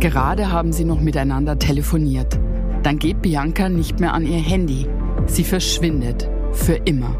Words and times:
Gerade 0.00 0.52
haben 0.52 0.72
sie 0.72 0.84
noch 0.84 1.00
miteinander 1.00 1.58
telefoniert. 1.58 2.38
Dann 2.84 3.00
geht 3.00 3.20
Bianca 3.20 3.68
nicht 3.68 3.98
mehr 3.98 4.14
an 4.14 4.24
ihr 4.24 4.38
Handy. 4.38 4.86
Sie 5.26 5.42
verschwindet. 5.42 6.28
Für 6.52 6.74
immer. 6.74 7.16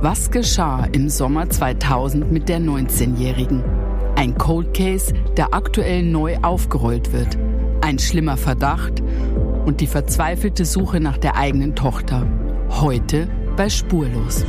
Was 0.00 0.32
geschah 0.32 0.84
im 0.90 1.08
Sommer 1.08 1.48
2000 1.48 2.32
mit 2.32 2.48
der 2.48 2.58
19-Jährigen? 2.58 3.62
Ein 4.16 4.36
Cold 4.36 4.74
Case, 4.74 5.14
der 5.36 5.54
aktuell 5.54 6.02
neu 6.02 6.36
aufgerollt 6.42 7.12
wird. 7.12 7.38
Ein 7.82 8.00
schlimmer 8.00 8.36
Verdacht 8.36 9.00
und 9.64 9.80
die 9.80 9.86
verzweifelte 9.86 10.64
Suche 10.64 10.98
nach 10.98 11.18
der 11.18 11.36
eigenen 11.36 11.76
Tochter. 11.76 12.26
Heute 12.68 13.28
bei 13.56 13.68
Spurlos. 13.68 14.44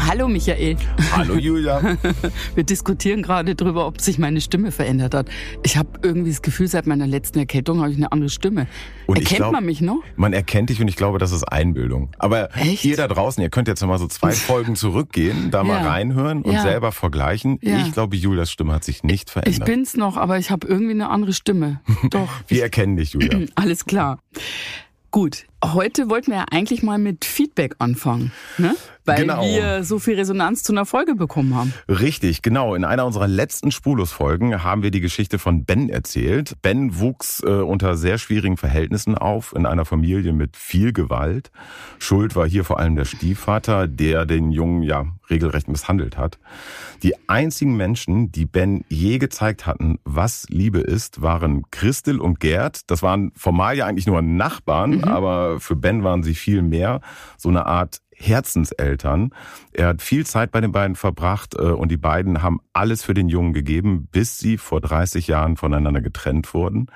Hallo 0.00 0.26
Michael. 0.28 0.76
Hallo 1.14 1.36
Julia. 1.36 1.80
Wir 2.54 2.64
diskutieren 2.64 3.22
gerade 3.22 3.54
darüber, 3.54 3.86
ob 3.86 4.00
sich 4.00 4.18
meine 4.18 4.40
Stimme 4.40 4.72
verändert 4.72 5.14
hat. 5.14 5.28
Ich 5.62 5.76
habe 5.76 5.88
irgendwie 6.02 6.30
das 6.30 6.40
Gefühl, 6.40 6.68
seit 6.68 6.86
meiner 6.86 7.06
letzten 7.06 7.38
Erkältung 7.38 7.80
habe 7.80 7.90
ich 7.90 7.96
eine 7.96 8.10
andere 8.10 8.30
Stimme. 8.30 8.66
Und 9.06 9.18
Erkennt 9.18 9.36
glaub, 9.36 9.52
man 9.52 9.64
mich 9.64 9.80
noch? 9.80 10.02
Man 10.16 10.32
erkennt 10.32 10.70
dich 10.70 10.80
und 10.80 10.88
ich 10.88 10.96
glaube, 10.96 11.18
das 11.18 11.32
ist 11.32 11.44
Einbildung. 11.44 12.10
Aber 12.18 12.54
Echt? 12.56 12.84
ihr 12.84 12.96
da 12.96 13.06
draußen, 13.08 13.42
ihr 13.42 13.50
könnt 13.50 13.68
jetzt 13.68 13.84
mal 13.84 13.98
so 13.98 14.06
zwei 14.06 14.30
Folgen 14.32 14.76
zurückgehen, 14.76 15.50
da 15.50 15.58
ja. 15.58 15.64
mal 15.64 15.86
reinhören 15.86 16.42
und 16.42 16.52
ja. 16.52 16.62
selber 16.62 16.92
vergleichen. 16.92 17.58
Ja. 17.62 17.78
Ich 17.86 17.92
glaube, 17.92 18.16
Julias 18.16 18.50
Stimme 18.50 18.72
hat 18.72 18.84
sich 18.84 19.02
nicht 19.02 19.30
verändert. 19.30 19.58
Ich 19.58 19.64
bin's 19.64 19.96
noch, 19.96 20.16
aber 20.16 20.38
ich 20.38 20.50
habe 20.50 20.66
irgendwie 20.66 20.92
eine 20.92 21.10
andere 21.10 21.32
Stimme. 21.32 21.80
Doch. 22.10 22.28
Wir 22.48 22.62
erkennen 22.62 22.96
dich, 22.96 23.12
Julia. 23.12 23.46
Alles 23.56 23.84
klar. 23.84 24.18
Gut, 25.10 25.44
heute 25.64 26.08
wollten 26.08 26.32
wir 26.32 26.38
ja 26.38 26.46
eigentlich 26.50 26.82
mal 26.82 26.98
mit 26.98 27.24
Feedback 27.24 27.76
anfangen. 27.78 28.32
Ne? 28.58 28.74
weil 29.04 29.22
genau. 29.22 29.42
wir 29.42 29.84
so 29.84 29.98
viel 29.98 30.14
Resonanz 30.14 30.62
zu 30.62 30.72
einer 30.72 30.86
Folge 30.86 31.14
bekommen 31.14 31.54
haben. 31.54 31.72
Richtig, 31.88 32.42
genau. 32.42 32.74
In 32.74 32.84
einer 32.84 33.04
unserer 33.04 33.26
letzten 33.26 33.70
Spurlos-Folgen 33.70 34.62
haben 34.62 34.82
wir 34.82 34.90
die 34.90 35.00
Geschichte 35.00 35.38
von 35.38 35.64
Ben 35.64 35.88
erzählt. 35.88 36.56
Ben 36.62 36.98
wuchs 36.98 37.42
äh, 37.44 37.50
unter 37.50 37.96
sehr 37.96 38.18
schwierigen 38.18 38.56
Verhältnissen 38.56 39.16
auf, 39.16 39.54
in 39.56 39.66
einer 39.66 39.84
Familie 39.84 40.32
mit 40.32 40.56
viel 40.56 40.92
Gewalt. 40.92 41.50
Schuld 41.98 42.36
war 42.36 42.48
hier 42.48 42.64
vor 42.64 42.78
allem 42.78 42.94
der 42.94 43.04
Stiefvater, 43.04 43.88
der 43.88 44.24
den 44.24 44.50
Jungen 44.50 44.82
ja 44.82 45.06
regelrecht 45.30 45.68
misshandelt 45.68 46.16
hat. 46.16 46.38
Die 47.02 47.14
einzigen 47.28 47.76
Menschen, 47.76 48.30
die 48.30 48.46
Ben 48.46 48.84
je 48.88 49.18
gezeigt 49.18 49.66
hatten, 49.66 49.98
was 50.04 50.46
Liebe 50.48 50.78
ist, 50.78 51.22
waren 51.22 51.64
Christel 51.70 52.20
und 52.20 52.38
Gerd. 52.38 52.82
Das 52.90 53.02
waren 53.02 53.32
formal 53.34 53.76
ja 53.76 53.86
eigentlich 53.86 54.06
nur 54.06 54.22
Nachbarn, 54.22 54.98
mhm. 54.98 55.04
aber 55.04 55.51
für 55.58 55.76
Ben 55.76 56.04
waren 56.04 56.22
sie 56.22 56.34
viel 56.34 56.62
mehr. 56.62 57.00
So 57.36 57.48
eine 57.48 57.66
Art 57.66 58.00
Herzenseltern. 58.14 59.30
Er 59.72 59.88
hat 59.88 60.02
viel 60.02 60.24
Zeit 60.24 60.52
bei 60.52 60.60
den 60.60 60.72
beiden 60.72 60.96
verbracht 60.96 61.54
äh, 61.54 61.62
und 61.62 61.90
die 61.90 61.96
beiden 61.96 62.42
haben 62.42 62.60
alles 62.72 63.02
für 63.02 63.14
den 63.14 63.28
Jungen 63.28 63.52
gegeben, 63.52 64.08
bis 64.10 64.38
sie 64.38 64.58
vor 64.58 64.80
30 64.80 65.26
Jahren 65.26 65.56
voneinander 65.56 66.00
getrennt 66.00 66.54
wurden. 66.54 66.86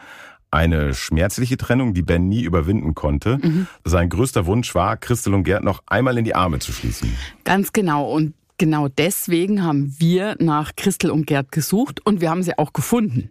Eine 0.51 0.95
schmerzliche 0.95 1.57
Trennung, 1.57 1.93
die 1.93 2.03
Ben 2.03 2.29
nie 2.29 2.43
überwinden 2.43 2.95
konnte. 2.95 3.39
Mhm. 3.43 3.67
Sein 3.85 4.09
größter 4.09 4.47
Wunsch 4.47 4.75
war, 4.75 4.97
Christel 4.97 5.35
und 5.35 5.43
Gerd 5.43 5.65
noch 5.65 5.83
einmal 5.87 6.17
in 6.17 6.25
die 6.25 6.35
Arme 6.35 6.61
zu 6.61 6.73
schließen. 6.73 7.13
Ganz 7.45 7.73
genau. 7.73 8.09
Und 8.11 8.35
genau 8.59 8.89
deswegen 8.89 9.63
haben 9.63 9.95
wir 9.99 10.37
nach 10.39 10.77
Christel 10.77 11.11
und 11.11 11.27
Gerd 11.27 11.53
gesucht 11.53 12.05
und 12.05 12.21
wir 12.21 12.31
haben 12.31 12.43
sie 12.43 12.59
auch 12.59 12.73
gefunden. 12.73 13.31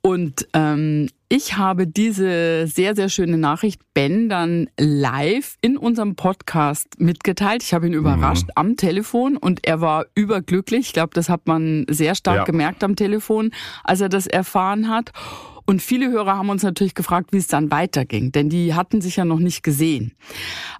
Und 0.00 0.48
ähm, 0.54 1.08
ich 1.28 1.58
habe 1.58 1.86
diese 1.86 2.66
sehr, 2.66 2.94
sehr 2.94 3.08
schöne 3.08 3.36
Nachricht 3.36 3.82
Ben 3.92 4.28
dann 4.28 4.70
live 4.78 5.56
in 5.60 5.76
unserem 5.76 6.16
Podcast 6.16 6.98
mitgeteilt. 6.98 7.62
Ich 7.62 7.74
habe 7.74 7.86
ihn 7.86 7.92
überrascht 7.92 8.46
mhm. 8.46 8.52
am 8.54 8.76
Telefon 8.76 9.36
und 9.36 9.66
er 9.66 9.80
war 9.80 10.06
überglücklich. 10.14 10.86
Ich 10.86 10.92
glaube, 10.92 11.10
das 11.12 11.28
hat 11.28 11.46
man 11.46 11.84
sehr 11.90 12.14
stark 12.14 12.38
ja. 12.38 12.44
gemerkt 12.44 12.82
am 12.84 12.96
Telefon, 12.96 13.50
als 13.84 14.00
er 14.00 14.08
das 14.08 14.26
erfahren 14.26 14.88
hat. 14.88 15.12
Und 15.68 15.82
viele 15.82 16.10
Hörer 16.10 16.38
haben 16.38 16.48
uns 16.48 16.62
natürlich 16.62 16.94
gefragt, 16.94 17.34
wie 17.34 17.36
es 17.36 17.46
dann 17.46 17.70
weiterging, 17.70 18.32
denn 18.32 18.48
die 18.48 18.72
hatten 18.72 19.02
sich 19.02 19.16
ja 19.16 19.26
noch 19.26 19.38
nicht 19.38 19.62
gesehen. 19.62 20.12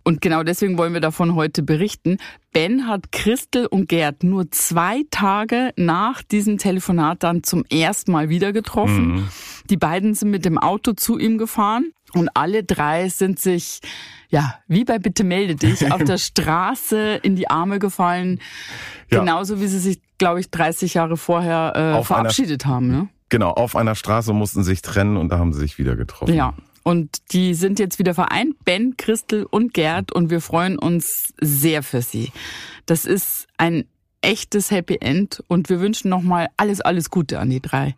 Und 0.02 0.22
genau 0.22 0.42
deswegen 0.42 0.78
wollen 0.78 0.94
wir 0.94 1.02
davon 1.02 1.34
heute 1.34 1.62
berichten. 1.62 2.16
Ben 2.54 2.86
hat 2.86 3.12
Christel 3.12 3.66
und 3.66 3.90
Gerd 3.90 4.24
nur 4.24 4.50
zwei 4.50 5.02
Tage 5.10 5.74
nach 5.76 6.22
diesem 6.22 6.56
Telefonat 6.56 7.22
dann 7.22 7.42
zum 7.42 7.66
ersten 7.66 8.12
Mal 8.12 8.30
wieder 8.30 8.54
getroffen. 8.54 9.08
Mhm. 9.08 9.28
Die 9.68 9.76
beiden 9.76 10.14
sind 10.14 10.30
mit 10.30 10.46
dem 10.46 10.56
Auto 10.56 10.94
zu 10.94 11.18
ihm 11.18 11.36
gefahren 11.36 11.92
und 12.14 12.30
alle 12.32 12.64
drei 12.64 13.10
sind 13.10 13.38
sich 13.38 13.80
ja, 14.30 14.54
wie 14.68 14.84
bei 14.84 14.98
Bitte 14.98 15.22
melde 15.22 15.54
dich, 15.54 15.92
auf 15.92 16.02
der 16.02 16.16
Straße 16.16 17.20
in 17.22 17.36
die 17.36 17.50
Arme 17.50 17.78
gefallen. 17.78 18.40
Ja. 19.10 19.20
Genauso 19.20 19.60
wie 19.60 19.66
sie 19.66 19.80
sich, 19.80 20.00
glaube 20.16 20.40
ich, 20.40 20.50
30 20.50 20.94
Jahre 20.94 21.18
vorher 21.18 21.98
äh, 21.98 22.02
verabschiedet 22.02 22.64
haben. 22.64 22.88
Ne? 22.88 23.08
Genau, 23.28 23.50
auf 23.50 23.76
einer 23.76 23.94
Straße 23.94 24.32
mussten 24.32 24.62
sie 24.62 24.70
sich 24.70 24.82
trennen 24.82 25.16
und 25.16 25.30
da 25.30 25.38
haben 25.38 25.52
sie 25.52 25.60
sich 25.60 25.78
wieder 25.78 25.96
getroffen. 25.96 26.34
Ja. 26.34 26.54
Und 26.82 27.32
die 27.32 27.52
sind 27.52 27.78
jetzt 27.78 27.98
wieder 27.98 28.14
vereint, 28.14 28.54
Ben, 28.64 28.96
Christel 28.96 29.44
und 29.44 29.74
Gerd, 29.74 30.10
und 30.10 30.30
wir 30.30 30.40
freuen 30.40 30.78
uns 30.78 31.34
sehr 31.38 31.82
für 31.82 32.00
sie. 32.00 32.32
Das 32.86 33.04
ist 33.04 33.46
ein 33.58 33.84
echtes 34.22 34.70
Happy 34.70 34.96
End 35.00 35.42
und 35.48 35.68
wir 35.68 35.80
wünschen 35.80 36.08
nochmal 36.08 36.48
alles, 36.56 36.80
alles 36.80 37.10
Gute 37.10 37.38
an 37.38 37.50
die 37.50 37.60
drei. 37.60 37.94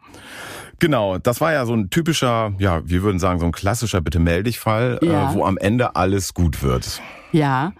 Genau, 0.80 1.18
das 1.18 1.40
war 1.40 1.52
ja 1.52 1.66
so 1.66 1.74
ein 1.74 1.90
typischer, 1.90 2.54
ja, 2.58 2.82
wir 2.84 3.02
würden 3.02 3.18
sagen, 3.18 3.38
so 3.38 3.46
ein 3.46 3.52
klassischer 3.52 4.00
Bitte 4.00 4.18
melde 4.18 4.44
dich 4.44 4.58
Fall, 4.58 4.98
äh, 5.02 5.06
ja. 5.06 5.30
äh, 5.30 5.34
wo 5.34 5.44
am 5.44 5.58
Ende 5.58 5.94
alles 5.94 6.34
gut 6.34 6.62
wird. 6.62 7.00
Ja, 7.32 7.72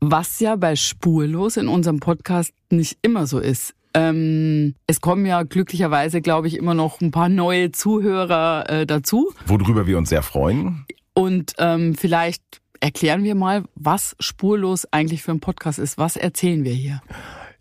was 0.00 0.40
ja 0.40 0.56
bei 0.56 0.76
Spurlos 0.76 1.56
in 1.56 1.68
unserem 1.68 2.00
Podcast 2.00 2.52
nicht 2.70 2.98
immer 3.02 3.26
so 3.26 3.38
ist. 3.38 3.74
Ähm, 3.94 4.74
es 4.86 5.00
kommen 5.00 5.26
ja 5.26 5.42
glücklicherweise, 5.42 6.20
glaube 6.20 6.46
ich, 6.48 6.56
immer 6.56 6.74
noch 6.74 7.00
ein 7.00 7.10
paar 7.10 7.28
neue 7.28 7.72
Zuhörer 7.72 8.68
äh, 8.68 8.86
dazu. 8.86 9.32
Worüber 9.46 9.86
wir 9.86 9.98
uns 9.98 10.10
sehr 10.10 10.22
freuen. 10.22 10.86
Und 11.14 11.54
ähm, 11.58 11.94
vielleicht 11.94 12.42
erklären 12.80 13.24
wir 13.24 13.34
mal, 13.34 13.64
was 13.74 14.14
Spurlos 14.20 14.86
eigentlich 14.92 15.22
für 15.22 15.32
ein 15.32 15.40
Podcast 15.40 15.78
ist. 15.78 15.98
Was 15.98 16.16
erzählen 16.16 16.64
wir 16.64 16.72
hier? 16.72 17.00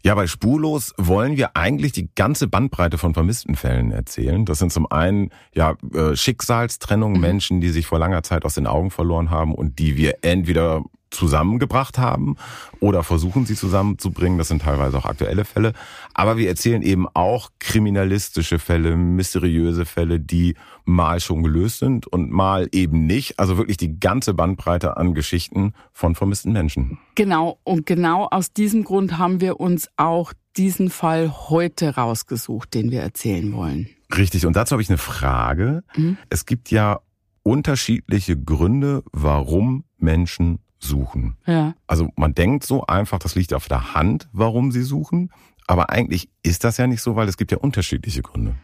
Ja, 0.04 0.16
bei 0.16 0.28
Spurlos 0.28 0.94
wollen 0.98 1.38
wir 1.38 1.58
eigentlich 1.58 1.92
die 1.92 2.10
ganze 2.16 2.48
Bandbreite 2.48 2.98
von 2.98 3.14
vermissten 3.14 3.56
Fällen 3.56 3.92
erzählen. 3.92 4.46
Das 4.46 4.60
sind 4.60 4.72
zum 4.72 4.90
einen 4.92 5.32
ja 5.54 5.76
äh, 5.94 6.16
Schicksalstrennungen, 6.16 7.18
mhm. 7.18 7.22
Menschen, 7.22 7.62
die 7.62 7.70
sich 7.70 7.88
vor 7.88 8.00
langer 8.00 8.24
Zeit 8.24 8.46
aus 8.46 8.56
den 8.56 8.68
Augen 8.68 8.92
verloren 8.92 9.32
haben 9.32 9.54
und 9.54 9.80
die 9.80 9.98
wir 9.98 10.20
entweder 10.22 10.84
zusammengebracht 11.10 11.98
haben 11.98 12.36
oder 12.80 13.04
versuchen 13.04 13.46
sie 13.46 13.56
zusammenzubringen. 13.56 14.38
Das 14.38 14.48
sind 14.50 14.62
teilweise 14.62 14.98
auch 14.98 15.06
aktuelle 15.06 15.46
Fälle. 15.46 15.74
Aber 16.14 16.38
wir 16.38 16.48
erzählen 16.48 16.82
eben 16.82 17.08
auch 17.14 17.50
kriminalistische 17.60 18.60
Fälle, 18.60 18.96
mysteriöse 18.96 19.86
Fälle, 19.86 20.20
die 20.20 20.56
mal 20.86 21.20
schon 21.20 21.44
gelöst 21.44 21.80
sind 21.80 22.08
und 22.08 22.32
mal 22.32 22.68
eben 22.72 23.06
nicht. 23.06 23.40
Also 23.40 23.58
wirklich 23.58 23.78
die 23.78 24.00
ganze 24.00 24.34
Bandbreite 24.34 24.98
an 24.98 25.14
Geschichten 25.14 25.74
von 25.94 26.16
vermissten 26.16 26.54
Menschen. 26.54 26.98
Genau. 27.16 27.60
Und 27.64 27.86
genau 27.86 28.28
aus 28.30 28.54
diesem 28.54 28.84
Grund 28.84 29.18
haben 29.18 29.42
wir 29.42 29.60
uns 29.60 29.90
auch 29.98 30.34
diesen 30.56 30.90
Fall 30.90 31.32
heute 31.50 31.96
rausgesucht, 31.96 32.74
den 32.74 32.92
wir 32.92 33.02
erzählen 33.02 33.54
wollen. 33.54 33.90
Richtig. 34.16 34.46
Und 34.46 34.56
dazu 34.56 34.74
habe 34.74 34.82
ich 34.82 34.90
eine 34.90 34.98
Frage. 34.98 35.84
Mhm. 35.96 36.18
Es 36.30 36.46
gibt 36.46 36.72
ja 36.72 37.00
unterschiedliche 37.44 38.38
Gründe, 38.38 39.04
warum 39.12 39.86
Menschen 39.98 40.60
suchen. 40.80 41.38
Ja. 41.46 41.76
Also 41.88 42.10
man 42.16 42.34
denkt 42.34 42.66
so 42.66 42.86
einfach, 42.86 43.20
das 43.20 43.36
liegt 43.36 43.54
auf 43.54 43.68
der 43.68 43.94
Hand, 43.94 44.28
warum 44.32 44.72
sie 44.72 44.84
suchen. 44.84 45.32
Aber 45.68 45.90
eigentlich 45.90 46.30
ist 46.44 46.64
das 46.64 46.78
ja 46.78 46.88
nicht 46.88 47.02
so, 47.02 47.16
weil 47.16 47.28
es 47.28 47.38
gibt 47.38 47.52
ja 47.52 47.58
unterschiedliche 47.58 48.22
Gründe. 48.22 48.56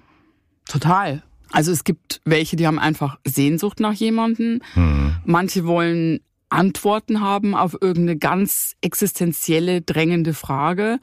Total. 0.66 1.24
Also 1.52 1.72
es 1.72 1.84
gibt 1.84 2.22
welche, 2.26 2.56
die 2.56 2.66
haben 2.66 2.80
einfach 2.80 3.20
Sehnsucht 3.26 3.80
nach 3.80 3.94
jemandem. 3.94 4.62
Hm. 4.74 5.18
Manche 5.26 5.66
wollen 5.66 6.22
Antworten 6.50 7.20
haben 7.20 7.56
auf 7.56 7.74
irgendeine 7.74 8.18
ganz 8.18 8.76
existenzielle, 8.82 9.82
drängende 9.82 10.34
Frage. 10.34 11.00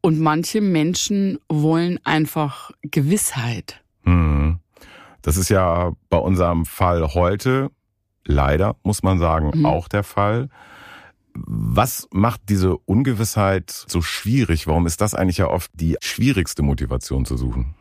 Und 0.00 0.20
manche 0.20 0.60
Menschen 0.60 1.38
wollen 1.48 1.98
einfach 2.04 2.70
Gewissheit. 2.82 3.82
Hm. 4.04 4.60
Das 5.22 5.36
ist 5.36 5.48
ja 5.48 5.92
bei 6.08 6.18
unserem 6.18 6.64
Fall 6.64 7.14
heute 7.14 7.70
leider, 8.26 8.76
muss 8.82 9.02
man 9.02 9.18
sagen, 9.18 9.50
mhm. 9.54 9.66
auch 9.66 9.88
der 9.88 10.02
Fall. 10.02 10.48
Was 11.34 12.08
macht 12.12 12.42
diese 12.48 12.76
Ungewissheit 12.78 13.70
so 13.70 14.00
schwierig? 14.00 14.66
Warum 14.66 14.86
ist 14.86 15.00
das 15.00 15.14
eigentlich 15.14 15.38
ja 15.38 15.48
oft 15.48 15.70
die 15.74 15.96
schwierigste 16.02 16.62
Motivation 16.62 17.24
zu 17.24 17.36
suchen? 17.36 17.74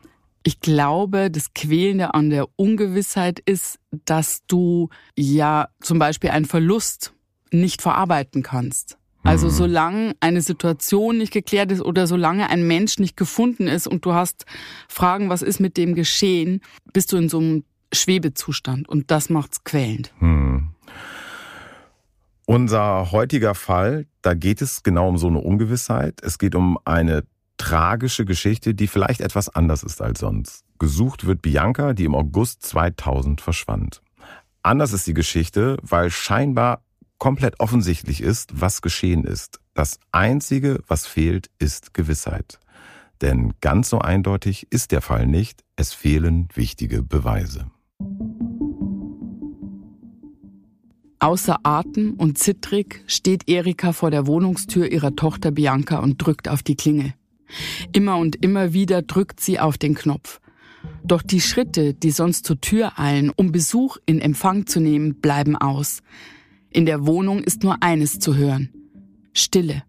Ich 0.44 0.60
glaube, 0.60 1.32
das 1.32 1.54
Quälende 1.54 2.14
an 2.14 2.30
der 2.30 2.48
Ungewissheit 2.56 3.40
ist, 3.40 3.80
dass 4.06 4.46
du 4.46 4.90
ja 5.18 5.70
zum 5.82 5.98
Beispiel 5.98 6.30
einen 6.30 6.46
Verlust 6.46 7.14
nicht 7.52 7.82
verarbeiten 7.82 8.44
kannst. 8.44 8.98
Also 9.26 9.48
mhm. 9.48 9.52
solange 9.52 10.16
eine 10.20 10.42
Situation 10.42 11.18
nicht 11.18 11.34
geklärt 11.34 11.72
ist 11.72 11.82
oder 11.82 12.06
solange 12.06 12.50
ein 12.50 12.68
Mensch 12.68 13.00
nicht 13.00 13.18
gefunden 13.18 13.68
ist 13.68 13.88
und 13.88 14.06
du 14.06 14.14
hast 14.14 14.46
Fragen, 14.88 15.30
was 15.30 15.42
ist 15.42 15.60
mit 15.60 15.78
dem 15.78 15.96
geschehen, 15.96 16.62
bist 16.94 17.12
du 17.12 17.18
in 17.18 17.28
so 17.28 17.40
einem 17.40 17.64
Schwebezustand 17.94 18.90
und 18.90 19.12
das 19.12 19.30
macht's 19.30 19.64
quälend. 19.64 20.14
Hm. 20.20 20.70
Unser 22.46 23.12
heutiger 23.12 23.56
Fall, 23.56 24.06
da 24.22 24.36
geht 24.36 24.62
es 24.62 24.84
genau 24.84 25.10
um 25.10 25.18
so 25.18 25.28
eine 25.28 25.40
Ungewissheit. 25.40 26.22
Es 26.22 26.38
geht 26.38 26.54
um 26.54 26.78
eine 26.86 27.24
tragische 27.58 28.26
Geschichte, 28.26 28.76
die 28.76 28.88
vielleicht 28.88 29.22
etwas 29.22 29.50
anders 29.50 29.82
ist 29.82 30.02
als 30.02 30.20
sonst. 30.20 30.64
Gesucht 30.78 31.26
wird 31.26 31.42
Bianca, 31.42 31.94
die 31.94 32.06
im 32.06 32.14
August 32.14 32.64
2000 32.64 33.42
verschwand. 33.42 34.02
Anders 34.62 34.94
ist 34.94 35.08
die 35.08 35.14
Geschichte, 35.14 35.78
weil 35.82 36.12
scheinbar 36.12 36.84
komplett 37.18 37.60
offensichtlich 37.60 38.22
ist, 38.22 38.60
was 38.60 38.82
geschehen 38.82 39.24
ist. 39.24 39.60
Das 39.74 40.00
Einzige, 40.12 40.82
was 40.88 41.08
fehlt, 41.08 41.50
ist 41.60 41.94
Gewissheit. 41.94 42.60
Denn 43.22 43.54
ganz 43.62 43.90
so 43.90 44.00
eindeutig 44.00 44.68
ist 44.72 44.92
der 44.92 45.02
Fall 45.02 45.26
nicht, 45.26 45.64
es 45.76 45.94
fehlen 45.94 46.50
wichtige 46.54 47.02
Beweise. 47.02 47.72
Außer 51.20 51.60
Atem 51.64 52.14
und 52.14 52.38
zittrig 52.38 53.04
steht 53.08 53.50
Erika 53.50 53.94
vor 53.94 54.12
der 54.12 54.28
Wohnungstür 54.28 54.92
ihrer 54.92 55.16
Tochter 55.16 55.50
Bianca 55.50 55.98
und 55.98 56.18
drückt 56.18 56.48
auf 56.48 56.62
die 56.62 56.76
Klinge. 56.76 57.16
Immer 57.94 58.18
und 58.18 58.44
immer 58.44 58.74
wieder 58.74 59.02
drückt 59.02 59.40
sie 59.40 59.60
auf 59.60 59.78
den 59.78 59.96
Knopf. 59.96 60.40
Doch 61.04 61.24
die 61.24 61.42
Schritte, 61.42 61.94
die 61.96 62.12
sonst 62.12 62.46
zur 62.46 62.62
Tür 62.62 63.00
eilen, 63.00 63.32
um 63.36 63.52
Besuch 63.52 63.98
in 64.06 64.20
Empfang 64.20 64.68
zu 64.68 64.80
nehmen, 64.80 65.16
bleiben 65.16 65.56
aus. 65.56 66.02
In 66.70 66.86
der 66.86 67.08
Wohnung 67.08 67.44
ist 67.44 67.64
nur 67.64 67.82
eines 67.82 68.20
zu 68.20 68.36
hören. 68.36 68.70
Stille. 69.34 69.84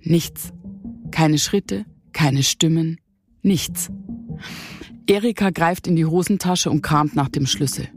Nichts. 0.00 0.52
Keine 1.10 1.38
Schritte, 1.38 1.86
keine 2.12 2.42
Stimmen, 2.42 2.98
nichts. 3.42 3.90
Erika 5.06 5.50
greift 5.50 5.86
in 5.86 5.96
die 5.96 6.06
Hosentasche 6.06 6.70
und 6.70 6.82
kramt 6.82 7.16
nach 7.16 7.28
dem 7.28 7.46
Schlüssel. 7.46 7.88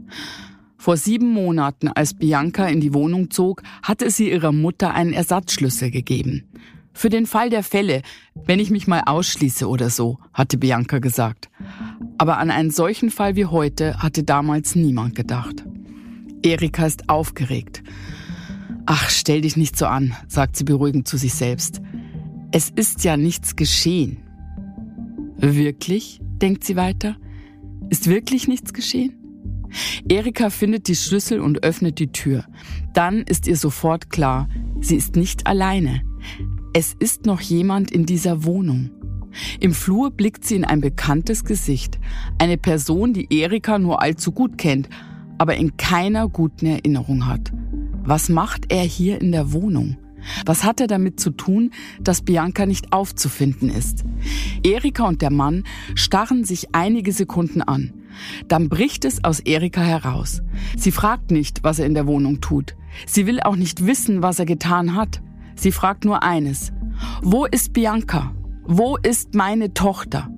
Vor 0.76 0.96
sieben 0.96 1.32
Monaten, 1.32 1.88
als 1.88 2.14
Bianca 2.14 2.66
in 2.66 2.80
die 2.80 2.94
Wohnung 2.94 3.30
zog, 3.30 3.62
hatte 3.82 4.10
sie 4.10 4.30
ihrer 4.30 4.52
Mutter 4.52 4.94
einen 4.94 5.12
Ersatzschlüssel 5.12 5.90
gegeben. 5.90 6.44
Für 6.92 7.10
den 7.10 7.26
Fall 7.26 7.50
der 7.50 7.62
Fälle, 7.62 8.02
wenn 8.34 8.58
ich 8.58 8.70
mich 8.70 8.86
mal 8.86 9.02
ausschließe 9.04 9.68
oder 9.68 9.90
so, 9.90 10.18
hatte 10.32 10.56
Bianca 10.56 10.98
gesagt. 10.98 11.50
Aber 12.18 12.38
an 12.38 12.50
einen 12.50 12.70
solchen 12.70 13.10
Fall 13.10 13.36
wie 13.36 13.46
heute 13.46 14.02
hatte 14.02 14.22
damals 14.22 14.74
niemand 14.76 15.14
gedacht. 15.14 15.64
Erika 16.42 16.86
ist 16.86 17.08
aufgeregt. 17.08 17.82
Ach, 18.86 19.10
stell 19.10 19.40
dich 19.40 19.56
nicht 19.56 19.76
so 19.76 19.86
an, 19.86 20.14
sagt 20.28 20.56
sie 20.56 20.64
beruhigend 20.64 21.08
zu 21.08 21.16
sich 21.16 21.34
selbst. 21.34 21.82
Es 22.52 22.70
ist 22.70 23.04
ja 23.04 23.16
nichts 23.16 23.56
geschehen. 23.56 24.18
Wirklich? 25.36 26.20
Denkt 26.42 26.64
sie 26.64 26.76
weiter. 26.76 27.16
Ist 27.90 28.08
wirklich 28.08 28.48
nichts 28.48 28.72
geschehen? 28.72 29.14
Erika 30.08 30.50
findet 30.50 30.88
die 30.88 30.94
Schlüssel 30.94 31.40
und 31.40 31.62
öffnet 31.64 31.98
die 31.98 32.12
Tür. 32.12 32.44
Dann 32.94 33.22
ist 33.22 33.46
ihr 33.46 33.56
sofort 33.56 34.10
klar, 34.10 34.48
sie 34.80 34.96
ist 34.96 35.16
nicht 35.16 35.46
alleine. 35.46 36.02
Es 36.72 36.94
ist 36.98 37.26
noch 37.26 37.40
jemand 37.40 37.90
in 37.90 38.06
dieser 38.06 38.44
Wohnung. 38.44 38.90
Im 39.60 39.72
Flur 39.72 40.10
blickt 40.10 40.44
sie 40.44 40.56
in 40.56 40.64
ein 40.64 40.80
bekanntes 40.80 41.44
Gesicht. 41.44 41.98
Eine 42.38 42.56
Person, 42.56 43.12
die 43.12 43.26
Erika 43.30 43.78
nur 43.78 44.02
allzu 44.02 44.32
gut 44.32 44.56
kennt, 44.56 44.88
aber 45.38 45.56
in 45.56 45.76
keiner 45.76 46.28
guten 46.28 46.66
Erinnerung 46.66 47.26
hat. 47.26 47.52
Was 48.04 48.28
macht 48.28 48.72
er 48.72 48.82
hier 48.82 49.20
in 49.20 49.32
der 49.32 49.52
Wohnung? 49.52 49.96
Was 50.44 50.64
hat 50.64 50.80
er 50.80 50.86
damit 50.86 51.20
zu 51.20 51.30
tun, 51.30 51.72
dass 52.00 52.22
Bianca 52.22 52.66
nicht 52.66 52.92
aufzufinden 52.92 53.70
ist? 53.70 54.04
Erika 54.62 55.04
und 55.04 55.22
der 55.22 55.32
Mann 55.32 55.64
starren 55.94 56.44
sich 56.44 56.74
einige 56.74 57.12
Sekunden 57.12 57.62
an. 57.62 57.92
Dann 58.48 58.68
bricht 58.68 59.04
es 59.04 59.22
aus 59.24 59.40
Erika 59.40 59.82
heraus. 59.82 60.42
Sie 60.76 60.92
fragt 60.92 61.30
nicht, 61.30 61.64
was 61.64 61.78
er 61.78 61.86
in 61.86 61.94
der 61.94 62.06
Wohnung 62.06 62.40
tut. 62.40 62.74
Sie 63.06 63.26
will 63.26 63.40
auch 63.40 63.56
nicht 63.56 63.86
wissen, 63.86 64.22
was 64.22 64.38
er 64.38 64.46
getan 64.46 64.94
hat. 64.94 65.20
Sie 65.54 65.72
fragt 65.72 66.04
nur 66.04 66.22
eines. 66.22 66.72
Wo 67.22 67.44
ist 67.44 67.72
Bianca? 67.72 68.34
Wo 68.64 68.96
ist 68.96 69.34
meine 69.34 69.74
Tochter? 69.74 70.30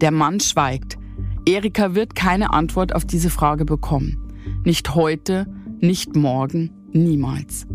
Der 0.00 0.10
Mann 0.10 0.40
schweigt. 0.40 0.98
Erika 1.46 1.94
wird 1.94 2.14
keine 2.14 2.52
Antwort 2.52 2.94
auf 2.94 3.04
diese 3.04 3.30
Frage 3.30 3.64
bekommen. 3.64 4.18
Nicht 4.64 4.94
heute, 4.94 5.46
nicht 5.80 6.16
morgen, 6.16 6.70
niemals. 6.94 7.66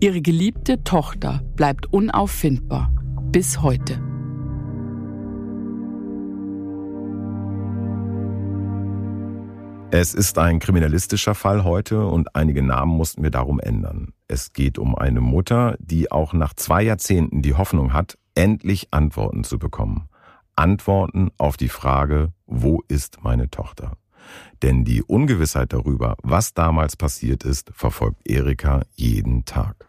Ihre 0.00 0.22
geliebte 0.22 0.82
Tochter 0.84 1.42
bleibt 1.56 1.92
unauffindbar 1.92 2.92
bis 3.30 3.60
heute. 3.60 4.00
Es 9.90 10.12
ist 10.12 10.36
ein 10.38 10.58
kriminalistischer 10.58 11.34
Fall 11.34 11.64
heute 11.64 12.06
und 12.06 12.36
einige 12.36 12.62
Namen 12.62 12.94
mussten 12.94 13.22
wir 13.22 13.30
darum 13.30 13.58
ändern. 13.58 14.12
Es 14.28 14.52
geht 14.52 14.78
um 14.78 14.94
eine 14.94 15.22
Mutter, 15.22 15.76
die 15.80 16.12
auch 16.12 16.34
nach 16.34 16.52
zwei 16.52 16.82
Jahrzehnten 16.82 17.40
die 17.40 17.54
Hoffnung 17.54 17.94
hat, 17.94 18.18
endlich 18.34 18.88
Antworten 18.90 19.44
zu 19.44 19.58
bekommen. 19.58 20.10
Antworten 20.56 21.30
auf 21.38 21.56
die 21.56 21.70
Frage, 21.70 22.32
wo 22.46 22.82
ist 22.88 23.22
meine 23.22 23.48
Tochter? 23.48 23.96
Denn 24.62 24.84
die 24.84 25.02
Ungewissheit 25.02 25.72
darüber, 25.72 26.16
was 26.22 26.54
damals 26.54 26.96
passiert 26.96 27.44
ist, 27.44 27.70
verfolgt 27.74 28.28
Erika 28.28 28.82
jeden 28.94 29.44
Tag. 29.44 29.88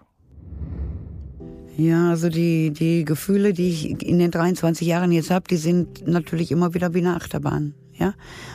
Ja, 1.77 2.09
also 2.09 2.27
die, 2.27 2.71
die 2.71 3.05
Gefühle, 3.05 3.53
die 3.53 3.69
ich 3.69 4.05
in 4.05 4.19
den 4.19 4.31
23 4.31 4.85
Jahren 4.85 5.11
jetzt 5.13 5.31
habe, 5.31 5.45
die 5.49 5.57
sind 5.57 6.05
natürlich 6.05 6.51
immer 6.51 6.73
wieder 6.73 6.93
wie 6.93 6.99
eine 6.99 7.15
Achterbahn. 7.15 7.73
Ja, 7.93 8.13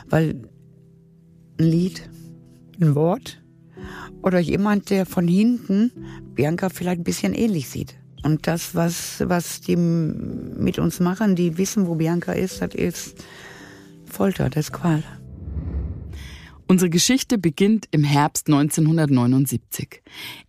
weil 0.09 0.41
ein 1.59 1.65
Lied, 1.65 2.07
ein 2.79 2.95
Wort 2.95 3.41
oder 4.21 4.39
jemand, 4.39 4.89
der 4.89 5.05
von 5.05 5.27
hinten 5.27 5.91
Bianca 6.33 6.69
vielleicht 6.69 7.01
ein 7.01 7.03
bisschen 7.03 7.33
ähnlich 7.33 7.69
sieht. 7.69 7.95
Und 8.23 8.47
das, 8.47 8.73
was, 8.73 9.23
was 9.25 9.61
die 9.61 9.75
mit 9.75 10.79
uns 10.79 10.99
machen, 10.99 11.35
die 11.35 11.57
wissen, 11.57 11.87
wo 11.87 11.95
Bianca 11.95 12.31
ist, 12.31 12.61
das 12.61 12.73
ist 12.73 13.23
Folter, 14.05 14.49
das 14.49 14.65
ist 14.65 14.73
Qual. 14.73 15.03
Unsere 16.67 16.89
Geschichte 16.89 17.37
beginnt 17.37 17.87
im 17.91 18.03
Herbst 18.03 18.47
1979. 18.47 20.01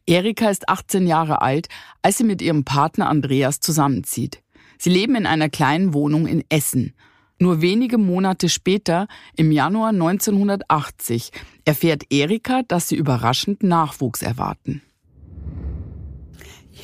Erika 0.07 0.49
ist 0.49 0.69
18 0.69 1.07
Jahre 1.07 1.43
alt, 1.43 1.69
als 2.03 2.19
sie 2.19 2.25
mit 2.25 2.41
ihrem 2.41 2.65
Partner 2.65 3.09
Andreas 3.09 3.61
zusammenzieht. 3.61 4.43
Sie 4.79 4.91
leben 4.91 5.15
in 5.15 5.27
einer 5.27 5.49
kleinen 5.49 5.95
Wohnung 5.95 6.27
in 6.27 6.45
Essen 6.49 6.95
nur 7.39 7.61
wenige 7.61 7.99
Monate 7.99 8.49
später, 8.49 9.09
im 9.37 9.53
Januar 9.53 9.91
1980, 9.91 11.33
erfährt 11.65 12.05
Erika, 12.11 12.63
dass 12.67 12.89
sie 12.89 12.97
überraschend 12.97 13.63
Nachwuchs 13.63 14.23
erwarten. 14.23 14.83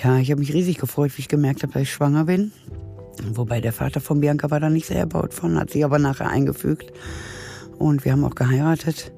Ja, 0.03 0.19
ich 0.19 0.31
habe 0.31 0.41
mich 0.41 0.53
riesig 0.53 0.79
gefreut, 0.79 1.13
wie 1.17 1.23
ich 1.23 1.29
gemerkt 1.29 1.63
habe, 1.63 1.73
dass 1.73 1.83
ich 1.83 1.93
schwanger 1.93 2.25
bin. 2.25 2.53
Wobei 3.33 3.61
der 3.61 3.73
Vater 3.73 4.01
von 4.01 4.21
Bianca 4.21 4.51
war 4.51 4.61
da 4.61 4.69
nicht 4.69 4.87
sehr 4.87 4.99
erbaut 4.99 5.33
von, 5.35 5.59
hat 5.59 5.71
sich 5.71 5.85
aber 5.85 5.99
nachher 5.99 6.29
eingefügt. 6.29 6.93
Und 7.83 8.05
wir 8.05 8.13
haben 8.13 8.25
auch 8.25 8.37
geheiratet. 8.37 9.13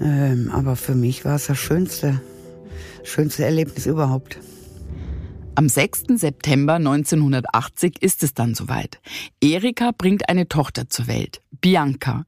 Ähm, 0.00 0.50
aber 0.52 0.74
für 0.74 0.96
mich 0.96 1.24
war 1.24 1.36
es 1.36 1.46
das 1.46 1.58
schönste, 1.58 2.20
schönste 3.04 3.44
Erlebnis 3.44 3.86
überhaupt. 3.86 4.40
Am 5.54 5.68
6. 5.68 6.04
September 6.16 6.74
1980 6.74 8.02
ist 8.02 8.24
es 8.24 8.34
dann 8.34 8.56
soweit. 8.56 9.00
Erika 9.40 9.92
bringt 9.96 10.28
eine 10.28 10.48
Tochter 10.48 10.88
zur 10.88 11.06
Welt, 11.06 11.42
Bianca. 11.60 12.24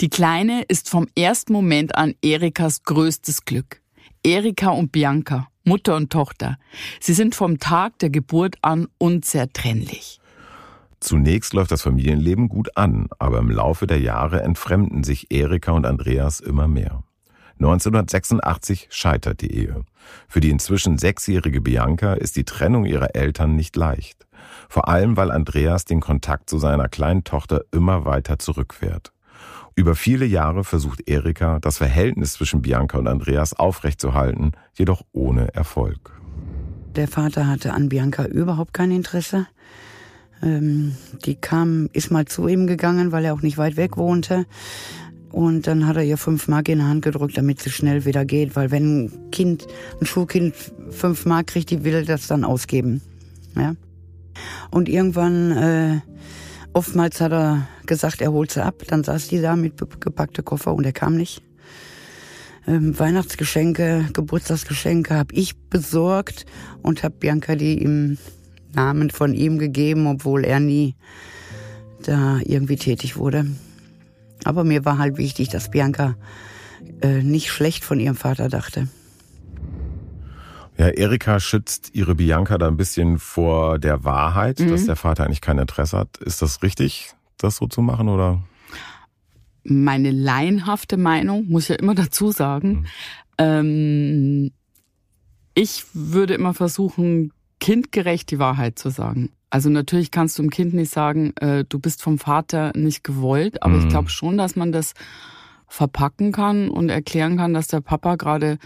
Die 0.00 0.08
Kleine 0.08 0.62
ist 0.68 0.88
vom 0.88 1.08
ersten 1.16 1.52
Moment 1.52 1.96
an 1.96 2.14
Erikas 2.22 2.84
größtes 2.84 3.44
Glück. 3.44 3.80
Erika 4.22 4.70
und 4.70 4.92
Bianca, 4.92 5.48
Mutter 5.64 5.96
und 5.96 6.10
Tochter, 6.12 6.58
sie 7.00 7.14
sind 7.14 7.34
vom 7.34 7.58
Tag 7.58 7.98
der 7.98 8.10
Geburt 8.10 8.56
an 8.62 8.86
unzertrennlich. 8.98 10.17
Zunächst 11.00 11.52
läuft 11.52 11.70
das 11.70 11.82
Familienleben 11.82 12.48
gut 12.48 12.76
an, 12.76 13.08
aber 13.18 13.38
im 13.38 13.50
Laufe 13.50 13.86
der 13.86 14.00
Jahre 14.00 14.42
entfremden 14.42 15.04
sich 15.04 15.30
Erika 15.30 15.72
und 15.72 15.86
Andreas 15.86 16.40
immer 16.40 16.66
mehr. 16.66 17.02
1986 17.60 18.88
scheitert 18.90 19.40
die 19.40 19.52
Ehe. 19.52 19.84
Für 20.28 20.40
die 20.40 20.50
inzwischen 20.50 20.96
sechsjährige 20.96 21.60
Bianca 21.60 22.14
ist 22.14 22.36
die 22.36 22.44
Trennung 22.44 22.84
ihrer 22.84 23.16
Eltern 23.16 23.56
nicht 23.56 23.74
leicht. 23.74 24.26
Vor 24.68 24.88
allem, 24.88 25.16
weil 25.16 25.30
Andreas 25.30 25.84
den 25.84 26.00
Kontakt 26.00 26.50
zu 26.50 26.58
seiner 26.58 26.88
kleinen 26.88 27.24
Tochter 27.24 27.62
immer 27.72 28.04
weiter 28.04 28.38
zurückfährt. 28.38 29.12
Über 29.74 29.94
viele 29.94 30.24
Jahre 30.24 30.64
versucht 30.64 31.08
Erika, 31.08 31.58
das 31.60 31.78
Verhältnis 31.78 32.34
zwischen 32.34 32.62
Bianca 32.62 32.98
und 32.98 33.06
Andreas 33.06 33.54
aufrechtzuerhalten, 33.54 34.52
jedoch 34.74 35.02
ohne 35.12 35.54
Erfolg. 35.54 36.12
Der 36.96 37.06
Vater 37.06 37.46
hatte 37.46 37.72
an 37.72 37.88
Bianca 37.88 38.24
überhaupt 38.24 38.74
kein 38.74 38.90
Interesse. 38.90 39.46
Ähm, 40.42 40.94
die 41.24 41.34
kam, 41.34 41.88
ist 41.92 42.10
mal 42.10 42.26
zu 42.26 42.48
ihm 42.48 42.66
gegangen, 42.66 43.12
weil 43.12 43.24
er 43.24 43.34
auch 43.34 43.42
nicht 43.42 43.58
weit 43.58 43.76
weg 43.76 43.96
wohnte. 43.96 44.46
Und 45.30 45.66
dann 45.66 45.86
hat 45.86 45.96
er 45.96 46.04
ihr 46.04 46.16
fünf 46.16 46.48
Mark 46.48 46.68
in 46.68 46.78
die 46.78 46.84
Hand 46.84 47.04
gedrückt, 47.04 47.36
damit 47.36 47.60
sie 47.60 47.70
schnell 47.70 48.04
wieder 48.04 48.24
geht, 48.24 48.56
weil 48.56 48.70
wenn 48.70 49.04
ein 49.04 49.30
Kind, 49.30 49.66
ein 50.00 50.06
Schulkind 50.06 50.54
fünf 50.90 51.26
Mark 51.26 51.48
kriegt, 51.48 51.70
die 51.70 51.84
will 51.84 52.04
das 52.04 52.26
dann 52.28 52.44
ausgeben. 52.44 53.02
Ja. 53.54 53.74
Und 54.70 54.88
irgendwann, 54.88 55.52
äh, 55.52 56.00
oftmals 56.72 57.20
hat 57.20 57.32
er 57.32 57.68
gesagt, 57.86 58.22
er 58.22 58.32
holt 58.32 58.52
sie 58.52 58.64
ab, 58.64 58.82
dann 58.86 59.04
saß 59.04 59.28
die 59.28 59.40
da 59.40 59.56
mit 59.56 59.74
gepackte 60.00 60.42
Koffer 60.42 60.74
und 60.74 60.84
er 60.84 60.92
kam 60.92 61.16
nicht. 61.16 61.42
ähm, 62.68 62.98
Weihnachtsgeschenke, 62.98 64.08
Geburtstagsgeschenke 64.12 65.14
habe 65.14 65.34
ich 65.34 65.56
besorgt 65.56 66.44
und 66.82 67.02
habe 67.02 67.14
Bianca 67.18 67.56
die 67.56 67.82
im 67.82 68.18
Namen 68.74 69.10
von 69.10 69.34
ihm 69.34 69.58
gegeben, 69.58 70.06
obwohl 70.06 70.44
er 70.44 70.60
nie 70.60 70.94
da 72.04 72.38
irgendwie 72.44 72.76
tätig 72.76 73.16
wurde. 73.16 73.46
Aber 74.44 74.64
mir 74.64 74.84
war 74.84 74.98
halt 74.98 75.18
wichtig, 75.18 75.48
dass 75.48 75.70
Bianca 75.70 76.16
äh, 77.02 77.22
nicht 77.22 77.50
schlecht 77.50 77.84
von 77.84 78.00
ihrem 78.00 78.14
Vater 78.14 78.48
dachte. 78.48 78.88
Ja, 80.76 80.88
Erika 80.88 81.40
schützt 81.40 81.90
ihre 81.94 82.14
Bianca 82.14 82.56
da 82.56 82.68
ein 82.68 82.76
bisschen 82.76 83.18
vor 83.18 83.80
der 83.80 84.04
Wahrheit, 84.04 84.60
mhm. 84.60 84.68
dass 84.68 84.86
der 84.86 84.94
Vater 84.94 85.24
eigentlich 85.24 85.40
kein 85.40 85.58
Interesse 85.58 85.98
hat. 85.98 86.18
Ist 86.18 86.40
das 86.40 86.62
richtig, 86.62 87.10
das 87.36 87.56
so 87.56 87.66
zu 87.66 87.82
machen 87.82 88.08
oder? 88.08 88.42
Meine 89.64 90.12
laienhafte 90.12 90.96
Meinung, 90.96 91.46
muss 91.48 91.64
ich 91.64 91.70
ja 91.70 91.74
immer 91.76 91.96
dazu 91.96 92.30
sagen. 92.30 92.70
Mhm. 92.70 92.86
Ähm, 93.38 94.50
ich 95.54 95.84
würde 95.92 96.34
immer 96.34 96.54
versuchen, 96.54 97.32
kindgerecht 97.60 98.30
die 98.30 98.38
Wahrheit 98.38 98.78
zu 98.78 98.90
sagen. 98.90 99.30
Also 99.50 99.70
natürlich 99.70 100.10
kannst 100.10 100.38
du 100.38 100.42
dem 100.42 100.50
Kind 100.50 100.74
nicht 100.74 100.92
sagen, 100.92 101.34
äh, 101.36 101.64
du 101.68 101.78
bist 101.78 102.02
vom 102.02 102.18
Vater 102.18 102.72
nicht 102.74 103.02
gewollt, 103.02 103.62
aber 103.62 103.74
mhm. 103.74 103.80
ich 103.82 103.88
glaube 103.88 104.10
schon, 104.10 104.36
dass 104.36 104.56
man 104.56 104.72
das 104.72 104.92
verpacken 105.66 106.32
kann 106.32 106.68
und 106.68 106.88
erklären 106.88 107.36
kann, 107.36 107.54
dass 107.54 107.68
der 107.68 107.80
Papa 107.80 108.16
gerade 108.16 108.58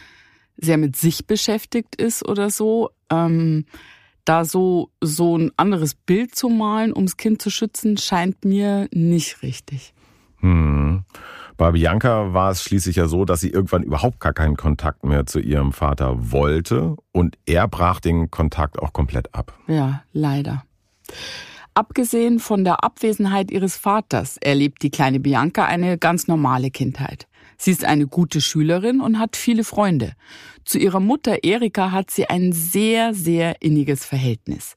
sehr 0.57 0.79
mit 0.79 0.97
sich 0.97 1.27
beschäftigt 1.27 1.97
ist 1.97 2.27
oder 2.27 2.51
so. 2.51 2.91
Ähm, 3.11 3.65
da 4.25 4.45
so, 4.45 4.91
so 5.01 5.37
ein 5.37 5.51
anderes 5.57 5.95
Bild 5.95 6.35
zu 6.35 6.49
malen, 6.49 6.95
ums 6.95 7.17
Kind 7.17 7.43
zu 7.43 7.51
schützen, 7.51 7.97
scheint 7.97 8.45
mir 8.45 8.89
nicht 8.93 9.43
richtig. 9.43 9.95
Hm. 10.39 11.05
Bei 11.57 11.73
Bianca 11.73 12.33
war 12.33 12.51
es 12.51 12.63
schließlich 12.63 12.97
ja 12.97 13.07
so, 13.07 13.25
dass 13.25 13.41
sie 13.41 13.51
irgendwann 13.51 13.83
überhaupt 13.83 14.21
gar 14.21 14.33
keinen 14.33 14.57
Kontakt 14.57 15.05
mehr 15.05 15.27
zu 15.27 15.39
ihrem 15.39 15.73
Vater 15.73 16.33
wollte 16.33 16.97
und 17.13 17.37
er 17.47 17.69
brach 17.69 18.01
den 18.01 18.31
Kontakt 18.31 18.79
auch 18.79 18.93
komplett 18.93 19.35
ab. 19.35 19.59
Ja, 19.67 20.03
leider. 20.13 20.65
Abgesehen 21.75 22.39
von 22.39 22.65
der 22.65 22.85
Abwesenheit 22.85 23.51
ihres 23.51 23.77
Vaters 23.77 24.37
erlebt 24.37 24.83
die 24.83 24.91
kleine 24.91 25.21
Bianca 25.21 25.65
eine 25.65 25.97
ganz 25.97 26.29
normale 26.29 26.71
Kindheit. 26.71 27.27
Sie 27.65 27.71
ist 27.71 27.85
eine 27.85 28.09
gute 28.09 28.41
Schülerin 28.41 29.01
und 29.01 29.21
hat 29.21 29.37
viele 29.37 29.63
Freunde. 29.63 30.15
Zu 30.65 30.81
ihrer 30.81 30.99
Mutter 30.99 31.45
Erika 31.45 31.93
hat 31.93 32.11
sie 32.11 32.29
ein 32.29 32.51
sehr, 32.51 33.15
sehr 33.15 33.63
inniges 33.63 34.05
Verhältnis. 34.05 34.75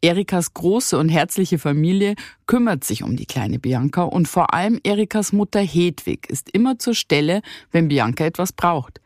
Erikas 0.00 0.54
große 0.54 0.96
und 0.96 1.08
herzliche 1.08 1.58
Familie 1.58 2.14
kümmert 2.46 2.84
sich 2.84 3.02
um 3.02 3.16
die 3.16 3.26
kleine 3.26 3.58
Bianca 3.58 4.02
und 4.04 4.28
vor 4.28 4.54
allem 4.54 4.78
Erikas 4.84 5.32
Mutter 5.32 5.58
Hedwig 5.58 6.30
ist 6.30 6.48
immer 6.50 6.78
zur 6.78 6.94
Stelle, 6.94 7.42
wenn 7.72 7.88
Bianca 7.88 8.24
etwas 8.24 8.52
braucht. 8.52 9.00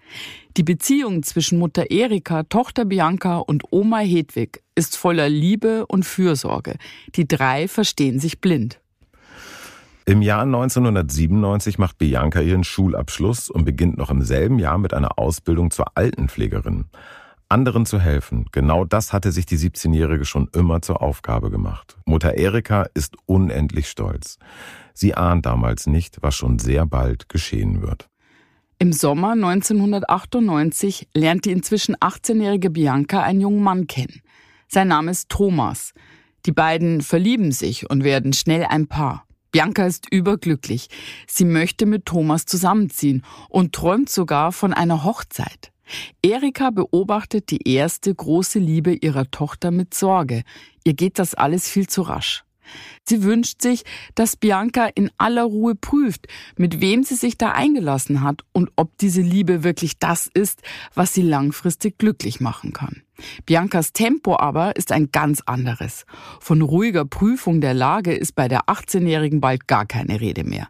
Die 0.59 0.63
Beziehung 0.63 1.23
zwischen 1.23 1.59
Mutter 1.59 1.91
Erika, 1.91 2.43
Tochter 2.43 2.85
Bianca 2.85 3.39
und 3.39 3.63
Oma 3.71 4.01
Hedwig 4.01 4.63
ist 4.75 4.99
voller 4.99 5.31
Liebe 5.31 5.87
und 5.87 6.05
Fürsorge. 6.05 6.77
Die 7.15 7.27
drei 7.27 7.67
verstehen 7.67 8.19
sich 8.19 8.43
blind. 8.43 8.82
Im 10.05 10.21
Jahr 10.21 10.43
1997 10.43 11.79
macht 11.79 11.99
Bianca 11.99 12.41
ihren 12.41 12.65
Schulabschluss 12.65 13.49
und 13.51 13.65
beginnt 13.65 13.99
noch 13.99 14.11
im 14.11 14.23
selben 14.23 14.59
Jahr 14.59 14.79
mit 14.79 14.95
einer 14.95 15.19
Ausbildung 15.19 15.71
zur 15.71 15.97
Altenpflegerin. 15.97 16.87
Anderen 17.49 17.87
zu 17.87 18.01
helfen, 18.01 18.47
genau 18.51 18.85
das 18.85 19.13
hatte 19.13 19.31
sich 19.31 19.47
die 19.47 19.59
17-Jährige 19.59 20.25
schon 20.25 20.49
immer 20.55 20.83
zur 20.83 21.03
Aufgabe 21.03 21.51
gemacht. 21.51 21.99
Mutter 22.07 22.35
Erika 22.35 22.87
ist 22.95 23.15
unendlich 23.27 23.89
stolz. 23.89 24.39
Sie 24.95 25.15
ahnt 25.15 25.47
damals 25.47 25.87
nicht, 25.87 26.17
was 26.23 26.35
schon 26.35 26.59
sehr 26.59 26.87
bald 26.87 27.29
geschehen 27.29 27.83
wird. 27.83 28.09
Im 28.79 28.93
Sommer 28.93 29.33
1998 29.33 31.09
lernt 31.15 31.45
die 31.45 31.53
inzwischen 31.53 31.95
18-jährige 31.95 32.71
Bianca 32.71 33.23
einen 33.23 33.41
jungen 33.41 33.63
Mann 33.63 33.87
kennen. 33.87 34.23
Sein 34.67 34.89
Name 34.89 35.13
ist 35.13 35.29
Thomas. 35.29 35.93
Die 36.47 36.53
beiden 36.53 37.03
verlieben 37.03 37.53
sich 37.53 37.89
und 37.89 38.03
werden 38.03 38.33
schnell 38.33 38.65
ein 38.65 38.89
Paar. 38.89 39.27
Bianca 39.53 39.87
ist 39.87 40.11
überglücklich. 40.11 40.89
Sie 41.29 41.45
möchte 41.45 41.87
mit 41.87 42.07
Thomas 42.07 42.47
zusammenziehen 42.47 43.23
und 43.51 43.75
träumt 43.75 44.09
sogar 44.09 44.51
von 44.51 44.73
einer 44.73 45.05
Hochzeit. 45.05 45.73
Erika 46.23 46.71
beobachtet 46.71 47.51
die 47.51 47.69
erste 47.69 48.15
große 48.15 48.59
Liebe 48.59 48.95
ihrer 48.95 49.31
Tochter 49.31 49.71
mit 49.71 49.93
Sorge. 49.95 50.43
Ihr 50.85 50.95
geht 50.95 51.19
das 51.19 51.35
alles 51.35 51.69
viel 51.69 51.87
zu 51.87 52.03
rasch. 52.03 52.45
Sie 53.05 53.23
wünscht 53.23 53.61
sich, 53.61 53.83
dass 54.15 54.37
Bianca 54.37 54.87
in 54.95 55.11
aller 55.19 55.43
Ruhe 55.43 55.75
prüft, 55.75 56.29
mit 56.57 56.81
wem 56.81 57.03
sie 57.03 57.17
sich 57.17 57.37
da 57.37 57.53
eingelassen 57.53 58.23
hat 58.23 58.43
und 58.53 58.71
ob 58.77 58.97
diese 58.99 59.21
Liebe 59.21 59.65
wirklich 59.65 59.99
das 59.99 60.31
ist, 60.33 60.63
was 60.95 61.13
sie 61.13 61.23
langfristig 61.23 61.99
glücklich 61.99 62.41
machen 62.41 62.73
kann. 62.73 63.03
Biancas 63.47 63.93
Tempo 63.93 64.39
aber 64.39 64.77
ist 64.77 64.93
ein 64.93 65.11
ganz 65.13 65.43
anderes. 65.47 66.07
Von 66.41 66.63
ruhiger 66.63 67.05
Prüfung 67.05 67.61
der 67.61 67.75
Lage 67.75 68.13
ist 68.13 68.35
bei 68.35 68.49
der 68.49 68.63
18-Jährigen 68.67 69.41
bald 69.41 69.67
gar 69.67 69.87
keine 69.87 70.21
Rede 70.21 70.45
mehr. 70.45 70.69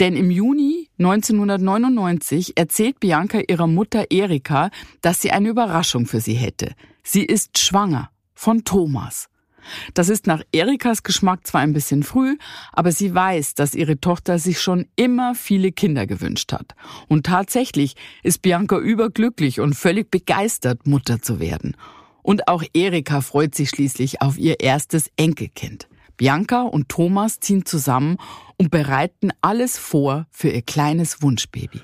Denn 0.00 0.14
im 0.16 0.30
Juni 0.30 0.88
1999 0.98 2.56
erzählt 2.56 3.00
Bianca 3.00 3.40
ihrer 3.48 3.66
Mutter 3.66 4.10
Erika, 4.10 4.70
dass 5.00 5.20
sie 5.20 5.32
eine 5.32 5.48
Überraschung 5.48 6.06
für 6.06 6.20
sie 6.20 6.34
hätte. 6.34 6.74
Sie 7.02 7.24
ist 7.24 7.58
schwanger 7.58 8.10
von 8.34 8.64
Thomas. 8.64 9.28
Das 9.94 10.08
ist 10.08 10.26
nach 10.26 10.42
Erikas 10.52 11.02
Geschmack 11.02 11.46
zwar 11.46 11.60
ein 11.62 11.72
bisschen 11.72 12.02
früh, 12.02 12.36
aber 12.72 12.92
sie 12.92 13.14
weiß, 13.14 13.54
dass 13.54 13.74
ihre 13.74 14.00
Tochter 14.00 14.38
sich 14.38 14.60
schon 14.60 14.86
immer 14.96 15.34
viele 15.34 15.72
Kinder 15.72 16.06
gewünscht 16.06 16.52
hat. 16.52 16.74
Und 17.08 17.26
tatsächlich 17.26 17.94
ist 18.22 18.42
Bianca 18.42 18.78
überglücklich 18.78 19.60
und 19.60 19.74
völlig 19.74 20.10
begeistert, 20.10 20.86
Mutter 20.86 21.20
zu 21.20 21.40
werden. 21.40 21.76
Und 22.22 22.48
auch 22.48 22.62
Erika 22.74 23.20
freut 23.20 23.54
sich 23.54 23.70
schließlich 23.70 24.20
auf 24.20 24.38
ihr 24.38 24.60
erstes 24.60 25.10
Enkelkind. 25.16 25.88
Bianca 26.16 26.62
und 26.62 26.88
Thomas 26.88 27.40
ziehen 27.40 27.64
zusammen 27.64 28.18
und 28.56 28.70
bereiten 28.70 29.30
alles 29.40 29.78
vor 29.78 30.26
für 30.30 30.50
ihr 30.50 30.62
kleines 30.62 31.22
Wunschbaby. 31.22 31.80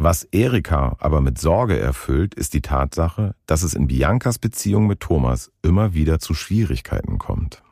Was 0.00 0.22
Erika 0.30 0.96
aber 1.00 1.20
mit 1.20 1.38
Sorge 1.38 1.76
erfüllt, 1.76 2.36
ist 2.36 2.54
die 2.54 2.60
Tatsache, 2.60 3.34
dass 3.46 3.64
es 3.64 3.74
in 3.74 3.88
Biancas 3.88 4.38
Beziehung 4.38 4.86
mit 4.86 5.00
Thomas 5.00 5.50
immer 5.60 5.92
wieder 5.92 6.20
zu 6.20 6.34
Schwierigkeiten 6.34 7.18
kommt. 7.18 7.64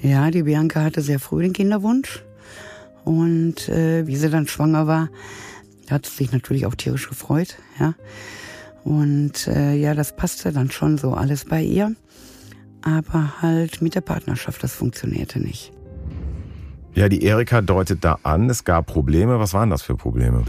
Ja, 0.00 0.30
die 0.30 0.44
Bianca 0.44 0.80
hatte 0.80 1.00
sehr 1.00 1.18
früh 1.18 1.42
den 1.42 1.52
Kinderwunsch. 1.52 2.22
Und 3.04 3.68
äh, 3.68 4.06
wie 4.06 4.14
sie 4.14 4.30
dann 4.30 4.46
schwanger 4.46 4.86
war, 4.86 5.08
hat 5.90 6.06
sie 6.06 6.18
sich 6.18 6.32
natürlich 6.32 6.66
auch 6.66 6.76
tierisch 6.76 7.08
gefreut. 7.08 7.56
Ja. 7.80 7.94
Und 8.84 9.48
äh, 9.48 9.74
ja, 9.74 9.94
das 9.94 10.14
passte 10.14 10.52
dann 10.52 10.70
schon 10.70 10.98
so 10.98 11.14
alles 11.14 11.46
bei 11.46 11.62
ihr. 11.62 11.96
Aber 12.82 13.42
halt 13.42 13.82
mit 13.82 13.96
der 13.96 14.02
Partnerschaft, 14.02 14.62
das 14.62 14.72
funktionierte 14.72 15.40
nicht. 15.40 15.72
Ja, 16.94 17.08
die 17.08 17.24
Erika 17.24 17.60
deutet 17.60 18.04
da 18.04 18.20
an, 18.22 18.48
es 18.48 18.62
gab 18.62 18.86
Probleme. 18.86 19.40
Was 19.40 19.52
waren 19.52 19.70
das 19.70 19.82
für 19.82 19.96
Probleme? 19.96 20.44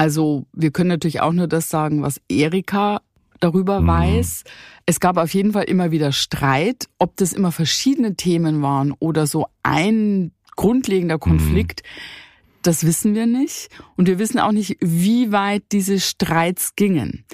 Also 0.00 0.46
wir 0.54 0.70
können 0.70 0.88
natürlich 0.88 1.20
auch 1.20 1.34
nur 1.34 1.46
das 1.46 1.68
sagen, 1.68 2.00
was 2.00 2.22
Erika 2.26 3.02
darüber 3.38 3.82
mhm. 3.82 3.86
weiß. 3.86 4.44
Es 4.86 4.98
gab 4.98 5.18
auf 5.18 5.34
jeden 5.34 5.52
Fall 5.52 5.64
immer 5.64 5.90
wieder 5.90 6.10
Streit, 6.10 6.86
ob 6.98 7.18
das 7.18 7.34
immer 7.34 7.52
verschiedene 7.52 8.14
Themen 8.14 8.62
waren 8.62 8.94
oder 8.98 9.26
so 9.26 9.44
ein 9.62 10.32
grundlegender 10.56 11.16
mhm. 11.16 11.20
Konflikt. 11.20 11.82
Mhm. 11.82 12.52
Das 12.62 12.86
wissen 12.86 13.14
wir 13.14 13.26
nicht. 13.26 13.68
Und 13.98 14.08
wir 14.08 14.18
wissen 14.18 14.38
auch 14.38 14.52
nicht, 14.52 14.78
wie 14.80 15.32
weit 15.32 15.64
diese 15.70 16.00
Streits 16.00 16.76
gingen. 16.76 17.26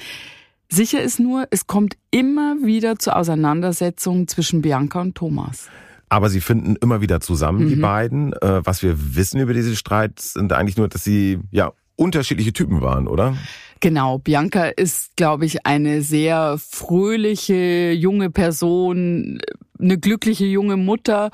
Sicher 0.68 1.00
ist 1.00 1.20
nur, 1.20 1.46
es 1.52 1.68
kommt 1.68 1.96
immer 2.10 2.56
wieder 2.64 2.98
zu 2.98 3.14
Auseinandersetzungen 3.14 4.26
zwischen 4.26 4.62
Bianca 4.62 5.00
und 5.02 5.14
Thomas. 5.14 5.68
Aber 6.08 6.30
sie 6.30 6.40
finden 6.40 6.74
immer 6.74 7.00
wieder 7.00 7.20
zusammen, 7.20 7.66
mhm. 7.66 7.68
die 7.68 7.76
beiden. 7.76 8.32
Äh, 8.32 8.66
was 8.66 8.82
wir 8.82 9.14
wissen 9.14 9.38
über 9.38 9.54
diese 9.54 9.76
Streits 9.76 10.32
sind 10.32 10.52
eigentlich 10.52 10.76
nur, 10.76 10.88
dass 10.88 11.04
sie 11.04 11.38
ja 11.52 11.70
unterschiedliche 11.96 12.52
Typen 12.52 12.80
waren, 12.80 13.08
oder? 13.08 13.36
Genau, 13.80 14.18
Bianca 14.18 14.66
ist, 14.66 15.16
glaube 15.16 15.44
ich, 15.44 15.66
eine 15.66 16.02
sehr 16.02 16.56
fröhliche 16.58 17.92
junge 17.92 18.30
Person, 18.30 19.40
eine 19.78 19.98
glückliche 19.98 20.46
junge 20.46 20.76
Mutter 20.76 21.30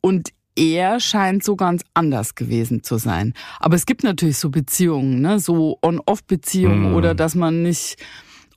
und 0.00 0.30
er 0.56 1.00
scheint 1.00 1.44
so 1.44 1.54
ganz 1.54 1.82
anders 1.94 2.34
gewesen 2.34 2.82
zu 2.82 2.96
sein. 2.96 3.34
Aber 3.60 3.76
es 3.76 3.86
gibt 3.86 4.02
natürlich 4.02 4.38
so 4.38 4.50
Beziehungen, 4.50 5.20
ne? 5.20 5.38
so 5.38 5.78
On-Off-Beziehungen 5.82 6.92
mm. 6.92 6.94
oder 6.94 7.14
dass 7.14 7.34
man 7.34 7.62
nicht 7.62 7.96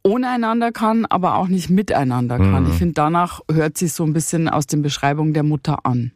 ohne 0.02 0.30
einander 0.30 0.72
kann, 0.72 1.06
aber 1.06 1.36
auch 1.36 1.50
nicht 1.50 1.70
miteinander 1.70 2.38
kann. 2.38 2.64
Mm. 2.64 2.72
Ich 2.72 2.78
finde, 2.78 2.94
danach 2.94 3.42
hört 3.52 3.78
sich 3.78 3.92
so 3.92 4.06
ein 4.06 4.14
bisschen 4.14 4.48
aus 4.48 4.66
den 4.66 4.82
Beschreibungen 4.82 5.34
der 5.34 5.44
Mutter 5.44 5.86
an. 5.86 6.14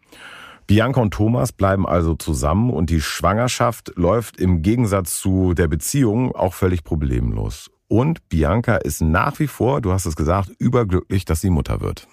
Bianca 0.68 1.02
und 1.02 1.14
Thomas 1.14 1.52
bleiben 1.52 1.88
also 1.88 2.16
zusammen 2.16 2.70
und 2.70 2.90
die 2.90 3.02
Schwangerschaft 3.02 3.94
läuft 3.96 4.40
im 4.40 4.62
Gegensatz 4.62 5.20
zu 5.20 5.54
der 5.54 5.68
Beziehung 5.68 6.34
auch 6.36 6.54
völlig 6.54 6.84
problemlos. 6.84 7.70
Und 7.88 8.28
Bianca 8.30 8.78
ist 8.78 9.02
nach 9.02 9.40
wie 9.40 9.48
vor, 9.48 9.82
du 9.82 9.92
hast 9.92 10.06
es 10.06 10.16
gesagt, 10.16 10.50
überglücklich, 10.58 11.26
dass 11.26 11.42
sie 11.42 11.50
Mutter 11.50 11.82
wird. 11.82 12.08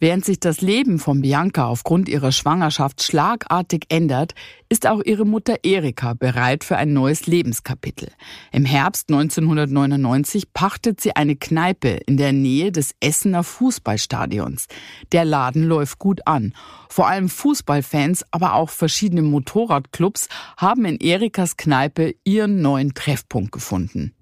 Während 0.00 0.24
sich 0.24 0.38
das 0.38 0.60
Leben 0.60 0.98
von 0.98 1.22
Bianca 1.22 1.66
aufgrund 1.66 2.08
ihrer 2.08 2.32
Schwangerschaft 2.32 3.02
schlagartig 3.02 3.86
ändert, 3.88 4.34
ist 4.68 4.86
auch 4.86 5.02
ihre 5.02 5.24
Mutter 5.24 5.56
Erika 5.62 6.14
bereit 6.14 6.62
für 6.62 6.76
ein 6.76 6.92
neues 6.92 7.26
Lebenskapitel. 7.26 8.10
Im 8.52 8.64
Herbst 8.64 9.10
1999 9.10 10.52
pachtet 10.52 11.00
sie 11.00 11.16
eine 11.16 11.36
Kneipe 11.36 12.00
in 12.06 12.16
der 12.16 12.32
Nähe 12.32 12.70
des 12.70 12.94
Essener 13.00 13.42
Fußballstadions. 13.42 14.66
Der 15.12 15.24
Laden 15.24 15.64
läuft 15.64 15.98
gut 15.98 16.26
an. 16.26 16.54
Vor 16.88 17.08
allem 17.08 17.28
Fußballfans, 17.28 18.24
aber 18.30 18.54
auch 18.54 18.70
verschiedene 18.70 19.22
Motorradclubs 19.22 20.28
haben 20.56 20.84
in 20.84 21.00
Erikas 21.00 21.56
Kneipe 21.56 22.14
ihren 22.24 22.60
neuen 22.60 22.94
Treffpunkt 22.94 23.52
gefunden. 23.52 24.14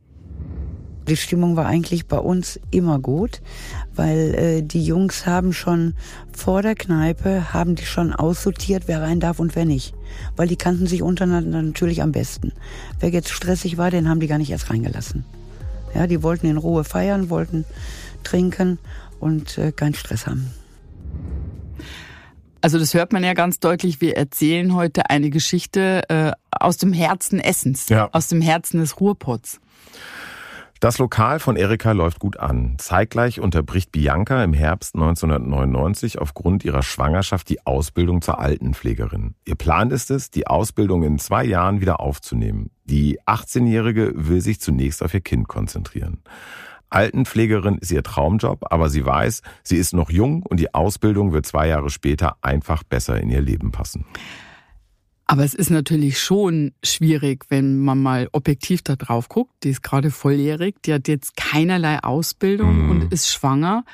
Die 1.08 1.16
Stimmung 1.16 1.56
war 1.56 1.66
eigentlich 1.66 2.06
bei 2.06 2.18
uns 2.18 2.58
immer 2.70 2.98
gut, 2.98 3.40
weil 3.94 4.34
äh, 4.34 4.62
die 4.62 4.84
Jungs 4.84 5.26
haben 5.26 5.52
schon 5.52 5.94
vor 6.32 6.62
der 6.62 6.74
Kneipe, 6.74 7.52
haben 7.52 7.76
die 7.76 7.84
schon 7.84 8.12
aussortiert, 8.12 8.84
wer 8.86 9.02
rein 9.02 9.20
darf 9.20 9.38
und 9.38 9.54
wer 9.54 9.64
nicht. 9.64 9.94
Weil 10.34 10.48
die 10.48 10.56
kannten 10.56 10.86
sich 10.86 11.02
untereinander 11.02 11.62
natürlich 11.62 12.02
am 12.02 12.12
besten. 12.12 12.52
Wer 12.98 13.10
jetzt 13.10 13.30
stressig 13.30 13.78
war, 13.78 13.90
den 13.90 14.08
haben 14.08 14.20
die 14.20 14.26
gar 14.26 14.38
nicht 14.38 14.50
erst 14.50 14.68
reingelassen. 14.70 15.24
Ja, 15.94 16.06
die 16.06 16.22
wollten 16.22 16.46
in 16.46 16.56
Ruhe 16.56 16.82
feiern, 16.84 17.30
wollten 17.30 17.64
trinken 18.24 18.78
und 19.20 19.58
äh, 19.58 19.72
keinen 19.72 19.94
Stress 19.94 20.26
haben. 20.26 20.50
Also 22.60 22.80
das 22.80 22.94
hört 22.94 23.12
man 23.12 23.22
ja 23.22 23.34
ganz 23.34 23.60
deutlich. 23.60 24.00
Wir 24.00 24.16
erzählen 24.16 24.74
heute 24.74 25.08
eine 25.08 25.30
Geschichte 25.30 26.02
äh, 26.08 26.32
aus 26.50 26.78
dem 26.78 26.92
Herzen 26.92 27.38
Essens, 27.38 27.88
ja. 27.88 28.08
aus 28.12 28.26
dem 28.26 28.40
Herzen 28.40 28.80
des 28.80 29.00
Ruhrpots. 29.00 29.60
Das 30.78 30.98
Lokal 30.98 31.38
von 31.40 31.56
Erika 31.56 31.92
läuft 31.92 32.18
gut 32.18 32.38
an. 32.38 32.74
Zeitgleich 32.76 33.40
unterbricht 33.40 33.92
Bianca 33.92 34.44
im 34.44 34.52
Herbst 34.52 34.94
1999 34.94 36.18
aufgrund 36.18 36.66
ihrer 36.66 36.82
Schwangerschaft 36.82 37.48
die 37.48 37.64
Ausbildung 37.64 38.20
zur 38.20 38.38
Altenpflegerin. 38.38 39.34
Ihr 39.46 39.54
Plan 39.54 39.90
ist 39.90 40.10
es, 40.10 40.30
die 40.30 40.46
Ausbildung 40.46 41.02
in 41.02 41.18
zwei 41.18 41.44
Jahren 41.44 41.80
wieder 41.80 42.00
aufzunehmen. 42.00 42.70
Die 42.84 43.18
18-Jährige 43.22 44.12
will 44.14 44.42
sich 44.42 44.60
zunächst 44.60 45.02
auf 45.02 45.14
ihr 45.14 45.22
Kind 45.22 45.48
konzentrieren. 45.48 46.20
Altenpflegerin 46.90 47.78
ist 47.78 47.90
ihr 47.90 48.02
Traumjob, 48.02 48.66
aber 48.70 48.90
sie 48.90 49.04
weiß, 49.04 49.40
sie 49.62 49.76
ist 49.76 49.94
noch 49.94 50.10
jung 50.10 50.42
und 50.42 50.60
die 50.60 50.74
Ausbildung 50.74 51.32
wird 51.32 51.46
zwei 51.46 51.68
Jahre 51.68 51.88
später 51.88 52.36
einfach 52.42 52.82
besser 52.82 53.18
in 53.18 53.30
ihr 53.30 53.40
Leben 53.40 53.72
passen. 53.72 54.04
Aber 55.26 55.44
es 55.44 55.54
ist 55.54 55.70
natürlich 55.70 56.20
schon 56.20 56.72
schwierig, 56.84 57.46
wenn 57.48 57.80
man 57.80 58.00
mal 58.00 58.28
objektiv 58.32 58.82
da 58.82 58.94
drauf 58.94 59.28
guckt. 59.28 59.52
Die 59.64 59.70
ist 59.70 59.82
gerade 59.82 60.10
volljährig, 60.10 60.76
die 60.84 60.94
hat 60.94 61.08
jetzt 61.08 61.36
keinerlei 61.36 61.98
Ausbildung 61.98 62.84
mhm. 62.84 62.90
und 62.90 63.12
ist 63.12 63.32
schwanger. 63.32 63.84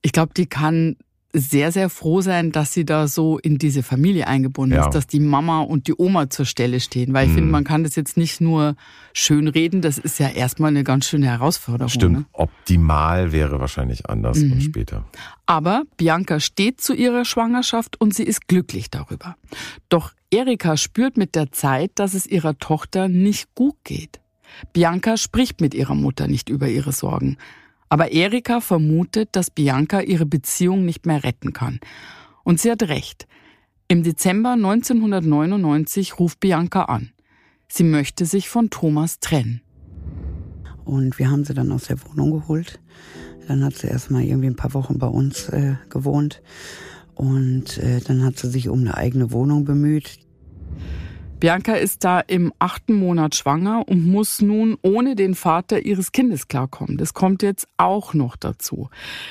Ich 0.00 0.12
glaube, 0.12 0.32
die 0.34 0.46
kann 0.46 0.96
sehr, 1.34 1.72
sehr 1.72 1.88
froh 1.88 2.20
sein, 2.20 2.52
dass 2.52 2.72
sie 2.72 2.84
da 2.84 3.08
so 3.08 3.38
in 3.38 3.56
diese 3.56 3.82
Familie 3.82 4.26
eingebunden 4.26 4.76
ja. 4.76 4.86
ist, 4.86 4.94
dass 4.94 5.06
die 5.06 5.20
Mama 5.20 5.60
und 5.60 5.88
die 5.88 5.94
Oma 5.96 6.28
zur 6.28 6.44
Stelle 6.44 6.78
stehen. 6.80 7.14
Weil 7.14 7.24
ich 7.24 7.30
mhm. 7.30 7.36
finde, 7.36 7.50
man 7.50 7.64
kann 7.64 7.84
das 7.84 7.96
jetzt 7.96 8.16
nicht 8.16 8.40
nur 8.40 8.76
schön 9.14 9.48
reden, 9.48 9.80
das 9.80 9.98
ist 9.98 10.18
ja 10.18 10.28
erstmal 10.28 10.68
eine 10.68 10.84
ganz 10.84 11.06
schöne 11.06 11.26
Herausforderung. 11.26 11.88
Stimmt, 11.88 12.18
ne? 12.18 12.24
optimal 12.32 13.32
wäre 13.32 13.60
wahrscheinlich 13.60 14.08
anders 14.10 14.38
mhm. 14.38 14.60
später. 14.60 15.04
Aber 15.46 15.84
Bianca 15.96 16.38
steht 16.38 16.80
zu 16.80 16.94
ihrer 16.94 17.24
Schwangerschaft 17.24 18.00
und 18.00 18.14
sie 18.14 18.24
ist 18.24 18.46
glücklich 18.46 18.90
darüber. 18.90 19.36
Doch 19.88 20.12
Erika 20.32 20.78
spürt 20.78 21.18
mit 21.18 21.34
der 21.34 21.52
Zeit, 21.52 21.92
dass 21.96 22.14
es 22.14 22.26
ihrer 22.26 22.58
Tochter 22.58 23.08
nicht 23.08 23.54
gut 23.54 23.76
geht. 23.84 24.20
Bianca 24.72 25.18
spricht 25.18 25.60
mit 25.60 25.74
ihrer 25.74 25.94
Mutter 25.94 26.26
nicht 26.26 26.48
über 26.48 26.68
ihre 26.68 26.92
Sorgen. 26.92 27.36
Aber 27.90 28.12
Erika 28.12 28.62
vermutet, 28.62 29.28
dass 29.32 29.50
Bianca 29.50 30.00
ihre 30.00 30.24
Beziehung 30.24 30.86
nicht 30.86 31.04
mehr 31.04 31.22
retten 31.22 31.52
kann. 31.52 31.80
Und 32.44 32.60
sie 32.60 32.70
hat 32.70 32.82
recht. 32.84 33.26
Im 33.88 34.02
Dezember 34.02 34.52
1999 34.52 36.18
ruft 36.18 36.40
Bianca 36.40 36.84
an. 36.84 37.12
Sie 37.68 37.84
möchte 37.84 38.24
sich 38.24 38.48
von 38.48 38.70
Thomas 38.70 39.20
trennen. 39.20 39.60
Und 40.86 41.18
wir 41.18 41.30
haben 41.30 41.44
sie 41.44 41.52
dann 41.52 41.72
aus 41.72 41.84
der 41.84 42.02
Wohnung 42.06 42.30
geholt. 42.30 42.80
Dann 43.48 43.62
hat 43.62 43.74
sie 43.74 43.88
erstmal 43.88 44.22
irgendwie 44.22 44.48
ein 44.48 44.56
paar 44.56 44.72
Wochen 44.72 44.98
bei 44.98 45.08
uns 45.08 45.50
äh, 45.50 45.74
gewohnt. 45.90 46.40
Und 47.14 47.76
äh, 47.78 48.00
dann 48.00 48.24
hat 48.24 48.38
sie 48.38 48.48
sich 48.48 48.68
um 48.68 48.80
eine 48.80 48.96
eigene 48.96 49.30
Wohnung 49.32 49.64
bemüht. 49.64 50.18
Bianca 51.42 51.74
ist 51.74 52.04
da 52.04 52.20
im 52.20 52.52
achten 52.60 52.94
Monat 52.94 53.34
schwanger 53.34 53.88
und 53.88 54.06
muss 54.06 54.40
nun 54.40 54.76
ohne 54.82 55.16
den 55.16 55.34
Vater 55.34 55.84
ihres 55.84 56.12
Kindes 56.12 56.46
klarkommen. 56.46 56.98
Das 56.98 57.14
kommt 57.14 57.42
jetzt 57.42 57.66
auch 57.78 58.14
noch 58.14 58.36
dazu. 58.36 58.90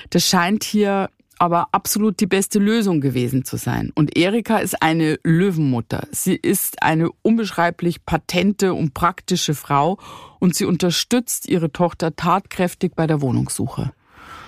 Das 0.09 0.27
scheint 0.27 0.65
hier 0.65 1.09
aber 1.39 1.69
absolut 1.71 2.19
die 2.19 2.27
beste 2.27 2.59
Lösung 2.59 3.01
gewesen 3.01 3.45
zu 3.45 3.57
sein. 3.57 3.91
Und 3.95 4.15
Erika 4.15 4.57
ist 4.57 4.83
eine 4.83 5.19
Löwenmutter. 5.23 6.07
Sie 6.11 6.35
ist 6.35 6.83
eine 6.83 7.09
unbeschreiblich 7.23 8.05
patente 8.05 8.73
und 8.73 8.93
praktische 8.93 9.55
Frau 9.55 9.97
und 10.39 10.53
sie 10.53 10.65
unterstützt 10.65 11.47
ihre 11.47 11.71
Tochter 11.71 12.15
tatkräftig 12.15 12.91
bei 12.93 13.07
der 13.07 13.21
Wohnungssuche. 13.21 13.91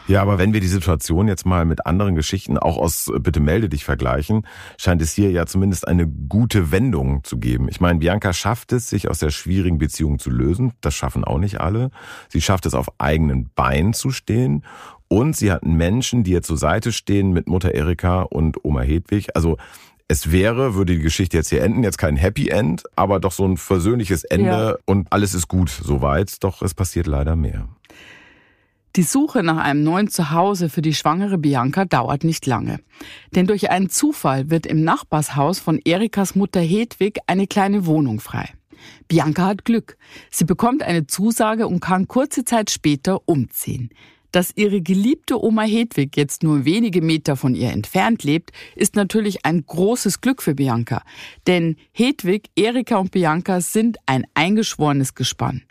Ja, 0.07 0.21
aber 0.21 0.37
wenn 0.37 0.53
wir 0.53 0.59
die 0.59 0.67
Situation 0.67 1.27
jetzt 1.27 1.45
mal 1.45 1.65
mit 1.65 1.85
anderen 1.85 2.15
Geschichten 2.15 2.57
auch 2.57 2.77
aus 2.77 3.09
Bitte 3.19 3.39
melde 3.39 3.69
dich 3.69 3.85
vergleichen, 3.85 4.45
scheint 4.77 5.01
es 5.01 5.13
hier 5.13 5.31
ja 5.31 5.45
zumindest 5.45 5.87
eine 5.87 6.07
gute 6.07 6.71
Wendung 6.71 7.23
zu 7.23 7.37
geben. 7.37 7.69
Ich 7.69 7.79
meine, 7.79 7.99
Bianca 7.99 8.33
schafft 8.33 8.73
es, 8.73 8.89
sich 8.89 9.09
aus 9.09 9.19
der 9.19 9.29
schwierigen 9.29 9.77
Beziehung 9.77 10.19
zu 10.19 10.29
lösen. 10.29 10.73
Das 10.81 10.93
schaffen 10.93 11.23
auch 11.23 11.39
nicht 11.39 11.61
alle. 11.61 11.89
Sie 12.27 12.41
schafft 12.41 12.65
es, 12.65 12.73
auf 12.73 12.87
eigenen 12.97 13.49
Beinen 13.55 13.93
zu 13.93 14.11
stehen. 14.11 14.65
Und 15.07 15.37
sie 15.37 15.51
hat 15.51 15.65
Menschen, 15.65 16.23
die 16.23 16.31
ihr 16.31 16.41
zur 16.41 16.57
Seite 16.57 16.91
stehen 16.91 17.31
mit 17.31 17.47
Mutter 17.47 17.73
Erika 17.73 18.23
und 18.23 18.65
Oma 18.65 18.81
Hedwig. 18.81 19.35
Also 19.35 19.57
es 20.07 20.31
wäre, 20.31 20.75
würde 20.75 20.95
die 20.95 21.01
Geschichte 21.01 21.37
jetzt 21.37 21.49
hier 21.49 21.63
enden, 21.63 21.83
jetzt 21.83 21.97
kein 21.97 22.17
Happy 22.17 22.49
End, 22.49 22.83
aber 22.95 23.19
doch 23.19 23.31
so 23.31 23.45
ein 23.45 23.57
versöhnliches 23.57 24.23
Ende 24.25 24.49
ja. 24.49 24.75
und 24.85 25.07
alles 25.11 25.33
ist 25.33 25.47
gut 25.47 25.69
soweit. 25.69 26.43
Doch 26.43 26.61
es 26.61 26.73
passiert 26.73 27.07
leider 27.07 27.35
mehr. 27.35 27.69
Die 28.95 29.03
Suche 29.03 29.41
nach 29.41 29.57
einem 29.57 29.83
neuen 29.83 30.07
Zuhause 30.07 30.69
für 30.69 30.83
die 30.83 30.93
schwangere 30.93 31.39
Bianca 31.39 31.83
dauert 31.83 32.23
nicht 32.23 32.45
lange. 32.45 32.79
Denn 33.35 33.47
durch 33.47 33.71
einen 33.71 33.89
Zufall 33.89 34.51
wird 34.51 34.67
im 34.67 34.83
Nachbarshaus 34.83 35.57
von 35.57 35.79
Erikas 35.83 36.35
Mutter 36.35 36.61
Hedwig 36.61 37.17
eine 37.25 37.47
kleine 37.47 37.87
Wohnung 37.87 38.19
frei. 38.19 38.53
Bianca 39.07 39.47
hat 39.47 39.65
Glück. 39.65 39.97
Sie 40.29 40.45
bekommt 40.45 40.83
eine 40.83 41.07
Zusage 41.07 41.67
und 41.67 41.79
kann 41.79 42.07
kurze 42.07 42.45
Zeit 42.45 42.69
später 42.69 43.27
umziehen. 43.27 43.89
Dass 44.33 44.51
ihre 44.55 44.81
geliebte 44.81 45.41
Oma 45.41 45.61
Hedwig 45.61 46.17
jetzt 46.17 46.41
nur 46.41 46.65
wenige 46.65 47.03
Meter 47.03 47.35
von 47.35 47.53
ihr 47.53 47.69
entfernt 47.69 48.23
lebt, 48.23 48.51
ist 48.75 48.95
natürlich 48.95 49.45
ein 49.45 49.63
großes 49.63 50.21
Glück 50.21 50.41
für 50.41 50.55
Bianca. 50.55 51.03
Denn 51.45 51.77
Hedwig, 51.91 52.49
Erika 52.55 52.97
und 52.97 53.11
Bianca 53.11 53.61
sind 53.61 53.97
ein 54.07 54.25
eingeschworenes 54.33 55.13
Gespann. 55.13 55.61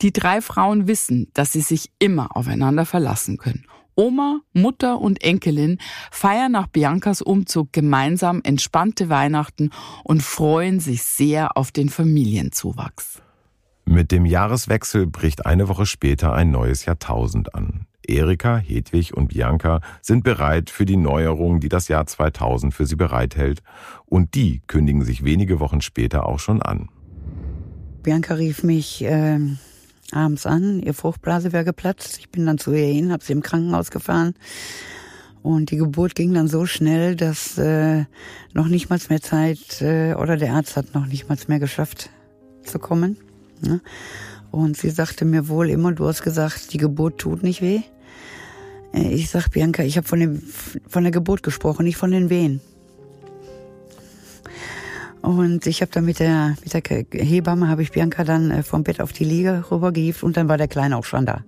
Die 0.00 0.14
drei 0.14 0.40
Frauen 0.40 0.88
wissen, 0.88 1.28
dass 1.34 1.52
sie 1.52 1.60
sich 1.60 1.90
immer 1.98 2.34
aufeinander 2.34 2.86
verlassen 2.86 3.36
können. 3.36 3.66
Oma, 3.96 4.40
Mutter 4.54 4.98
und 4.98 5.22
Enkelin 5.22 5.76
feiern 6.10 6.52
nach 6.52 6.68
Biancas 6.68 7.20
Umzug 7.20 7.74
gemeinsam 7.74 8.40
entspannte 8.44 9.10
Weihnachten 9.10 9.70
und 10.04 10.22
freuen 10.22 10.80
sich 10.80 11.02
sehr 11.02 11.58
auf 11.58 11.70
den 11.70 11.90
Familienzuwachs. 11.90 13.20
Mit 13.84 14.10
dem 14.10 14.24
Jahreswechsel 14.24 15.06
bricht 15.06 15.44
eine 15.44 15.68
Woche 15.68 15.84
später 15.84 16.32
ein 16.32 16.50
neues 16.50 16.86
Jahrtausend 16.86 17.54
an. 17.54 17.86
Erika, 18.08 18.56
Hedwig 18.58 19.14
und 19.14 19.28
Bianca 19.28 19.80
sind 20.02 20.24
bereit 20.24 20.70
für 20.70 20.84
die 20.84 20.96
Neuerungen, 20.96 21.60
die 21.60 21.68
das 21.68 21.88
Jahr 21.88 22.06
2000 22.06 22.72
für 22.72 22.86
sie 22.86 22.96
bereithält. 22.96 23.62
Und 24.04 24.34
die 24.34 24.62
kündigen 24.66 25.04
sich 25.04 25.24
wenige 25.24 25.60
Wochen 25.60 25.80
später 25.80 26.26
auch 26.26 26.38
schon 26.38 26.62
an. 26.62 26.88
Bianca 28.02 28.34
rief 28.34 28.62
mich 28.62 29.02
äh, 29.04 29.38
abends 30.12 30.46
an, 30.46 30.80
ihr 30.80 30.94
Fruchtblase 30.94 31.52
wäre 31.52 31.64
geplatzt. 31.64 32.18
Ich 32.18 32.30
bin 32.30 32.46
dann 32.46 32.58
zu 32.58 32.72
ihr 32.72 32.86
hin, 32.86 33.12
habe 33.12 33.24
sie 33.24 33.32
im 33.32 33.42
Krankenhaus 33.42 33.90
gefahren. 33.90 34.34
Und 35.42 35.70
die 35.70 35.76
Geburt 35.76 36.14
ging 36.14 36.34
dann 36.34 36.48
so 36.48 36.66
schnell, 36.66 37.14
dass 37.14 37.56
äh, 37.56 38.04
noch 38.52 38.66
nicht 38.66 38.90
mal 38.90 38.98
mehr 39.08 39.20
Zeit 39.20 39.80
äh, 39.80 40.14
oder 40.14 40.36
der 40.36 40.54
Arzt 40.54 40.76
hat 40.76 40.94
noch 40.94 41.06
nicht 41.06 41.28
mal 41.28 41.38
mehr 41.46 41.60
geschafft 41.60 42.10
zu 42.64 42.78
kommen. 42.78 43.16
Ne? 43.60 43.80
Und 44.50 44.76
sie 44.76 44.90
sagte 44.90 45.24
mir 45.24 45.48
wohl 45.48 45.70
immer, 45.70 45.92
du 45.92 46.06
hast 46.06 46.22
gesagt, 46.22 46.72
die 46.72 46.78
Geburt 46.78 47.18
tut 47.18 47.42
nicht 47.42 47.62
weh. 47.62 47.82
Äh, 48.92 49.08
ich 49.12 49.30
sag, 49.30 49.50
Bianca, 49.50 49.82
ich 49.82 49.96
habe 49.96 50.06
von, 50.06 50.42
von 50.88 51.02
der 51.02 51.12
Geburt 51.12 51.42
gesprochen, 51.42 51.84
nicht 51.84 51.96
von 51.96 52.10
den 52.10 52.30
Wehen. 52.30 52.60
Und 55.22 55.66
ich 55.66 55.80
habe 55.80 55.90
dann 55.90 56.04
mit 56.04 56.20
der, 56.20 56.56
mit 56.62 56.72
der 56.72 57.04
Hebamme, 57.24 57.68
habe 57.68 57.82
ich 57.82 57.90
Bianca 57.90 58.22
dann 58.22 58.50
äh, 58.50 58.62
vom 58.62 58.84
Bett 58.84 59.00
auf 59.00 59.12
die 59.12 59.24
Liege 59.24 59.64
rübergehievt 59.70 60.22
und 60.22 60.36
dann 60.36 60.48
war 60.48 60.56
der 60.56 60.68
Kleine 60.68 60.96
auch 60.96 61.04
schon 61.04 61.26
da. 61.26 61.44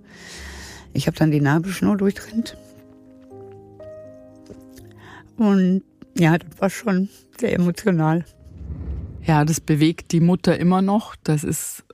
Ich 0.93 1.07
habe 1.07 1.17
dann 1.17 1.31
die 1.31 1.41
Nabelschnur 1.41 1.97
durchtrennt. 1.97 2.57
Und 5.37 5.83
ja, 6.17 6.39
das 6.39 6.61
war 6.61 6.71
schon 6.71 7.09
sehr 7.39 7.53
emotional. 7.53 8.25
Ja, 9.25 9.45
das 9.45 9.61
bewegt 9.61 10.11
die 10.11 10.21
Mutter 10.21 10.59
immer 10.59 10.83
noch. 10.83 11.15
Das 11.23 11.45
ist 11.45 11.85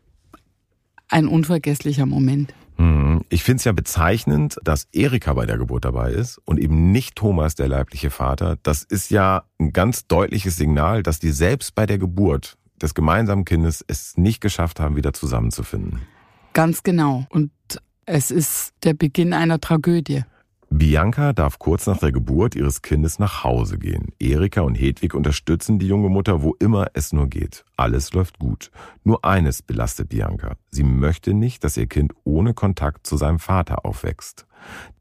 ein 1.09 1.29
unvergesslicher 1.29 2.07
Moment. 2.07 2.55
Ich 3.29 3.43
finde 3.43 3.59
es 3.59 3.65
ja 3.65 3.73
bezeichnend, 3.73 4.59
dass 4.63 4.89
Erika 4.93 5.33
bei 5.35 5.47
der 5.47 5.59
Geburt 5.59 5.85
dabei 5.85 6.13
ist 6.13 6.39
und 6.45 6.59
eben 6.59 6.93
nicht 6.93 7.17
Thomas, 7.17 7.55
der 7.55 7.69
leibliche 7.69 8.11
Vater. 8.11 8.57
Das 8.63 8.83
ist 8.83 9.11
ja 9.11 9.45
ein 9.59 9.73
ganz 9.73 10.07
deutliches 10.07 10.57
Signal, 10.57 11.03
dass 11.03 11.19
die 11.19 11.31
selbst 11.31 11.75
bei 11.75 11.87
der 11.87 11.99
Geburt 11.99 12.57
des 12.81 12.95
gemeinsamen 12.95 13.45
Kindes 13.45 13.85
es 13.87 14.17
nicht 14.17 14.41
geschafft 14.41 14.81
haben, 14.81 14.97
wieder 14.97 15.13
zusammenzufinden. 15.13 16.03
Ganz 16.53 16.83
genau. 16.83 17.27
Und 17.31 17.51
es 18.07 18.31
ist 18.31 18.75
der 18.83 18.95
Beginn 18.95 19.33
einer 19.33 19.61
Tragödie. 19.61 20.25
Bianca 20.77 21.33
darf 21.33 21.61
kurz 21.61 21.87
nach 21.87 21.99
der 21.99 22.11
Geburt 22.11 22.57
ihres 22.57 22.83
Kindes 22.83 23.21
nach 23.21 23.45
Hause 23.45 23.79
gehen. 23.79 24.09
Erika 24.19 24.63
und 24.63 24.75
Hedwig 24.75 25.15
unterstützen 25.15 25.79
die 25.79 25.87
junge 25.87 26.09
Mutter, 26.09 26.43
wo 26.43 26.57
immer 26.59 26.89
es 26.95 27.13
nur 27.13 27.29
geht. 27.29 27.65
Alles 27.77 28.13
läuft 28.13 28.41
gut. 28.41 28.73
Nur 29.05 29.25
eines 29.25 29.63
belastet 29.63 30.09
Bianca. 30.09 30.57
Sie 30.73 30.83
möchte 30.83 31.33
nicht, 31.33 31.63
dass 31.63 31.77
ihr 31.77 31.87
Kind 31.87 32.13
ohne 32.25 32.55
Kontakt 32.55 33.07
zu 33.07 33.17
seinem 33.17 33.39
Vater 33.39 33.85
aufwächst. 33.87 34.49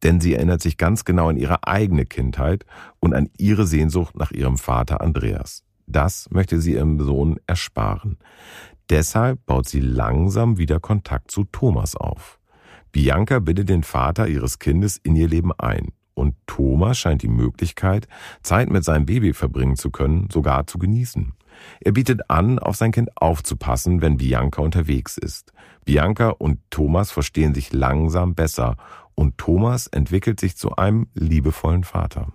Denn 0.03 0.21
sie 0.21 0.35
erinnert 0.35 0.61
sich 0.61 0.77
ganz 0.77 1.05
genau 1.05 1.29
an 1.29 1.37
ihre 1.37 1.65
eigene 1.65 2.05
Kindheit 2.05 2.67
und 2.99 3.15
an 3.15 3.31
ihre 3.39 3.65
Sehnsucht 3.65 4.15
nach 4.15 4.29
ihrem 4.29 4.57
Vater 4.57 5.01
Andreas. 5.01 5.63
Das 5.87 6.29
möchte 6.29 6.61
sie 6.61 6.73
ihrem 6.73 6.99
Sohn 7.03 7.39
ersparen. 7.47 8.19
Deshalb 8.91 9.43
baut 9.47 9.67
sie 9.67 9.79
langsam 9.79 10.59
wieder 10.59 10.79
Kontakt 10.79 11.31
zu 11.31 11.45
Thomas 11.45 11.95
auf. 11.95 12.37
Bianca 12.93 13.39
bittet 13.39 13.69
den 13.69 13.83
Vater 13.83 14.27
ihres 14.27 14.59
Kindes 14.59 14.97
in 14.97 15.15
ihr 15.15 15.27
Leben 15.27 15.51
ein. 15.57 15.91
Und 16.13 16.35
Thomas 16.45 16.99
scheint 16.99 17.23
die 17.23 17.27
Möglichkeit, 17.27 18.07
Zeit 18.43 18.69
mit 18.69 18.83
seinem 18.83 19.07
Baby 19.07 19.33
verbringen 19.33 19.75
zu 19.75 19.89
können, 19.89 20.29
sogar 20.31 20.67
zu 20.67 20.77
genießen. 20.77 21.33
Er 21.81 21.91
bietet 21.91 22.29
an, 22.29 22.59
auf 22.59 22.75
sein 22.75 22.91
Kind 22.91 23.09
aufzupassen, 23.15 24.01
wenn 24.01 24.17
Bianca 24.17 24.61
unterwegs 24.61 25.17
ist. 25.17 25.53
Bianca 25.85 26.29
und 26.29 26.59
Thomas 26.69 27.11
verstehen 27.11 27.55
sich 27.55 27.73
langsam 27.73 28.35
besser 28.35 28.77
und 29.15 29.39
Thomas 29.39 29.87
entwickelt 29.87 30.39
sich 30.39 30.55
zu 30.55 30.75
einem 30.75 31.07
liebevollen 31.15 31.83
Vater. 31.83 32.27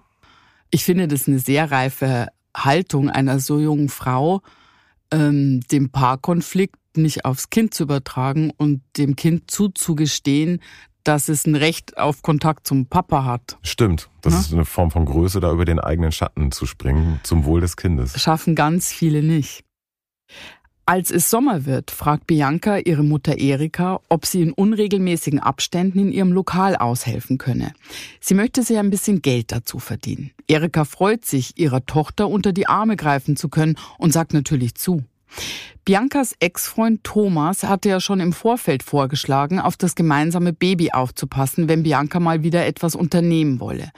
Ich 0.71 0.85
finde 0.85 1.07
das 1.07 1.29
eine 1.29 1.39
sehr 1.39 1.71
reife 1.71 2.29
Haltung 2.57 3.09
einer 3.09 3.39
so 3.39 3.61
jungen 3.61 3.89
Frau, 3.89 4.43
ähm, 5.13 5.61
dem 5.71 5.91
Paarkonflikt 5.91 6.77
nicht 6.99 7.25
aufs 7.25 7.51
Kind 7.51 7.75
zu 7.75 7.85
übertragen 7.85 8.51
und 8.57 8.83
dem 8.97 9.17
Kind 9.17 9.51
zuzugestehen, 9.51 10.61
dass 11.05 11.29
es 11.29 11.47
ein 11.47 11.55
Recht 11.55 11.97
auf 11.97 12.23
Kontakt 12.23 12.67
zum 12.67 12.87
Papa 12.87 13.25
hat. 13.25 13.59
Stimmt. 13.63 14.11
Das 14.21 14.35
ja? 14.35 14.41
ist 14.41 14.53
eine 14.53 14.65
Form 14.65 14.91
von 14.91 15.07
Größe, 15.07 15.41
da 15.41 15.51
über 15.51 15.65
den 15.65 15.81
eigenen 15.81 16.13
Schatten 16.13 16.53
zu 16.53 16.67
springen, 16.67 17.21
zum 17.23 17.45
Wohl 17.45 17.61
des 17.63 17.77
Kindes. 17.77 18.21
Schaffen 18.21 18.55
ganz 18.55 18.93
viele 18.93 19.23
nicht. 19.23 19.65
Als 20.85 21.11
es 21.11 21.29
Sommer 21.29 21.67
wird, 21.67 21.91
fragt 21.91 22.27
Bianca 22.27 22.79
ihre 22.79 23.05
Mutter 23.05 23.37
Erika, 23.37 24.01
ob 24.09 24.25
sie 24.25 24.41
in 24.41 24.53
unregelmäßigen 24.53 25.39
Abständen 25.39 25.99
in 25.99 26.13
ihrem 26.13 26.33
Lokal 26.33 26.77
aushelfen 26.77 27.37
könne. 27.37 27.75
Sie 28.21 28.33
möchte 28.33 28.63
sich 28.63 28.79
ein 28.79 28.89
bisschen 28.89 29.21
Geld 29.21 29.53
dazu 29.53 29.81
verdienen. 29.81 30.31
Erika 30.47 30.85
freut 30.87 31.27
sich, 31.27 31.59
ihrer 31.59 31.85
Tochter 31.85 32.29
unter 32.29 32.55
die 32.55 32.69
Arme 32.69 32.97
greifen 32.97 33.37
zu 33.37 33.51
können 33.51 33.77
und 33.99 34.15
sagt 34.15 34.33
natürlich 34.33 34.77
zu. 34.77 35.05
Biancas 35.85 36.35
Ex-Freund 36.39 37.03
Thomas 37.03 37.63
hatte 37.63 37.89
ja 37.89 38.01
schon 38.01 38.21
im 38.21 38.33
Vorfeld 38.33 38.83
vorgeschlagen, 38.83 39.59
auf 39.59 39.77
das 39.77 39.95
gemeinsame 39.95 40.53
Baby 40.53 40.93
aufzupassen, 40.93 41.69
wenn 41.69 41.83
Bianca 41.83 42.21
mal 42.21 42.43
wieder 42.43 42.67
etwas 42.67 42.95
unternehmen 42.95 43.59
wolle. 43.61 43.91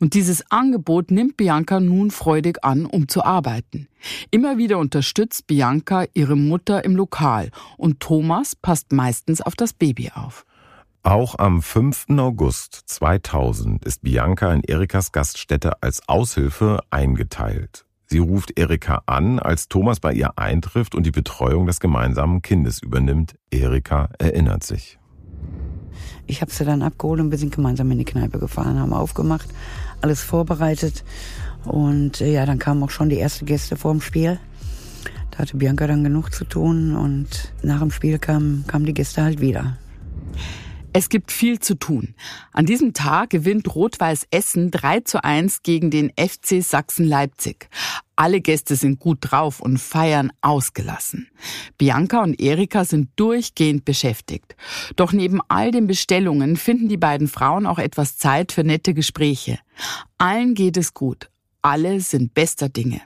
Und 0.00 0.14
dieses 0.14 0.48
Angebot 0.50 1.10
nimmt 1.10 1.36
Bianca 1.36 1.80
nun 1.80 2.10
freudig 2.10 2.64
an, 2.64 2.86
um 2.86 3.08
zu 3.08 3.24
arbeiten. 3.24 3.88
Immer 4.30 4.58
wieder 4.58 4.78
unterstützt 4.78 5.46
Bianca 5.46 6.04
ihre 6.14 6.36
Mutter 6.36 6.84
im 6.84 6.94
Lokal 6.94 7.50
und 7.76 8.00
Thomas 8.00 8.54
passt 8.54 8.92
meistens 8.92 9.40
auf 9.40 9.54
das 9.54 9.72
Baby 9.72 10.10
auf. 10.14 10.44
Auch 11.02 11.38
am 11.38 11.62
5. 11.62 12.06
August 12.18 12.82
2000 12.86 13.84
ist 13.84 14.02
Bianca 14.02 14.52
in 14.52 14.62
Erikas 14.64 15.12
Gaststätte 15.12 15.82
als 15.82 16.06
Aushilfe 16.08 16.80
eingeteilt. 16.90 17.86
Sie 18.10 18.18
ruft 18.18 18.58
Erika 18.58 19.02
an, 19.04 19.38
als 19.38 19.68
Thomas 19.68 20.00
bei 20.00 20.14
ihr 20.14 20.38
eintrifft 20.38 20.94
und 20.94 21.04
die 21.04 21.10
Betreuung 21.10 21.66
des 21.66 21.78
gemeinsamen 21.78 22.40
Kindes 22.40 22.82
übernimmt. 22.82 23.34
Erika 23.50 24.08
erinnert 24.18 24.64
sich. 24.64 24.98
Ich 26.26 26.40
habe 26.40 26.50
sie 26.50 26.64
dann 26.64 26.82
abgeholt 26.82 27.20
und 27.20 27.30
wir 27.30 27.36
sind 27.36 27.54
gemeinsam 27.54 27.90
in 27.90 27.98
die 27.98 28.06
Kneipe 28.06 28.38
gefahren, 28.38 28.78
haben 28.78 28.94
aufgemacht, 28.94 29.48
alles 30.00 30.22
vorbereitet. 30.22 31.04
Und 31.66 32.22
äh, 32.22 32.32
ja, 32.32 32.46
dann 32.46 32.58
kamen 32.58 32.82
auch 32.82 32.90
schon 32.90 33.10
die 33.10 33.18
ersten 33.18 33.44
Gäste 33.44 33.76
vorm 33.76 34.00
Spiel. 34.00 34.40
Da 35.30 35.40
hatte 35.40 35.58
Bianca 35.58 35.86
dann 35.86 36.02
genug 36.02 36.32
zu 36.32 36.46
tun 36.46 36.96
und 36.96 37.52
nach 37.62 37.80
dem 37.80 37.90
Spiel 37.90 38.18
kamen, 38.18 38.64
kamen 38.66 38.86
die 38.86 38.94
Gäste 38.94 39.22
halt 39.22 39.40
wieder. 39.40 39.76
Es 40.98 41.10
gibt 41.10 41.30
viel 41.30 41.60
zu 41.60 41.76
tun. 41.76 42.16
An 42.52 42.66
diesem 42.66 42.92
Tag 42.92 43.30
gewinnt 43.30 43.72
Rot-Weiß 43.72 44.26
Essen 44.32 44.72
3 44.72 45.02
zu 45.02 45.22
1 45.22 45.62
gegen 45.62 45.92
den 45.92 46.10
FC 46.18 46.60
Sachsen-Leipzig. 46.60 47.68
Alle 48.16 48.40
Gäste 48.40 48.74
sind 48.74 48.98
gut 48.98 49.18
drauf 49.20 49.60
und 49.60 49.78
feiern 49.78 50.32
ausgelassen. 50.40 51.28
Bianca 51.78 52.20
und 52.20 52.40
Erika 52.40 52.84
sind 52.84 53.10
durchgehend 53.14 53.84
beschäftigt. 53.84 54.56
Doch 54.96 55.12
neben 55.12 55.40
all 55.46 55.70
den 55.70 55.86
Bestellungen 55.86 56.56
finden 56.56 56.88
die 56.88 56.96
beiden 56.96 57.28
Frauen 57.28 57.66
auch 57.66 57.78
etwas 57.78 58.18
Zeit 58.18 58.50
für 58.50 58.64
nette 58.64 58.92
Gespräche. 58.92 59.60
Allen 60.18 60.54
geht 60.54 60.76
es 60.76 60.94
gut. 60.94 61.30
Alle 61.62 62.00
sind 62.00 62.34
bester 62.34 62.68
Dinge. 62.68 63.00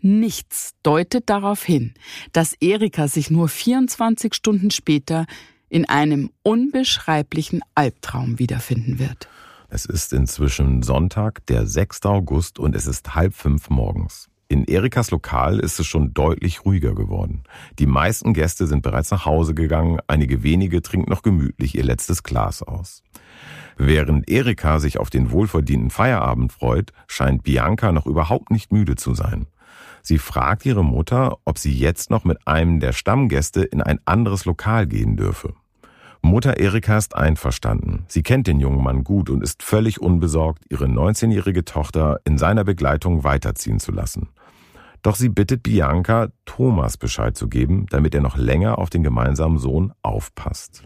Nichts 0.00 0.74
deutet 0.82 1.30
darauf 1.30 1.62
hin, 1.62 1.94
dass 2.32 2.54
Erika 2.54 3.06
sich 3.06 3.30
nur 3.30 3.48
24 3.48 4.34
Stunden 4.34 4.72
später 4.72 5.26
in 5.68 5.88
einem 5.88 6.30
unbeschreiblichen 6.42 7.62
Albtraum 7.74 8.38
wiederfinden 8.38 8.98
wird. 8.98 9.28
Es 9.68 9.84
ist 9.84 10.12
inzwischen 10.12 10.82
Sonntag, 10.82 11.44
der 11.46 11.66
6. 11.66 12.06
August 12.06 12.58
und 12.58 12.74
es 12.74 12.86
ist 12.86 13.14
halb 13.14 13.34
fünf 13.34 13.68
morgens. 13.68 14.28
In 14.50 14.64
Erikas 14.64 15.10
Lokal 15.10 15.58
ist 15.58 15.78
es 15.78 15.86
schon 15.86 16.14
deutlich 16.14 16.64
ruhiger 16.64 16.94
geworden. 16.94 17.42
Die 17.78 17.84
meisten 17.84 18.32
Gäste 18.32 18.66
sind 18.66 18.82
bereits 18.82 19.10
nach 19.10 19.26
Hause 19.26 19.52
gegangen, 19.52 19.98
einige 20.06 20.42
wenige 20.42 20.80
trinken 20.80 21.10
noch 21.10 21.20
gemütlich 21.20 21.74
ihr 21.74 21.84
letztes 21.84 22.22
Glas 22.22 22.62
aus. 22.62 23.02
Während 23.76 24.30
Erika 24.30 24.80
sich 24.80 24.98
auf 24.98 25.10
den 25.10 25.30
wohlverdienten 25.32 25.90
Feierabend 25.90 26.50
freut, 26.50 26.92
scheint 27.06 27.42
Bianca 27.42 27.92
noch 27.92 28.06
überhaupt 28.06 28.50
nicht 28.50 28.72
müde 28.72 28.96
zu 28.96 29.12
sein. 29.12 29.46
Sie 30.08 30.16
fragt 30.16 30.64
ihre 30.64 30.82
Mutter, 30.82 31.36
ob 31.44 31.58
sie 31.58 31.70
jetzt 31.70 32.08
noch 32.08 32.24
mit 32.24 32.38
einem 32.48 32.80
der 32.80 32.92
Stammgäste 32.92 33.60
in 33.60 33.82
ein 33.82 34.00
anderes 34.06 34.46
Lokal 34.46 34.86
gehen 34.86 35.18
dürfe. 35.18 35.52
Mutter 36.22 36.56
Erika 36.56 36.96
ist 36.96 37.14
einverstanden. 37.14 38.06
Sie 38.08 38.22
kennt 38.22 38.46
den 38.46 38.58
jungen 38.58 38.82
Mann 38.82 39.04
gut 39.04 39.28
und 39.28 39.42
ist 39.42 39.62
völlig 39.62 40.00
unbesorgt, 40.00 40.64
ihre 40.70 40.86
19-jährige 40.86 41.66
Tochter 41.66 42.20
in 42.24 42.38
seiner 42.38 42.64
Begleitung 42.64 43.22
weiterziehen 43.22 43.80
zu 43.80 43.92
lassen. 43.92 44.30
Doch 45.02 45.14
sie 45.14 45.28
bittet 45.28 45.62
Bianca, 45.62 46.28
Thomas 46.46 46.96
Bescheid 46.96 47.36
zu 47.36 47.48
geben, 47.48 47.84
damit 47.90 48.14
er 48.14 48.22
noch 48.22 48.38
länger 48.38 48.78
auf 48.78 48.88
den 48.88 49.02
gemeinsamen 49.02 49.58
Sohn 49.58 49.92
aufpasst. 50.00 50.84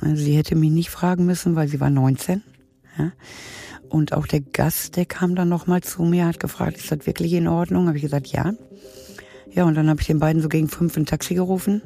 Also 0.00 0.16
sie 0.16 0.38
hätte 0.38 0.56
mich 0.56 0.70
nicht 0.70 0.88
fragen 0.88 1.26
müssen, 1.26 1.54
weil 1.54 1.68
sie 1.68 1.80
war 1.80 1.90
19. 1.90 2.42
Ja. 2.96 3.12
Und 3.90 4.12
auch 4.12 4.28
der 4.28 4.40
Gast, 4.40 4.96
der 4.96 5.04
kam 5.04 5.34
dann 5.34 5.48
nochmal 5.48 5.82
zu 5.82 6.04
mir, 6.04 6.26
hat 6.26 6.38
gefragt, 6.38 6.78
ist 6.78 6.92
das 6.92 7.06
wirklich 7.06 7.32
in 7.32 7.48
Ordnung? 7.48 7.88
Habe 7.88 7.96
ich 7.96 8.04
gesagt, 8.04 8.28
ja. 8.28 8.52
Ja, 9.52 9.64
und 9.64 9.74
dann 9.74 9.90
habe 9.90 10.00
ich 10.00 10.06
den 10.06 10.20
beiden 10.20 10.40
so 10.40 10.48
gegen 10.48 10.68
fünf 10.68 10.96
ein 10.96 11.06
Taxi 11.06 11.34
gerufen. 11.34 11.82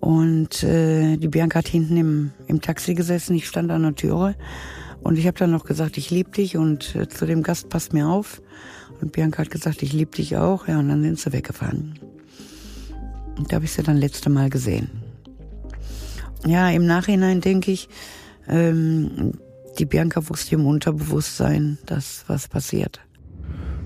Und 0.00 0.62
äh, 0.62 1.16
die 1.16 1.28
Bianca 1.28 1.60
hat 1.60 1.68
hinten 1.68 1.96
im, 1.96 2.30
im 2.46 2.60
Taxi 2.60 2.94
gesessen, 2.94 3.34
ich 3.34 3.48
stand 3.48 3.70
an 3.70 3.82
der 3.82 3.94
Türe. 3.94 4.34
Und 5.02 5.18
ich 5.18 5.26
habe 5.26 5.38
dann 5.38 5.50
noch 5.50 5.64
gesagt, 5.64 5.96
ich 5.96 6.10
liebe 6.10 6.30
dich 6.30 6.58
und 6.58 6.94
äh, 6.94 7.08
zu 7.08 7.24
dem 7.24 7.42
Gast 7.42 7.70
passt 7.70 7.94
mir 7.94 8.06
auf. 8.06 8.42
Und 9.00 9.12
Bianca 9.12 9.38
hat 9.38 9.50
gesagt, 9.50 9.82
ich 9.82 9.94
liebe 9.94 10.14
dich 10.14 10.36
auch. 10.36 10.68
Ja, 10.68 10.78
und 10.78 10.90
dann 10.90 11.02
sind 11.02 11.18
sie 11.18 11.32
weggefahren. 11.32 11.98
Und 13.38 13.50
da 13.50 13.56
habe 13.56 13.64
ich 13.64 13.72
sie 13.72 13.82
dann 13.82 13.96
letzte 13.96 14.28
Mal 14.28 14.50
gesehen. 14.50 14.90
Ja, 16.44 16.68
im 16.68 16.84
Nachhinein 16.84 17.40
denke 17.40 17.70
ich, 17.70 17.88
ähm, 18.46 19.32
die 19.78 19.86
Bianca 19.86 20.28
wusste 20.28 20.56
im 20.56 20.66
Unterbewusstsein, 20.66 21.78
dass 21.86 22.24
was 22.26 22.48
passiert. 22.48 23.00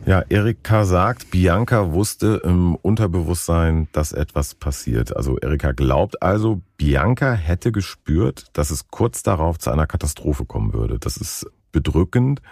Ja, 0.04 0.24
Erika 0.28 0.84
sagt, 0.84 1.30
Bianca 1.30 1.92
wusste 1.92 2.40
im 2.42 2.74
Unterbewusstsein, 2.74 3.86
dass 3.92 4.12
etwas 4.12 4.56
passiert. 4.56 5.16
Also 5.16 5.38
Erika 5.38 5.70
glaubt 5.70 6.20
also, 6.22 6.60
Bianca 6.76 7.34
hätte 7.34 7.70
gespürt, 7.70 8.46
dass 8.52 8.72
es 8.72 8.88
kurz 8.88 9.22
darauf 9.22 9.58
zu 9.58 9.70
einer 9.70 9.86
Katastrophe 9.86 10.44
kommen 10.44 10.72
würde. 10.72 10.98
Das 10.98 11.16
ist 11.16 11.46
bedrückend. 11.70 12.42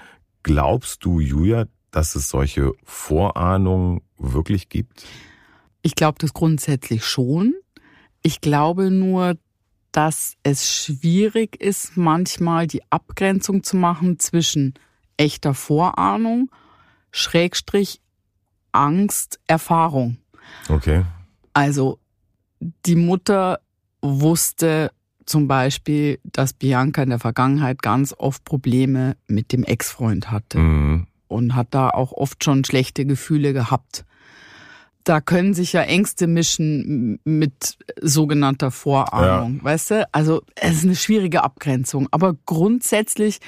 Glaubst 0.44 1.04
du, 1.04 1.18
Julia, 1.18 1.66
dass 1.90 2.14
es 2.14 2.28
solche 2.28 2.72
Vorahnungen 2.84 4.02
wirklich 4.16 4.68
gibt? 4.68 5.04
Ich 5.82 5.96
glaube 5.96 6.18
das 6.20 6.32
grundsätzlich 6.32 7.04
schon. 7.04 7.54
Ich 8.22 8.40
glaube 8.40 8.92
nur, 8.92 9.34
dass 9.92 10.36
es 10.42 10.70
schwierig 10.72 11.60
ist, 11.60 11.96
manchmal 11.96 12.66
die 12.66 12.82
Abgrenzung 12.90 13.62
zu 13.62 13.76
machen 13.76 14.18
zwischen 14.18 14.74
echter 15.16 15.54
Vorahnung, 15.54 16.50
Schrägstrich 17.10 18.00
Angst, 18.72 19.40
Erfahrung. 19.46 20.18
Okay. 20.68 21.04
Also 21.52 21.98
die 22.86 22.94
Mutter 22.96 23.60
wusste, 24.00 24.92
zum 25.26 25.48
Beispiel, 25.48 26.18
dass 26.24 26.52
Bianca 26.52 27.02
in 27.02 27.10
der 27.10 27.18
Vergangenheit 27.18 27.82
ganz 27.82 28.14
oft 28.16 28.44
Probleme 28.44 29.16
mit 29.28 29.52
dem 29.52 29.64
Ex-Freund 29.64 30.30
hatte 30.30 30.58
Mhm. 30.58 31.06
und 31.28 31.54
hat 31.54 31.68
da 31.70 31.90
auch 31.90 32.12
oft 32.12 32.42
schon 32.44 32.64
schlechte 32.64 33.04
Gefühle 33.04 33.52
gehabt. 33.52 34.04
Da 35.04 35.20
können 35.20 35.54
sich 35.54 35.72
ja 35.72 35.82
Ängste 35.82 36.26
mischen 36.26 37.20
mit 37.24 37.78
sogenannter 38.00 38.70
Vorahnung, 38.70 39.60
weißt 39.64 39.90
du? 39.92 40.08
Also 40.12 40.42
es 40.56 40.76
ist 40.76 40.84
eine 40.84 40.96
schwierige 40.96 41.42
Abgrenzung. 41.42 42.08
Aber 42.10 42.34
grundsätzlich 42.46 43.38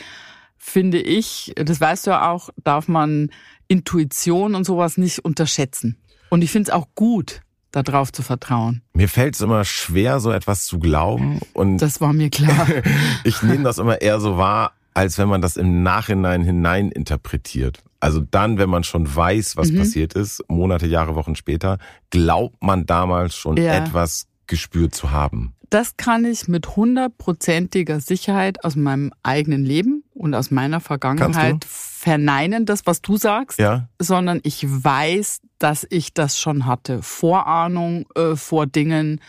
finde 0.57 0.99
ich, 1.01 1.53
das 1.57 1.81
weißt 1.81 2.07
du 2.07 2.13
ja 2.13 2.31
auch, 2.31 2.51
darf 2.63 2.89
man 2.89 3.31
Intuition 3.69 4.55
und 4.55 4.65
sowas 4.65 4.97
nicht 4.97 5.25
unterschätzen. 5.25 5.99
Und 6.31 6.43
ich 6.43 6.51
finde 6.51 6.71
es 6.71 6.75
auch 6.75 6.89
gut, 6.95 7.43
darauf 7.73 8.13
zu 8.13 8.23
vertrauen. 8.23 8.83
Mir 8.93 9.09
fällt 9.09 9.35
es 9.35 9.41
immer 9.41 9.65
schwer, 9.65 10.21
so 10.21 10.31
etwas 10.31 10.67
zu 10.67 10.79
glauben. 10.79 11.41
Und 11.55 11.79
Das 11.79 12.01
war 12.01 12.13
mir 12.13 12.31
klar. 12.31 12.67
ich 13.25 13.43
nehme 13.43 13.65
das 13.65 13.79
immer 13.79 14.01
eher 14.01 14.21
so 14.21 14.37
wahr, 14.37 14.73
als 14.95 15.19
wenn 15.19 15.29
man 15.29 15.41
das 15.43 15.57
im 15.57 15.83
Nachhinein 15.83 16.43
hinein 16.43 16.91
interpretiert. 16.91 17.83
Also 18.01 18.21
dann, 18.21 18.59
wenn 18.59 18.69
man 18.71 18.85
schon 18.85 19.15
weiß, 19.15 19.57
was 19.57 19.71
Mhm. 19.71 19.79
passiert 19.79 20.15
ist, 20.15 20.43
Monate, 20.49 20.87
Jahre, 20.87 21.15
Wochen 21.15 21.37
später, 21.37 21.79
glaubt 22.11 22.63
man 22.63 22.85
damals 22.87 23.35
schon 23.37 23.57
Ja. 23.57 23.75
etwas 23.77 24.27
gespürt 24.47 24.95
zu 24.95 25.11
haben. 25.13 25.55
Das 25.71 25.97
kann 25.97 26.27
ich 26.27 26.49
mit 26.49 26.77
hundertprozentiger 26.77 28.01
Sicherheit 28.01 28.63
aus 28.65 28.77
meinem 28.77 29.13
eigenen 29.23 29.65
Leben 29.65 30.05
und 30.13 30.35
aus 30.35 30.51
meiner 30.51 30.81
Vergangenheit 30.81 31.65
verneinen, 31.67 32.67
das, 32.67 32.83
was 32.85 33.01
du 33.01 33.17
sagst, 33.17 33.59
Ja? 33.59 33.89
sondern 33.99 34.41
ich 34.43 34.67
weiß, 34.69 35.41
dass 35.59 35.87
ich 35.89 36.13
das 36.13 36.39
schon 36.39 36.67
hatte. 36.67 37.03
Vorahnung 37.03 38.05
äh, 38.17 38.37
vor 38.37 38.67
Dingen. 38.67 39.21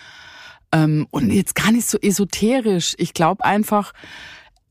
Ähm, 0.73 1.07
und 1.11 1.31
jetzt 1.31 1.55
gar 1.55 1.71
nicht 1.71 1.87
so 1.87 1.97
esoterisch. 1.99 2.95
Ich 2.97 3.13
glaube 3.13 3.45
einfach, 3.45 3.93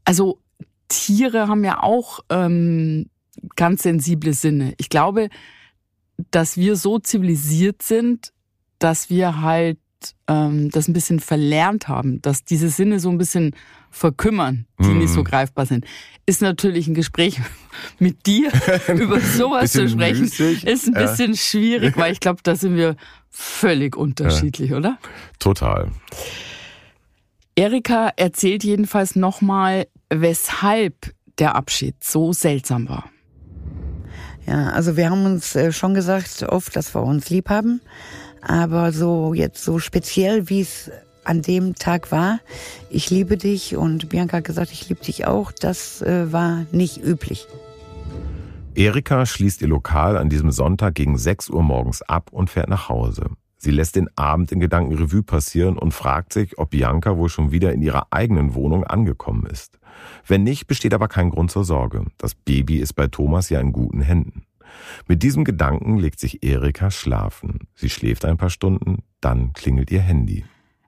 also 0.04 0.40
Tiere 0.88 1.48
haben 1.48 1.64
ja 1.64 1.82
auch 1.82 2.20
ähm, 2.28 3.06
ganz 3.56 3.82
sensible 3.82 4.32
Sinne. 4.34 4.74
Ich 4.78 4.88
glaube, 4.88 5.28
dass 6.30 6.56
wir 6.56 6.76
so 6.76 6.98
zivilisiert 6.98 7.82
sind, 7.82 8.32
dass 8.78 9.10
wir 9.10 9.40
halt 9.40 9.78
ähm, 10.28 10.70
das 10.70 10.88
ein 10.88 10.92
bisschen 10.92 11.20
verlernt 11.20 11.88
haben, 11.88 12.20
dass 12.22 12.44
diese 12.44 12.68
Sinne 12.68 12.98
so 13.00 13.08
ein 13.10 13.18
bisschen 13.18 13.54
verkümmern, 13.90 14.66
die 14.80 14.88
Mhm. 14.88 14.98
nicht 14.98 15.12
so 15.12 15.22
greifbar 15.22 15.66
sind. 15.66 15.84
Ist 16.26 16.42
natürlich 16.42 16.88
ein 16.88 16.94
Gespräch 16.94 17.40
mit 17.98 18.26
dir 18.26 18.50
über 18.88 19.20
sowas 19.20 19.72
zu 19.72 19.88
sprechen, 19.88 20.22
müßig, 20.22 20.66
ist 20.66 20.88
ein 20.88 20.94
ja. 20.94 21.02
bisschen 21.02 21.36
schwierig, 21.36 21.96
weil 21.96 22.12
ich 22.12 22.20
glaube, 22.20 22.40
da 22.42 22.56
sind 22.56 22.76
wir 22.76 22.96
völlig 23.30 23.96
unterschiedlich, 23.96 24.72
oder? 24.72 24.98
Total. 25.38 25.90
Erika 27.54 28.08
erzählt 28.16 28.64
jedenfalls 28.64 29.14
nochmal, 29.14 29.86
weshalb 30.20 31.14
der 31.38 31.54
Abschied 31.54 32.02
so 32.02 32.32
seltsam 32.32 32.88
war. 32.88 33.04
Ja, 34.46 34.70
also 34.70 34.96
wir 34.96 35.10
haben 35.10 35.24
uns 35.24 35.54
äh, 35.54 35.72
schon 35.72 35.94
gesagt 35.94 36.42
oft, 36.42 36.74
dass 36.74 36.94
wir 36.94 37.02
uns 37.02 37.30
lieb 37.30 37.48
haben. 37.48 37.80
Aber 38.40 38.92
so 38.92 39.34
jetzt 39.34 39.62
so 39.62 39.78
speziell, 39.78 40.48
wie 40.48 40.62
es 40.62 40.90
an 41.24 41.42
dem 41.42 41.76
Tag 41.76 42.10
war, 42.10 42.40
ich 42.90 43.08
liebe 43.10 43.36
dich 43.36 43.76
und 43.76 44.08
Bianca 44.08 44.38
hat 44.38 44.44
gesagt, 44.44 44.72
ich 44.72 44.88
liebe 44.88 45.02
dich 45.02 45.26
auch, 45.26 45.52
das 45.52 46.02
äh, 46.02 46.32
war 46.32 46.66
nicht 46.72 47.04
üblich. 47.04 47.46
Erika 48.74 49.26
schließt 49.26 49.62
ihr 49.62 49.68
Lokal 49.68 50.16
an 50.16 50.28
diesem 50.28 50.50
Sonntag 50.50 50.94
gegen 50.94 51.18
6 51.18 51.50
Uhr 51.50 51.62
morgens 51.62 52.02
ab 52.02 52.30
und 52.32 52.50
fährt 52.50 52.68
nach 52.68 52.88
Hause. 52.88 53.26
Sie 53.58 53.70
lässt 53.70 53.94
den 53.94 54.08
Abend 54.16 54.50
in 54.50 54.58
Gedanken 54.58 54.94
Revue 54.94 55.22
passieren 55.22 55.78
und 55.78 55.92
fragt 55.92 56.32
sich, 56.32 56.58
ob 56.58 56.70
Bianca 56.70 57.16
wohl 57.16 57.28
schon 57.28 57.52
wieder 57.52 57.72
in 57.72 57.82
ihrer 57.82 58.08
eigenen 58.10 58.54
Wohnung 58.54 58.82
angekommen 58.82 59.46
ist. 59.46 59.78
Wenn 60.26 60.42
nicht, 60.42 60.66
besteht 60.66 60.94
aber 60.94 61.08
kein 61.08 61.30
Grund 61.30 61.50
zur 61.50 61.64
Sorge. 61.64 62.06
Das 62.18 62.34
Baby 62.34 62.78
ist 62.78 62.94
bei 62.94 63.06
Thomas 63.06 63.50
ja 63.50 63.60
in 63.60 63.72
guten 63.72 64.00
Händen. 64.00 64.44
Mit 65.06 65.22
diesem 65.22 65.44
Gedanken 65.44 65.98
legt 65.98 66.20
sich 66.20 66.42
Erika 66.42 66.90
schlafen. 66.90 67.68
Sie 67.74 67.90
schläft 67.90 68.24
ein 68.24 68.36
paar 68.36 68.50
Stunden, 68.50 69.02
dann 69.20 69.52
klingelt 69.52 69.90
ihr 69.90 70.00
Handy. 70.00 70.44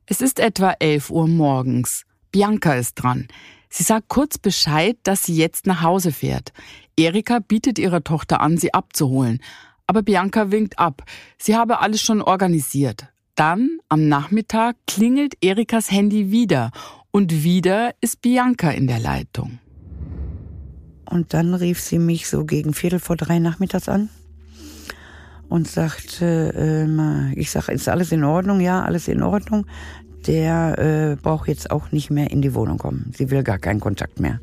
Es 0.07 0.21
ist 0.21 0.39
etwa 0.39 0.75
11 0.79 1.11
Uhr 1.11 1.29
morgens. 1.29 2.05
Bianca 2.31 2.75
ist 2.75 2.95
dran. 2.95 3.29
Sie 3.69 3.83
sagt 3.83 4.09
kurz 4.09 4.39
Bescheid, 4.39 4.97
dass 5.03 5.25
sie 5.25 5.37
jetzt 5.37 5.67
nach 5.67 5.83
Hause 5.83 6.13
fährt. 6.13 6.53
Erika 6.97 7.41
bietet 7.41 7.79
ihrer 7.79 8.05
Tochter 8.05 8.41
an, 8.41 8.57
sie 8.57 8.73
abzuholen. 8.73 9.41
Aber 9.87 10.03
Bianca 10.03 10.51
winkt 10.51 10.79
ab. 10.79 11.03
Sie 11.39 11.57
habe 11.57 11.81
alles 11.81 12.01
schon 12.01 12.23
organisiert. 12.23 13.09
Dann, 13.35 13.79
am 13.89 14.09
Nachmittag, 14.09 14.77
klingelt 14.87 15.35
Erikas 15.43 15.91
Handy 15.91 16.31
wieder. 16.31 16.71
Und 17.17 17.45
wieder 17.45 17.95
ist 18.01 18.23
Bianca 18.23 18.73
in 18.73 18.89
der 18.89 18.99
Leitung. 18.99 19.61
Und 21.09 21.33
dann 21.33 21.55
rief 21.55 21.79
sie 21.79 22.01
mich 22.01 22.27
so 22.27 22.45
gegen 22.45 22.75
Viertel 22.75 22.99
vor 22.99 23.15
drei 23.15 23.39
nachmittags 23.39 23.89
an 23.89 24.09
und 25.49 25.69
sagte, 25.69 26.53
ähm, 26.57 27.33
ich 27.37 27.53
sage, 27.53 27.71
ist 27.71 27.89
alles 27.89 28.11
in 28.11 28.25
Ordnung? 28.25 28.59
Ja, 28.59 28.83
alles 28.83 29.07
in 29.07 29.23
Ordnung. 29.23 29.65
Der 30.27 30.77
äh, 30.77 31.23
braucht 31.23 31.47
jetzt 31.47 31.71
auch 31.71 31.93
nicht 31.93 32.11
mehr 32.11 32.33
in 32.33 32.43
die 32.43 32.53
Wohnung 32.53 32.79
kommen. 32.79 33.13
Sie 33.17 33.31
will 33.31 33.45
gar 33.45 33.59
keinen 33.59 33.79
Kontakt 33.79 34.19
mehr. 34.19 34.41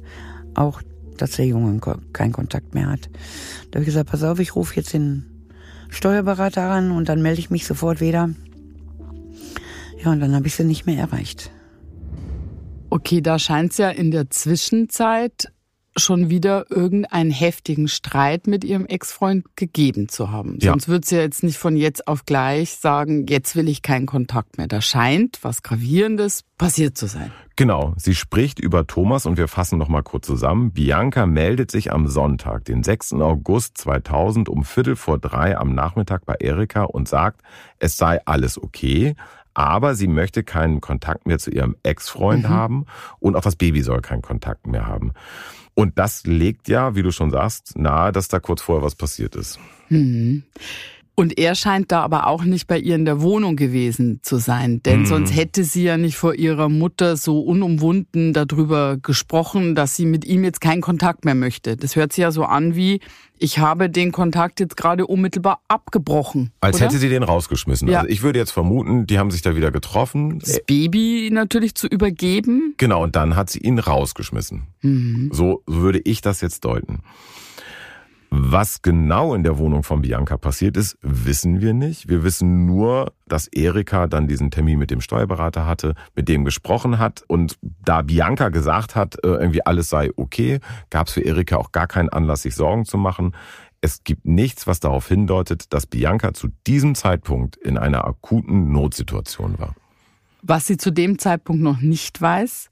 Auch, 0.53 0.81
dass 1.17 1.31
der 1.31 1.47
Junge 1.47 1.77
keinen 2.13 2.31
Kontakt 2.31 2.73
mehr 2.73 2.87
hat. 2.87 3.09
Da 3.71 3.79
habe 3.79 3.81
ich 3.81 3.87
gesagt, 3.87 4.09
pass 4.09 4.23
auf, 4.23 4.39
ich 4.39 4.55
rufe 4.55 4.77
jetzt 4.77 4.93
den 4.93 5.25
Steuerberater 5.89 6.71
an 6.71 6.91
und 6.91 7.09
dann 7.09 7.21
melde 7.21 7.41
ich 7.41 7.49
mich 7.49 7.65
sofort 7.65 7.99
wieder. 7.99 8.29
Ja, 10.01 10.11
und 10.13 10.21
dann 10.21 10.33
habe 10.33 10.47
ich 10.47 10.55
sie 10.55 10.63
nicht 10.63 10.85
mehr 10.85 10.99
erreicht. 10.99 11.51
Okay, 12.91 13.21
da 13.21 13.39
scheint 13.39 13.71
es 13.71 13.77
ja 13.77 13.89
in 13.89 14.11
der 14.11 14.29
Zwischenzeit 14.29 15.51
schon 15.95 16.29
wieder 16.29 16.69
irgendeinen 16.69 17.31
heftigen 17.31 17.87
Streit 17.87 18.47
mit 18.47 18.63
ihrem 18.63 18.85
Ex-Freund 18.85 19.45
gegeben 19.55 20.09
zu 20.09 20.29
haben. 20.29 20.57
Ja. 20.61 20.71
Sonst 20.71 20.89
wird 20.89 21.05
sie 21.05 21.15
ja 21.15 21.21
jetzt 21.21 21.41
nicht 21.43 21.57
von 21.57 21.75
jetzt 21.77 22.07
auf 22.07 22.25
gleich 22.25 22.71
sagen, 22.71 23.27
jetzt 23.27 23.55
will 23.55 23.69
ich 23.69 23.81
keinen 23.81 24.05
Kontakt 24.05 24.57
mehr. 24.57 24.67
Da 24.67 24.81
scheint 24.81 25.39
was 25.41 25.63
Gravierendes 25.63 26.43
passiert 26.57 26.97
zu 26.97 27.07
sein. 27.07 27.31
Genau, 27.55 27.93
sie 27.97 28.15
spricht 28.15 28.59
über 28.59 28.87
Thomas 28.87 29.25
und 29.25 29.37
wir 29.37 29.47
fassen 29.47 29.77
noch 29.77 29.89
mal 29.89 30.03
kurz 30.03 30.25
zusammen. 30.25 30.71
Bianca 30.71 31.25
meldet 31.25 31.71
sich 31.71 31.91
am 31.91 32.07
Sonntag, 32.07 32.65
den 32.65 32.83
6. 32.83 33.13
August 33.13 33.77
2000 33.77 34.49
um 34.49 34.63
Viertel 34.63 34.95
vor 34.95 35.17
drei 35.17 35.57
am 35.57 35.75
Nachmittag 35.75 36.25
bei 36.25 36.35
Erika 36.39 36.83
und 36.83 37.07
sagt, 37.07 37.41
es 37.79 37.97
sei 37.97 38.19
alles 38.25 38.61
okay, 38.61 39.15
aber 39.53 39.95
sie 39.95 40.07
möchte 40.07 40.43
keinen 40.43 40.81
Kontakt 40.81 41.27
mehr 41.27 41.39
zu 41.39 41.51
ihrem 41.51 41.75
Ex-Freund 41.83 42.47
haben 42.47 42.85
und 43.19 43.35
auch 43.35 43.41
das 43.41 43.55
Baby 43.55 43.81
soll 43.81 44.01
keinen 44.01 44.21
Kontakt 44.21 44.67
mehr 44.67 44.87
haben. 44.87 45.13
Und 45.73 45.97
das 45.97 46.25
legt 46.25 46.67
ja, 46.67 46.95
wie 46.95 47.03
du 47.03 47.11
schon 47.11 47.31
sagst, 47.31 47.77
nahe, 47.77 48.11
dass 48.11 48.27
da 48.27 48.39
kurz 48.39 48.61
vorher 48.61 48.83
was 48.83 48.95
passiert 48.95 49.35
ist. 49.35 49.59
Mhm. 49.89 50.43
Und 51.13 51.37
er 51.37 51.55
scheint 51.55 51.91
da 51.91 52.01
aber 52.01 52.25
auch 52.27 52.43
nicht 52.43 52.67
bei 52.67 52.79
ihr 52.79 52.95
in 52.95 53.05
der 53.05 53.21
Wohnung 53.21 53.55
gewesen 53.57 54.19
zu 54.23 54.37
sein, 54.37 54.81
denn 54.83 55.01
Mhm. 55.01 55.05
sonst 55.05 55.35
hätte 55.35 55.63
sie 55.65 55.83
ja 55.83 55.97
nicht 55.97 56.15
vor 56.15 56.33
ihrer 56.35 56.69
Mutter 56.69 57.17
so 57.17 57.41
unumwunden 57.41 58.33
darüber 58.33 58.97
gesprochen, 58.97 59.75
dass 59.75 59.95
sie 59.95 60.05
mit 60.05 60.23
ihm 60.25 60.43
jetzt 60.43 60.61
keinen 60.61 60.81
Kontakt 60.81 61.25
mehr 61.25 61.35
möchte. 61.35 61.75
Das 61.75 61.95
hört 61.95 62.13
sich 62.13 62.21
ja 62.21 62.31
so 62.31 62.43
an 62.45 62.75
wie, 62.75 63.01
ich 63.37 63.59
habe 63.59 63.89
den 63.89 64.11
Kontakt 64.11 64.59
jetzt 64.61 64.77
gerade 64.77 65.05
unmittelbar 65.05 65.61
abgebrochen. 65.67 66.51
Als 66.61 66.77
oder? 66.77 66.85
hätte 66.85 66.97
sie 66.97 67.09
den 67.09 67.23
rausgeschmissen. 67.23 67.87
Ja. 67.89 67.99
Also 67.99 68.09
ich 68.09 68.23
würde 68.23 68.39
jetzt 68.39 68.51
vermuten, 68.51 69.05
die 69.05 69.19
haben 69.19 69.31
sich 69.31 69.41
da 69.41 69.55
wieder 69.55 69.69
getroffen. 69.71 70.39
das 70.39 70.61
Baby 70.65 71.29
natürlich 71.31 71.75
zu 71.75 71.87
übergeben. 71.87 72.73
Genau, 72.77 73.03
und 73.03 73.15
dann 73.15 73.35
hat 73.35 73.49
sie 73.49 73.59
ihn 73.59 73.79
rausgeschmissen. 73.79 74.63
Mhm. 74.81 75.29
So 75.33 75.61
würde 75.67 75.99
ich 75.99 76.21
das 76.21 76.39
jetzt 76.41 76.63
deuten. 76.65 76.99
Was 78.33 78.81
genau 78.81 79.35
in 79.35 79.43
der 79.43 79.57
Wohnung 79.57 79.83
von 79.83 80.03
Bianca 80.03 80.37
passiert 80.37 80.77
ist, 80.77 80.97
wissen 81.01 81.59
wir 81.59 81.73
nicht. 81.73 82.07
Wir 82.07 82.23
wissen 82.23 82.65
nur, 82.65 83.11
dass 83.27 83.47
Erika 83.47 84.07
dann 84.07 84.25
diesen 84.25 84.51
Termin 84.51 84.79
mit 84.79 84.89
dem 84.89 85.01
Steuerberater 85.01 85.67
hatte, 85.67 85.95
mit 86.15 86.29
dem 86.29 86.45
gesprochen 86.45 86.97
hat. 86.97 87.25
Und 87.27 87.57
da 87.61 88.01
Bianca 88.01 88.47
gesagt 88.47 88.95
hat, 88.95 89.15
äh, 89.25 89.27
irgendwie 89.27 89.65
alles 89.65 89.89
sei 89.89 90.11
okay, 90.15 90.61
gab 90.89 91.07
es 91.07 91.13
für 91.13 91.21
Erika 91.21 91.57
auch 91.57 91.73
gar 91.73 91.87
keinen 91.87 92.07
Anlass, 92.07 92.43
sich 92.43 92.55
Sorgen 92.55 92.85
zu 92.85 92.97
machen. 92.97 93.35
Es 93.81 94.05
gibt 94.05 94.23
nichts, 94.25 94.65
was 94.65 94.79
darauf 94.79 95.09
hindeutet, 95.09 95.73
dass 95.73 95.85
Bianca 95.85 96.33
zu 96.33 96.47
diesem 96.65 96.95
Zeitpunkt 96.95 97.57
in 97.57 97.77
einer 97.77 98.05
akuten 98.05 98.71
Notsituation 98.71 99.59
war. 99.59 99.75
Was 100.41 100.67
sie 100.67 100.77
zu 100.77 100.91
dem 100.91 101.19
Zeitpunkt 101.19 101.61
noch 101.61 101.81
nicht 101.81 102.21
weiß, 102.21 102.69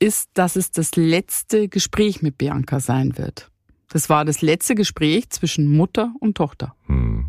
ist, 0.00 0.30
dass 0.34 0.56
es 0.56 0.72
das 0.72 0.96
letzte 0.96 1.68
Gespräch 1.68 2.20
mit 2.20 2.36
Bianca 2.36 2.80
sein 2.80 3.16
wird. 3.16 3.51
Das 3.92 4.08
war 4.08 4.24
das 4.24 4.40
letzte 4.40 4.74
Gespräch 4.74 5.28
zwischen 5.28 5.70
Mutter 5.70 6.14
und 6.18 6.34
Tochter. 6.34 6.74
Hm. 6.86 7.26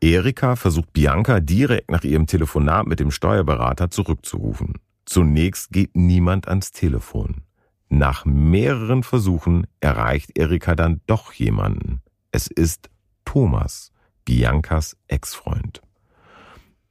Erika 0.00 0.56
versucht 0.56 0.92
Bianca 0.92 1.40
direkt 1.40 1.90
nach 1.90 2.04
ihrem 2.04 2.26
Telefonat 2.26 2.86
mit 2.86 3.00
dem 3.00 3.10
Steuerberater 3.10 3.90
zurückzurufen. 3.90 4.74
Zunächst 5.06 5.70
geht 5.70 5.96
niemand 5.96 6.48
ans 6.48 6.70
Telefon. 6.70 7.42
Nach 7.88 8.26
mehreren 8.26 9.02
Versuchen 9.02 9.66
erreicht 9.80 10.38
Erika 10.38 10.74
dann 10.74 11.00
doch 11.06 11.32
jemanden. 11.32 12.02
Es 12.30 12.46
ist 12.46 12.90
Thomas, 13.24 13.90
Biancas 14.26 14.98
Ex-Freund. 15.06 15.80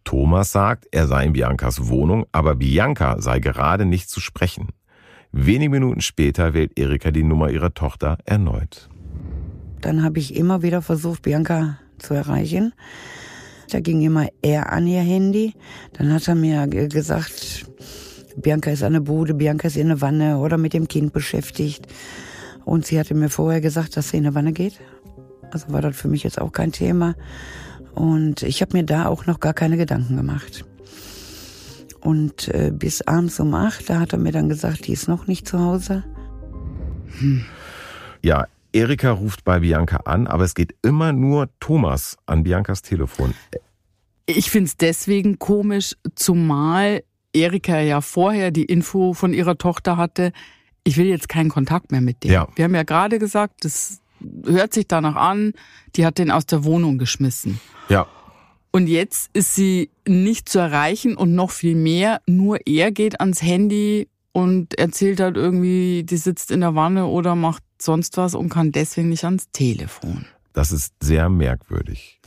Thomas 0.04 0.52
sagt, 0.52 0.88
er 0.92 1.06
sei 1.06 1.26
in 1.26 1.34
Biancas 1.34 1.90
Wohnung, 1.90 2.26
aber 2.32 2.56
Bianca 2.56 3.22
sei 3.22 3.40
gerade 3.40 3.86
nicht 3.86 4.10
zu 4.10 4.20
sprechen. 4.20 4.70
Wenige 5.32 5.70
Minuten 5.70 6.02
später 6.02 6.54
wählt 6.54 6.78
Erika 6.78 7.12
die 7.12 7.24
Nummer 7.24 7.50
ihrer 7.50 7.74
Tochter 7.74 8.18
erneut. 8.26 8.90
Dann 9.82 10.04
habe 10.04 10.20
ich 10.20 10.36
immer 10.36 10.62
wieder 10.62 10.82
versucht, 10.82 11.22
Bianca 11.22 11.80
zu 12.00 12.14
erreichen. 12.14 12.74
Da 13.70 13.80
ging 13.80 14.02
immer 14.02 14.28
er 14.42 14.72
an 14.72 14.88
ihr 14.88 15.02
Handy. 15.02 15.54
Dann 15.94 16.14
hat 16.14 16.28
er 16.28 16.36
mir 16.36 16.68
gesagt, 16.68 17.70
Bianca 18.38 18.72
ist 18.72 18.84
an 18.84 18.94
der 18.94 19.02
Bude, 19.02 19.34
Bianca 19.34 19.68
ist 19.68 19.78
in 19.78 19.90
der 19.90 20.02
Wanne 20.02 20.38
oder 20.38 20.58
mit 20.58 20.74
dem 20.74 20.88
Kind 20.88 21.12
beschäftigt. 21.12 21.88
Und 22.66 22.86
sie 22.86 23.00
hatte 23.00 23.14
mir 23.14 23.30
vorher 23.30 23.62
gesagt, 23.62 23.98
dass 23.98 24.10
sie 24.10 24.18
in 24.18 24.24
der 24.24 24.36
Wanne 24.36 24.54
geht. 24.54 24.80
Also 25.52 25.72
war 25.72 25.82
das 25.82 25.96
für 25.96 26.08
mich 26.08 26.24
jetzt 26.24 26.40
auch 26.40 26.52
kein 26.52 26.72
Thema. 26.72 27.16
Und 27.94 28.44
ich 28.44 28.62
habe 28.62 28.78
mir 28.78 28.84
da 28.84 29.08
auch 29.08 29.26
noch 29.26 29.40
gar 29.40 29.54
keine 29.54 29.78
Gedanken 29.78 30.16
gemacht. 30.16 30.66
Und 32.08 32.48
äh, 32.48 32.72
bis 32.74 33.02
abends 33.02 33.38
um 33.42 33.54
acht, 33.54 33.90
da 33.90 34.00
hat 34.00 34.14
er 34.14 34.18
mir 34.18 34.32
dann 34.32 34.48
gesagt, 34.48 34.88
die 34.88 34.94
ist 34.94 35.10
noch 35.10 35.28
nicht 35.28 35.46
zu 35.46 35.60
Hause. 35.60 36.06
Hm. 37.20 37.44
Ja, 38.22 38.48
Erika 38.72 39.12
ruft 39.12 39.44
bei 39.44 39.60
Bianca 39.60 39.98
an, 40.06 40.26
aber 40.26 40.46
es 40.46 40.56
geht 40.56 40.74
immer 40.84 41.12
nur 41.12 41.50
Thomas 41.60 42.16
an 42.26 42.44
Biancas 42.44 42.82
Telefon. 42.82 43.34
Ich 44.26 44.50
finde 44.50 44.68
es 44.68 44.78
deswegen 44.78 45.38
komisch, 45.38 45.98
zumal 46.16 47.04
Erika 47.34 47.82
ja 47.82 48.00
vorher 48.00 48.52
die 48.52 48.64
Info 48.64 49.12
von 49.14 49.34
ihrer 49.34 49.58
Tochter 49.58 49.98
hatte, 49.98 50.32
ich 50.86 50.96
will 50.96 51.08
jetzt 51.08 51.28
keinen 51.28 51.50
Kontakt 51.50 51.92
mehr 51.92 52.00
mit 52.00 52.24
dir. 52.24 52.32
Ja. 52.32 52.48
Wir 52.56 52.64
haben 52.64 52.76
ja 52.76 52.84
gerade 52.84 53.20
gesagt, 53.20 53.66
das 53.66 54.00
hört 54.46 54.74
sich 54.74 54.88
danach 54.88 55.18
an, 55.18 55.52
die 55.98 56.06
hat 56.06 56.20
den 56.20 56.32
aus 56.32 56.46
der 56.46 56.64
Wohnung 56.64 57.00
geschmissen. 57.00 57.60
Ja. 57.90 58.08
Und 58.72 58.88
jetzt 58.88 59.30
ist 59.34 59.56
sie 59.56 59.90
nicht 60.08 60.50
zu 60.50 60.60
erreichen 60.60 61.16
und 61.16 61.34
noch 61.34 61.52
viel 61.52 61.76
mehr, 61.76 62.22
nur 62.28 62.60
er 62.66 62.92
geht 62.92 63.20
ans 63.20 63.42
Handy 63.42 64.08
und 64.34 64.78
erzählt 64.78 65.20
halt 65.20 65.36
irgendwie, 65.36 66.04
die 66.04 66.18
sitzt 66.18 66.52
in 66.52 66.62
der 66.62 66.76
Wanne 66.76 67.08
oder 67.08 67.36
macht 67.36 67.64
sonst 67.82 68.18
was 68.18 68.36
und 68.36 68.50
kann 68.50 68.72
deswegen 68.72 69.10
nicht 69.10 69.24
ans 69.24 69.50
Telefon. 69.52 70.26
Das 70.54 70.72
ist 70.72 70.94
sehr 71.02 71.30
merkwürdig. 71.30 72.20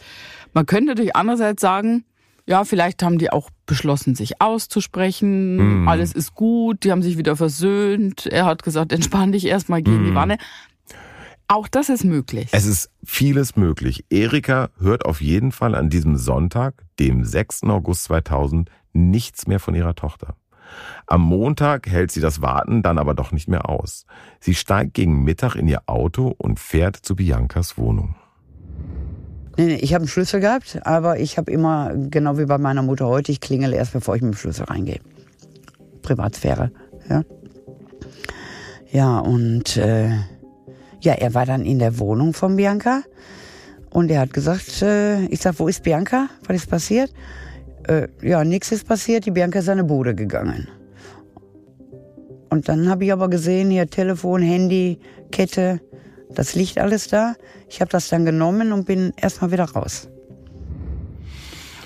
Man 0.53 0.67
könnte 0.67 0.87
natürlich 0.87 1.15
andererseits 1.15 1.61
sagen, 1.61 2.05
ja, 2.47 2.65
vielleicht 2.65 3.03
haben 3.05 3.19
die 3.19 3.31
auch 3.31 3.51
beschlossen, 3.67 4.17
sich 4.17 4.41
auszusprechen. 4.41 5.85
Mm. 5.85 5.89
Alles 5.89 6.13
ist 6.13 6.35
gut, 6.35 6.83
die 6.83 6.91
haben 6.91 7.03
sich 7.03 7.17
wieder 7.17 7.37
versöhnt. 7.37 8.27
Er 8.27 8.45
hat 8.47 8.65
gesagt, 8.65 8.93
entspann 8.93 9.31
dich 9.31 9.47
erstmal, 9.47 9.83
geh 9.83 9.93
mm. 9.93 9.95
in 9.95 10.05
die 10.05 10.11
mhm. 10.11 10.17
Wanne. 10.17 10.39
Auch 11.53 11.67
das 11.67 11.89
ist 11.89 12.05
möglich. 12.05 12.49
Es 12.53 12.65
ist 12.65 12.91
vieles 13.03 13.57
möglich. 13.57 14.05
Erika 14.09 14.71
hört 14.79 15.05
auf 15.05 15.21
jeden 15.21 15.51
Fall 15.51 15.75
an 15.75 15.91
diesem 15.91 16.17
Sonntag, 16.17 16.85
dem 17.01 17.25
6. 17.25 17.65
August 17.65 18.05
2000, 18.05 18.71
nichts 18.93 19.49
mehr 19.49 19.59
von 19.59 19.75
ihrer 19.75 19.97
Tochter. 19.97 20.37
Am 21.09 21.23
Montag 21.23 21.89
hält 21.89 22.13
sie 22.13 22.21
das 22.21 22.41
Warten 22.41 22.85
dann 22.85 22.99
aber 22.99 23.15
doch 23.15 23.33
nicht 23.33 23.49
mehr 23.49 23.69
aus. 23.69 24.07
Sie 24.39 24.55
steigt 24.55 24.95
gegen 24.95 25.25
Mittag 25.25 25.57
in 25.57 25.67
ihr 25.67 25.83
Auto 25.87 26.33
und 26.39 26.61
fährt 26.61 26.95
zu 26.95 27.17
Biancas 27.17 27.77
Wohnung. 27.77 28.15
Nee, 29.57 29.67
nee, 29.67 29.75
ich 29.75 29.93
habe 29.93 30.03
einen 30.03 30.09
Schlüssel 30.09 30.39
gehabt, 30.39 30.79
aber 30.87 31.19
ich 31.19 31.37
habe 31.37 31.51
immer, 31.51 31.93
genau 31.97 32.39
wie 32.39 32.47
bei 32.47 32.59
meiner 32.59 32.83
Mutter 32.83 33.09
heute, 33.09 33.33
ich 33.33 33.41
klingele 33.41 33.75
erst, 33.75 33.93
bevor 33.93 34.15
ich 34.15 34.23
mit 34.23 34.35
dem 34.35 34.37
Schlüssel 34.37 34.67
reingehe. 34.67 35.01
Privatsphäre, 36.03 36.71
ja. 37.09 37.25
Ja, 38.93 39.19
und 39.19 39.77
äh, 39.77 40.13
ja, 41.01 41.15
er 41.15 41.35
war 41.35 41.47
dann 41.47 41.65
in 41.65 41.79
der 41.79 41.99
Wohnung 41.99 42.35
von 42.35 42.57
Bianca 42.57 43.03
und 43.91 44.11
er 44.11 44.21
hat 44.21 44.33
gesagt, 44.33 44.83
äh, 44.83 45.25
ich 45.27 45.41
sag, 45.41 45.59
wo 45.59 45.69
ist 45.69 45.83
Bianca? 45.83 46.29
Was 46.47 46.57
ist 46.57 46.71
passiert? 46.71 47.13
Äh, 47.89 48.09
ja, 48.23 48.45
nichts 48.45 48.73
ist 48.73 48.87
passiert, 48.87 49.27
die 49.27 49.31
Bianca 49.31 49.59
ist 49.59 49.69
an 49.69 49.79
die 49.79 49.85
Bude 49.85 50.15
gegangen. 50.15 50.69
Und 52.51 52.69
dann 52.69 52.89
habe 52.89 53.05
ich 53.05 53.13
aber 53.13 53.29
gesehen, 53.29 53.71
hier 53.71 53.89
Telefon, 53.89 54.43
Handy, 54.43 54.99
Kette, 55.31 55.81
das 56.35 56.55
liegt 56.55 56.79
alles 56.79 57.09
da. 57.09 57.35
Ich 57.69 57.81
habe 57.81 57.91
das 57.91 58.09
dann 58.09 58.25
genommen 58.25 58.73
und 58.73 58.87
bin 58.87 59.13
erstmal 59.17 59.53
wieder 59.53 59.65
raus. 59.65 60.09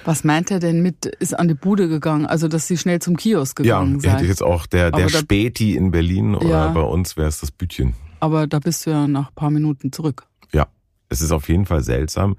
Was 0.04 0.22
meint 0.22 0.50
er 0.50 0.60
denn 0.60 0.82
mit, 0.82 1.06
ist 1.06 1.38
an 1.38 1.48
die 1.48 1.54
Bude 1.54 1.88
gegangen? 1.88 2.26
Also, 2.26 2.48
dass 2.48 2.66
sie 2.66 2.76
schnell 2.76 2.98
zum 2.98 3.16
Kiosk 3.16 3.56
gegangen 3.56 4.00
ja, 4.00 4.06
Ja, 4.06 4.12
hätte 4.12 4.24
ich 4.24 4.28
jetzt 4.28 4.42
auch 4.42 4.66
der, 4.66 4.90
der 4.90 5.08
Späti 5.08 5.76
in 5.76 5.90
Berlin 5.90 6.34
oder 6.34 6.48
ja. 6.48 6.68
bei 6.68 6.82
uns 6.82 7.16
wäre 7.16 7.28
es 7.28 7.40
das 7.40 7.50
Bütchen. 7.50 7.94
Aber 8.24 8.46
da 8.46 8.58
bist 8.58 8.86
du 8.86 8.90
ja 8.90 9.06
nach 9.06 9.28
ein 9.28 9.34
paar 9.34 9.50
Minuten 9.50 9.92
zurück. 9.92 10.26
Ja, 10.50 10.68
es 11.10 11.20
ist 11.20 11.30
auf 11.30 11.50
jeden 11.50 11.66
Fall 11.66 11.82
seltsam. 11.82 12.36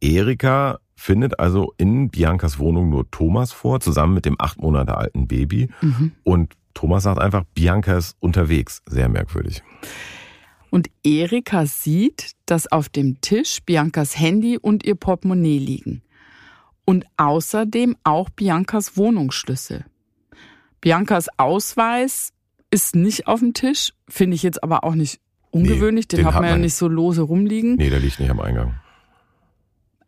Erika 0.00 0.78
findet 0.94 1.40
also 1.40 1.74
in 1.76 2.08
Biancas 2.08 2.60
Wohnung 2.60 2.88
nur 2.90 3.10
Thomas 3.10 3.50
vor, 3.50 3.80
zusammen 3.80 4.14
mit 4.14 4.26
dem 4.26 4.36
acht 4.38 4.60
Monate 4.60 4.96
alten 4.96 5.26
Baby. 5.26 5.70
Mhm. 5.80 6.12
Und 6.22 6.54
Thomas 6.72 7.02
sagt 7.02 7.18
einfach, 7.18 7.42
Bianca 7.52 7.96
ist 7.96 8.16
unterwegs. 8.20 8.80
Sehr 8.86 9.08
merkwürdig. 9.08 9.64
Und 10.70 10.88
Erika 11.02 11.66
sieht, 11.66 12.34
dass 12.46 12.70
auf 12.70 12.88
dem 12.88 13.20
Tisch 13.20 13.64
Biancas 13.66 14.16
Handy 14.16 14.56
und 14.56 14.86
ihr 14.86 14.94
Portemonnaie 14.94 15.58
liegen. 15.58 16.02
Und 16.84 17.06
außerdem 17.16 17.96
auch 18.04 18.30
Biancas 18.30 18.96
Wohnungsschlüssel. 18.96 19.84
Biancas 20.80 21.26
Ausweis 21.38 22.32
ist 22.70 22.94
nicht 22.94 23.26
auf 23.26 23.40
dem 23.40 23.54
Tisch, 23.54 23.92
finde 24.08 24.34
ich 24.34 24.42
jetzt 24.42 24.62
aber 24.62 24.84
auch 24.84 24.94
nicht 24.94 25.20
ungewöhnlich. 25.50 26.06
Nee, 26.10 26.16
den, 26.16 26.24
den, 26.24 26.34
hat 26.34 26.40
man 26.40 26.50
ja 26.50 26.56
nicht 26.56 26.74
so 26.74 26.88
lose 26.88 27.22
rumliegen. 27.22 27.76
Nee, 27.76 27.90
der 27.90 28.00
liegt 28.00 28.20
nicht 28.20 28.30
am 28.30 28.40
Eingang. 28.40 28.74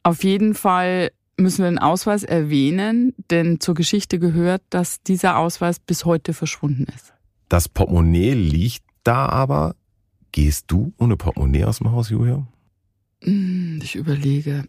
Auf 0.02 0.24
jeden 0.24 0.54
Fall 0.54 1.10
müssen 1.36 1.62
wir 1.62 1.70
den 1.70 1.78
Ausweis 1.78 2.24
erwähnen, 2.24 3.14
denn 3.30 3.60
zur 3.60 3.74
Geschichte 3.74 4.18
gehört, 4.18 4.62
dass 4.70 5.02
dieser 5.02 5.38
Ausweis 5.38 5.78
bis 5.78 6.04
heute 6.04 6.34
verschwunden 6.34 6.86
ist. 6.94 7.12
Das 7.48 7.68
Portemonnaie 7.68 8.34
liegt 8.34 8.84
da 9.04 9.26
aber. 9.28 9.74
Gehst 10.30 10.66
du 10.68 10.92
ohne 10.98 11.16
Portemonnaie 11.16 11.64
aus 11.64 11.78
dem 11.78 11.90
Haus, 11.90 12.10
Julia? 12.10 12.46
Hm, 13.22 13.80
ich 13.82 13.94
überlege 13.94 14.68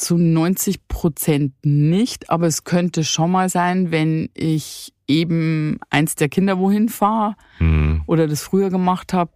zu 0.00 0.16
90 0.16 0.88
Prozent 0.88 1.52
nicht, 1.62 2.30
aber 2.30 2.46
es 2.46 2.64
könnte 2.64 3.04
schon 3.04 3.30
mal 3.30 3.48
sein, 3.48 3.90
wenn 3.90 4.30
ich 4.34 4.94
eben 5.10 5.78
eins 5.90 6.14
der 6.14 6.28
Kinder 6.28 6.58
wohin 6.58 6.88
fahre 6.88 7.34
mhm. 7.58 8.02
oder 8.06 8.28
das 8.28 8.42
früher 8.42 8.70
gemacht 8.70 9.12
habe, 9.12 9.32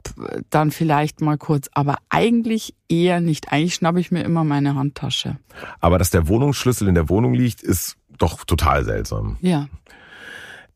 dann 0.50 0.70
vielleicht 0.70 1.20
mal 1.20 1.37
kurz. 1.37 1.68
Aber 1.72 1.98
eigentlich 2.08 2.74
eher 2.88 3.20
nicht. 3.20 3.52
Eigentlich 3.52 3.74
schnappe 3.74 4.00
ich 4.00 4.12
mir 4.12 4.22
immer 4.22 4.44
meine 4.44 4.76
Handtasche. 4.76 5.37
Aber 5.80 5.98
dass 5.98 6.10
der 6.10 6.28
Wohnungsschlüssel 6.28 6.88
in 6.88 6.94
der 6.94 7.08
Wohnung 7.08 7.34
liegt, 7.34 7.62
ist 7.62 7.96
doch 8.18 8.44
total 8.44 8.84
seltsam. 8.84 9.37
Ja. 9.40 9.68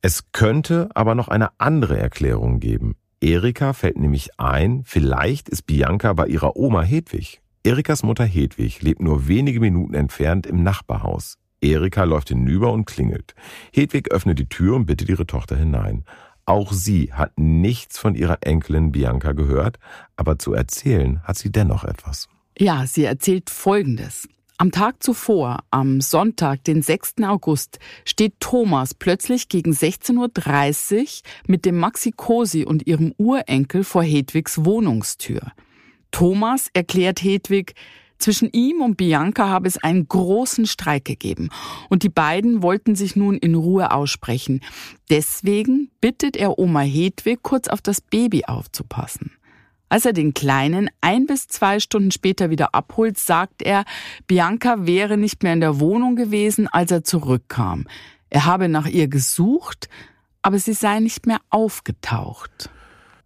Es 0.03 0.33
könnte 0.33 0.91
aber 0.95 1.15
noch 1.15 1.29
eine 1.29 1.51
andere 1.59 1.99
Erklärung 1.99 2.61
geben. 2.61 2.97
Erika 3.21 3.73
fällt 3.73 3.99
nämlich 3.99 4.39
ein, 4.39 4.83
vielleicht 4.85 5.49
ist 5.49 5.63
Bianca 5.63 6.13
bei 6.13 6.27
ihrer 6.27 6.57
Oma 6.57 6.83
Hedwig. 6.83 7.41
Erikas 7.65 8.03
Mutter 8.05 8.25
Hedwig 8.25 8.81
lebt 8.81 9.01
nur 9.01 9.27
wenige 9.27 9.61
Minuten 9.61 9.95
entfernt 9.95 10.47
im 10.47 10.63
Nachbarhaus. 10.63 11.37
Erika 11.61 12.05
läuft 12.05 12.29
hinüber 12.29 12.73
und 12.73 12.85
klingelt. 12.85 13.35
Hedwig 13.73 14.11
öffnet 14.11 14.39
die 14.39 14.49
Tür 14.49 14.77
und 14.77 14.87
bittet 14.87 15.09
ihre 15.09 15.27
Tochter 15.27 15.57
hinein. 15.57 16.05
Auch 16.45 16.73
sie 16.73 17.13
hat 17.13 17.33
nichts 17.37 17.99
von 17.99 18.15
ihrer 18.15 18.39
Enkelin 18.41 18.93
Bianca 18.93 19.33
gehört, 19.33 19.79
aber 20.17 20.39
zu 20.39 20.55
erzählen 20.55 21.23
hat 21.25 21.37
sie 21.37 21.53
dennoch 21.53 21.85
etwas. 21.85 22.29
Ja, 22.57 22.87
sie 22.87 23.05
erzählt 23.05 23.51
Folgendes. 23.51 24.29
Am 24.61 24.73
Tag 24.73 25.03
zuvor, 25.05 25.59
am 25.71 26.01
Sonntag, 26.01 26.65
den 26.65 26.83
6. 26.83 27.23
August, 27.23 27.79
steht 28.05 28.41
Thomas 28.41 28.93
plötzlich 28.93 29.49
gegen 29.49 29.71
16.30 29.73 30.97
Uhr 30.97 31.07
mit 31.47 31.65
dem 31.65 31.79
Maxi 31.79 32.11
Cosi 32.11 32.65
und 32.65 32.87
ihrem 32.87 33.15
Urenkel 33.19 33.85
vor 33.85 34.03
Hedwigs 34.03 34.65
Wohnungstür. 34.65 35.53
Thomas 36.11 36.71
erklärt 36.73 37.23
Hedwig, 37.23 37.75
zwischen 38.19 38.51
ihm 38.53 38.81
und 38.81 38.97
Bianca 38.97 39.49
habe 39.49 39.69
es 39.69 39.79
einen 39.79 40.09
großen 40.09 40.67
Streik 40.67 41.05
gegeben 41.05 41.51
und 41.89 42.03
die 42.03 42.09
beiden 42.09 42.63
wollten 42.63 42.95
sich 42.95 43.17
nun 43.17 43.37
in 43.37 43.55
Ruhe 43.55 43.93
aussprechen. 43.93 44.61
Deswegen 45.11 45.91
bittet 46.01 46.37
er 46.37 46.59
Oma 46.59 46.81
Hedwig, 46.81 47.43
kurz 47.43 47.69
auf 47.69 47.81
das 47.81 48.01
Baby 48.01 48.45
aufzupassen. 48.47 49.33
Als 49.89 50.05
er 50.05 50.13
den 50.13 50.35
Kleinen 50.35 50.91
ein 51.01 51.27
bis 51.27 51.49
zwei 51.49 51.81
Stunden 51.81 52.11
später 52.11 52.51
wieder 52.51 52.75
abholt, 52.75 53.19
sagt 53.19 53.63
er, 53.63 53.85
Bianca 54.27 54.87
wäre 54.87 55.17
nicht 55.17 55.43
mehr 55.43 55.55
in 55.55 55.61
der 55.61 55.81
Wohnung 55.81 56.15
gewesen, 56.15 56.69
als 56.69 56.91
er 56.91 57.05
zurückkam. 57.05 57.87
Er 58.29 58.45
habe 58.45 58.69
nach 58.69 58.87
ihr 58.87 59.09
gesucht, 59.09 59.89
aber 60.43 60.59
sie 60.59 60.75
sei 60.75 61.01
nicht 61.01 61.27
mehr 61.27 61.41
aufgetaucht. 61.49 62.71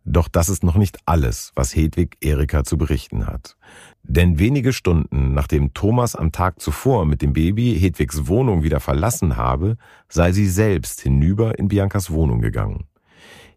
Doch 0.05 0.29
das 0.29 0.49
ist 0.49 0.65
noch 0.65 0.77
nicht 0.77 0.99
alles, 1.07 1.53
was 1.55 1.75
Hedwig 1.75 2.17
Erika 2.21 2.65
zu 2.65 2.77
berichten 2.77 3.27
hat. 3.27 3.57
Denn 4.05 4.39
wenige 4.39 4.73
Stunden 4.73 5.33
nachdem 5.33 5.75
Thomas 5.75 6.17
am 6.17 6.33
Tag 6.33 6.61
zuvor 6.61 7.07
mit 7.07 7.23
dem 7.23 7.33
Baby 7.33 7.79
Hedwigs 7.79 8.27
Wohnung 8.27 8.63
wieder 8.63 8.81
verlassen 8.81 9.37
habe, 9.37 9.77
sei 10.09 10.33
sie 10.33 10.49
selbst 10.49 11.01
hinüber 11.01 11.59
in 11.59 11.69
Biancas 11.69 12.11
Wohnung 12.11 12.41
gegangen. 12.41 12.85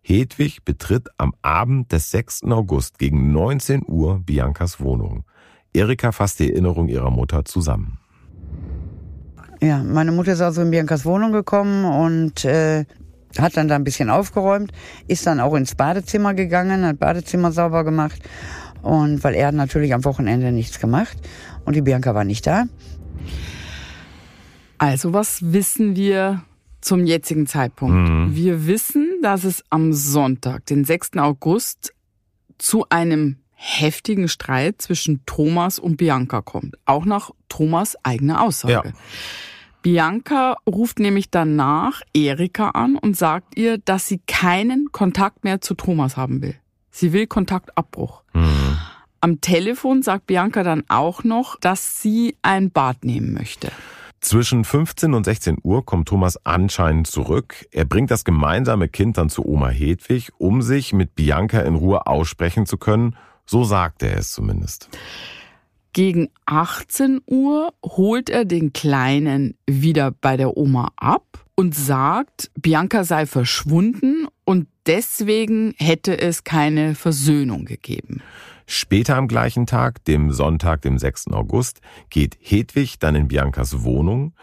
Hedwig 0.01 0.63
betritt 0.63 1.09
am 1.17 1.33
Abend 1.41 1.91
des 1.91 2.11
6. 2.11 2.43
August 2.43 2.99
gegen 2.99 3.31
19 3.31 3.81
Uhr 3.87 4.19
Biancas 4.19 4.79
Wohnung. 4.79 5.23
Erika 5.73 6.11
fasst 6.11 6.39
die 6.39 6.51
Erinnerung 6.51 6.89
ihrer 6.89 7.09
Mutter 7.09 7.43
zusammen. 7.43 7.97
Ja, 9.61 9.81
meine 9.83 10.11
Mutter 10.11 10.33
ist 10.33 10.41
also 10.41 10.61
in 10.61 10.69
Biancas 10.69 11.05
Wohnung 11.05 11.31
gekommen 11.31 11.85
und 11.85 12.45
äh, 12.45 12.85
hat 13.39 13.57
dann 13.57 13.67
da 13.67 13.75
ein 13.75 13.83
bisschen 13.83 14.11
aufgeräumt, 14.11 14.71
ist 15.07 15.25
dann 15.25 15.39
auch 15.39 15.55
ins 15.55 15.73
Badezimmer 15.73 16.35
gegangen, 16.35 16.85
hat 16.85 16.99
Badezimmer 16.99 17.51
sauber 17.51 17.83
gemacht 17.83 18.21
und 18.85 19.23
weil 19.23 19.33
er 19.33 19.47
hat 19.47 19.55
natürlich 19.55 19.93
am 19.93 20.05
Wochenende 20.05 20.51
nichts 20.51 20.79
gemacht 20.79 21.17
und 21.65 21.75
die 21.75 21.81
Bianca 21.81 22.13
war 22.13 22.23
nicht 22.23 22.45
da. 22.45 22.65
Also 24.77 25.11
was 25.11 25.53
wissen 25.53 25.95
wir 25.95 26.43
zum 26.81 27.05
jetzigen 27.05 27.47
Zeitpunkt? 27.47 28.09
Mhm. 28.09 28.35
Wir 28.35 28.67
wissen, 28.67 29.07
dass 29.23 29.43
es 29.43 29.63
am 29.71 29.91
Sonntag, 29.91 30.67
den 30.67 30.85
6. 30.85 31.17
August, 31.17 31.93
zu 32.59 32.85
einem 32.89 33.37
heftigen 33.53 34.27
Streit 34.27 34.81
zwischen 34.81 35.25
Thomas 35.25 35.79
und 35.79 35.97
Bianca 35.97 36.41
kommt. 36.41 36.75
Auch 36.85 37.05
nach 37.05 37.31
Thomas 37.49 37.97
eigener 38.03 38.43
Aussage. 38.43 38.89
Ja. 38.89 38.93
Bianca 39.81 40.57
ruft 40.69 40.99
nämlich 40.99 41.31
danach 41.31 42.01
Erika 42.13 42.69
an 42.69 42.97
und 42.97 43.17
sagt 43.17 43.57
ihr, 43.57 43.79
dass 43.79 44.07
sie 44.07 44.19
keinen 44.27 44.91
Kontakt 44.91 45.43
mehr 45.43 45.61
zu 45.61 45.73
Thomas 45.73 46.17
haben 46.17 46.41
will. 46.41 46.55
Sie 46.95 47.11
will 47.11 47.27
Kontaktabbruch. 47.27 48.23
Mhm. 48.33 48.77
Am 49.19 49.41
Telefon 49.41 50.01
sagt 50.01 50.27
Bianca 50.27 50.63
dann 50.63 50.85
auch 50.87 51.25
noch, 51.25 51.59
dass 51.59 52.01
sie 52.01 52.37
ein 52.41 52.71
Bad 52.71 53.03
nehmen 53.03 53.33
möchte. 53.33 53.69
Zwischen 54.21 54.63
15 54.63 55.13
und 55.13 55.25
16 55.25 55.57
Uhr 55.61 55.85
kommt 55.85 56.07
Thomas 56.07 56.39
anscheinend 56.45 57.07
zurück. 57.07 57.65
Er 57.71 57.83
bringt 57.83 58.11
das 58.11 58.23
gemeinsame 58.23 58.87
Kind 58.87 59.17
dann 59.17 59.29
zu 59.29 59.45
Oma 59.45 59.67
Hedwig, 59.67 60.31
um 60.37 60.61
sich 60.61 60.93
mit 60.93 61.15
Bianca 61.15 61.59
in 61.59 61.75
Ruhe 61.75 62.07
aussprechen 62.07 62.65
zu 62.65 62.77
können. 62.77 63.17
So 63.45 63.65
sagt 63.65 64.01
er 64.01 64.17
es 64.17 64.31
zumindest. 64.31 64.87
Gegen 65.91 66.29
18 66.45 67.19
Uhr 67.25 67.73
holt 67.83 68.29
er 68.29 68.45
den 68.45 68.71
Kleinen 68.71 69.57
wieder 69.67 70.11
bei 70.11 70.37
der 70.37 70.55
Oma 70.55 70.93
ab 70.95 71.45
und 71.55 71.75
sagt, 71.75 72.51
Bianca 72.57 73.03
sei 73.03 73.25
verschwunden 73.25 74.27
und 74.45 74.67
deswegen 74.85 75.73
hätte 75.77 76.17
es 76.17 76.43
keine 76.43 76.95
Versöhnung 76.95 77.65
gegeben. 77.65 78.21
Später 78.67 79.15
am 79.17 79.27
gleichen 79.27 79.67
Tag, 79.67 80.03
dem 80.05 80.31
Sonntag, 80.31 80.81
dem 80.81 80.97
6. 80.97 81.27
August, 81.31 81.81
geht 82.09 82.37
Hedwig 82.39 82.97
dann 82.99 83.15
in 83.15 83.27
Biancas 83.27 83.83
Wohnung. 83.83 84.33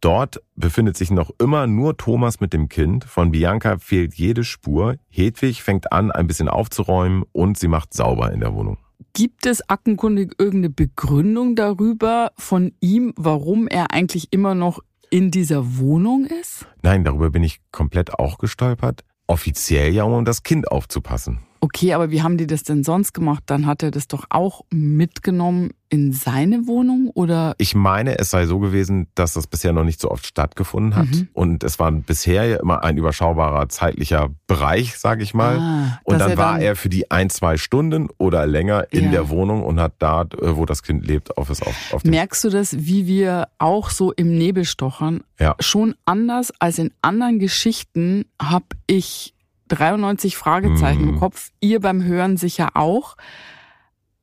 Dort 0.00 0.42
befindet 0.54 0.96
sich 0.96 1.10
noch 1.10 1.30
immer 1.40 1.66
nur 1.66 1.96
Thomas 1.96 2.40
mit 2.40 2.52
dem 2.52 2.68
Kind. 2.68 3.04
Von 3.04 3.32
Bianca 3.32 3.78
fehlt 3.78 4.14
jede 4.14 4.44
Spur. 4.44 4.96
Hedwig 5.08 5.62
fängt 5.62 5.90
an, 5.90 6.12
ein 6.12 6.26
bisschen 6.26 6.48
aufzuräumen 6.48 7.24
und 7.32 7.58
sie 7.58 7.66
macht 7.66 7.94
sauber 7.94 8.30
in 8.30 8.40
der 8.40 8.54
Wohnung. 8.54 8.78
Gibt 9.14 9.46
es 9.46 9.68
aktenkundig 9.68 10.34
irgendeine 10.38 10.70
Begründung 10.70 11.56
darüber 11.56 12.32
von 12.36 12.72
ihm, 12.80 13.14
warum 13.16 13.66
er 13.66 13.92
eigentlich 13.92 14.32
immer 14.32 14.54
noch 14.54 14.80
in 15.10 15.30
dieser 15.30 15.78
Wohnung 15.78 16.26
ist? 16.26 16.66
Nein, 16.82 17.02
darüber 17.02 17.30
bin 17.30 17.42
ich 17.42 17.60
komplett 17.72 18.14
auch 18.14 18.38
gestolpert. 18.38 19.04
Offiziell 19.26 19.92
ja, 19.92 20.04
um 20.04 20.24
das 20.24 20.42
Kind 20.42 20.70
aufzupassen. 20.70 21.45
Okay, 21.60 21.92
aber 21.94 22.10
wie 22.10 22.22
haben 22.22 22.36
die 22.38 22.46
das 22.46 22.62
denn 22.62 22.84
sonst 22.84 23.12
gemacht? 23.12 23.44
Dann 23.46 23.66
hat 23.66 23.82
er 23.82 23.90
das 23.90 24.08
doch 24.08 24.24
auch 24.30 24.64
mitgenommen 24.70 25.70
in 25.88 26.12
seine 26.12 26.66
Wohnung 26.66 27.10
oder? 27.14 27.54
Ich 27.58 27.74
meine, 27.76 28.18
es 28.18 28.30
sei 28.30 28.46
so 28.46 28.58
gewesen, 28.58 29.06
dass 29.14 29.34
das 29.34 29.46
bisher 29.46 29.72
noch 29.72 29.84
nicht 29.84 30.00
so 30.00 30.10
oft 30.10 30.26
stattgefunden 30.26 30.96
hat. 30.96 31.06
Mhm. 31.06 31.28
Und 31.32 31.62
es 31.62 31.78
war 31.78 31.92
bisher 31.92 32.44
ja 32.44 32.56
immer 32.56 32.82
ein 32.82 32.96
überschaubarer 32.96 33.68
zeitlicher 33.68 34.30
Bereich, 34.48 34.98
sage 34.98 35.22
ich 35.22 35.32
mal. 35.32 35.58
Ah, 35.58 36.00
und 36.02 36.18
dann 36.18 36.32
er 36.32 36.38
war 36.38 36.60
er 36.60 36.74
für 36.74 36.88
die 36.88 37.10
ein, 37.10 37.30
zwei 37.30 37.56
Stunden 37.56 38.08
oder 38.18 38.46
länger 38.46 38.86
in 38.90 39.04
Ja. 39.04 39.10
der 39.12 39.28
Wohnung 39.28 39.62
und 39.62 39.78
hat 39.78 39.94
da, 40.00 40.22
äh, 40.22 40.56
wo 40.56 40.66
das 40.66 40.82
Kind 40.82 41.06
lebt, 41.06 41.36
auf 41.38 41.50
es 41.50 41.62
auf, 41.62 41.76
auf 41.92 42.02
Merkst 42.04 42.42
du 42.42 42.50
das, 42.50 42.76
wie 42.86 43.06
wir 43.06 43.46
auch 43.58 43.90
so 43.90 44.12
im 44.12 44.36
Nebel 44.36 44.64
stochern? 44.64 45.20
Ja. 45.38 45.54
Schon 45.60 45.94
anders 46.04 46.52
als 46.58 46.78
in 46.78 46.90
anderen 47.00 47.38
Geschichten 47.38 48.24
habe 48.42 48.66
ich 48.88 49.34
93 49.68 50.36
Fragezeichen 50.36 51.02
Mhm. 51.02 51.08
im 51.10 51.18
Kopf. 51.18 51.50
Ihr 51.60 51.80
beim 51.80 52.02
Hören 52.04 52.36
sicher 52.36 52.70
auch. 52.76 53.16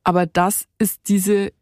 Aber 0.02 0.26
das 0.26 0.66
ist 0.78 1.08
diese 1.08 1.52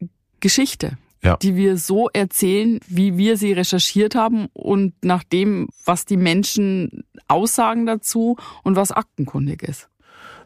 Geschichte, 0.41 0.99
Ja. 1.22 1.37
die 1.37 1.55
wir 1.57 1.76
so 1.76 2.09
erzählen, 2.11 2.80
wie 2.89 3.16
wir 3.16 3.37
sie 3.37 3.53
recherchiert 3.53 4.14
haben 4.14 4.47
und 4.53 4.93
nach 5.05 5.22
dem, 5.22 5.68
was 5.85 6.05
die 6.05 6.16
Menschen 6.16 7.05
aussagen 7.28 7.87
dazu 7.87 8.37
und 8.64 8.74
was 8.76 8.91
aktenkundig 8.91 9.62
ist. 9.62 9.89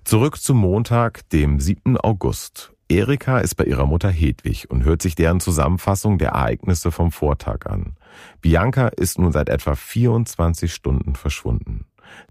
Zurück 0.04 0.38
zum 0.40 0.58
Montag, 0.58 1.28
dem 1.30 1.58
7. 1.58 1.96
August. 1.96 2.72
Erika 2.88 3.38
ist 3.40 3.56
bei 3.56 3.64
ihrer 3.64 3.86
Mutter 3.86 4.10
Hedwig 4.10 4.70
und 4.70 4.84
hört 4.84 5.02
sich 5.02 5.16
deren 5.16 5.40
Zusammenfassung 5.40 6.18
der 6.18 6.28
Ereignisse 6.28 6.92
vom 6.92 7.10
Vortag 7.10 7.66
an. 7.66 7.96
Bianca 8.40 8.86
ist 8.88 9.18
nun 9.18 9.32
seit 9.32 9.48
etwa 9.48 9.74
24 9.74 10.72
Stunden 10.72 11.16
verschwunden. 11.16 11.86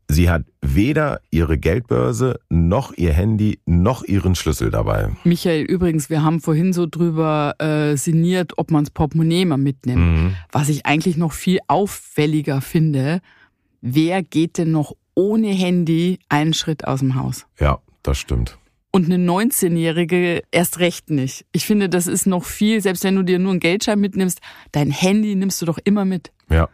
Sie 0.08 0.30
hat 0.30 0.44
weder 0.62 1.20
ihre 1.32 1.58
Geldbörse, 1.58 2.40
noch 2.50 2.94
ihr 2.96 3.14
Handy, 3.14 3.60
noch 3.66 4.04
ihren 4.04 4.36
Schlüssel 4.36 4.70
dabei. 4.70 5.10
Michael, 5.24 5.64
übrigens, 5.64 6.10
wir 6.10 6.24
haben 6.24 6.42
vorhin 6.42 6.74
so 6.74 6.86
drüber 6.86 7.56
äh, 7.60 7.96
sinniert, 7.98 8.58
ob 8.58 8.72
man's 8.72 8.92
Portemonnaie 8.92 9.46
mal 9.46 9.58
mitnimmt. 9.58 10.02
Mhm. 10.02 10.36
Was 10.52 10.70
ich 10.70 10.86
eigentlich 10.86 11.18
noch 11.18 11.34
viel 11.34 11.60
auffälliger 11.68 12.62
finde, 12.62 13.22
wer 13.82 14.22
geht 14.22 14.58
denn 14.58 14.72
noch 14.72 14.94
ohne 15.16 15.48
Handy 15.48 16.20
einen 16.30 16.54
Schritt 16.54 16.86
aus 16.86 17.00
dem 17.00 17.16
Haus? 17.16 17.48
Ja, 17.60 17.80
das 18.04 18.18
stimmt. 18.18 18.58
Und 18.92 19.12
eine 19.12 19.18
19-Jährige 19.18 20.44
erst 20.52 20.80
recht 20.80 21.10
nicht. 21.10 21.46
Ich 21.52 21.66
finde, 21.66 21.90
das 21.90 22.08
ist 22.08 22.28
noch 22.28 22.46
viel, 22.46 22.80
selbst 22.80 23.04
wenn 23.04 23.16
du 23.16 23.24
dir 23.24 23.40
nur 23.40 23.52
einen 23.52 23.60
Geldschein 23.60 24.00
mitnimmst, 24.00 24.40
dein 24.72 24.90
Handy 24.90 25.36
nimmst 25.36 25.62
du 25.62 25.66
doch 25.66 25.80
immer 25.84 26.06
mit. 26.06 26.32
Ja. 26.50 26.70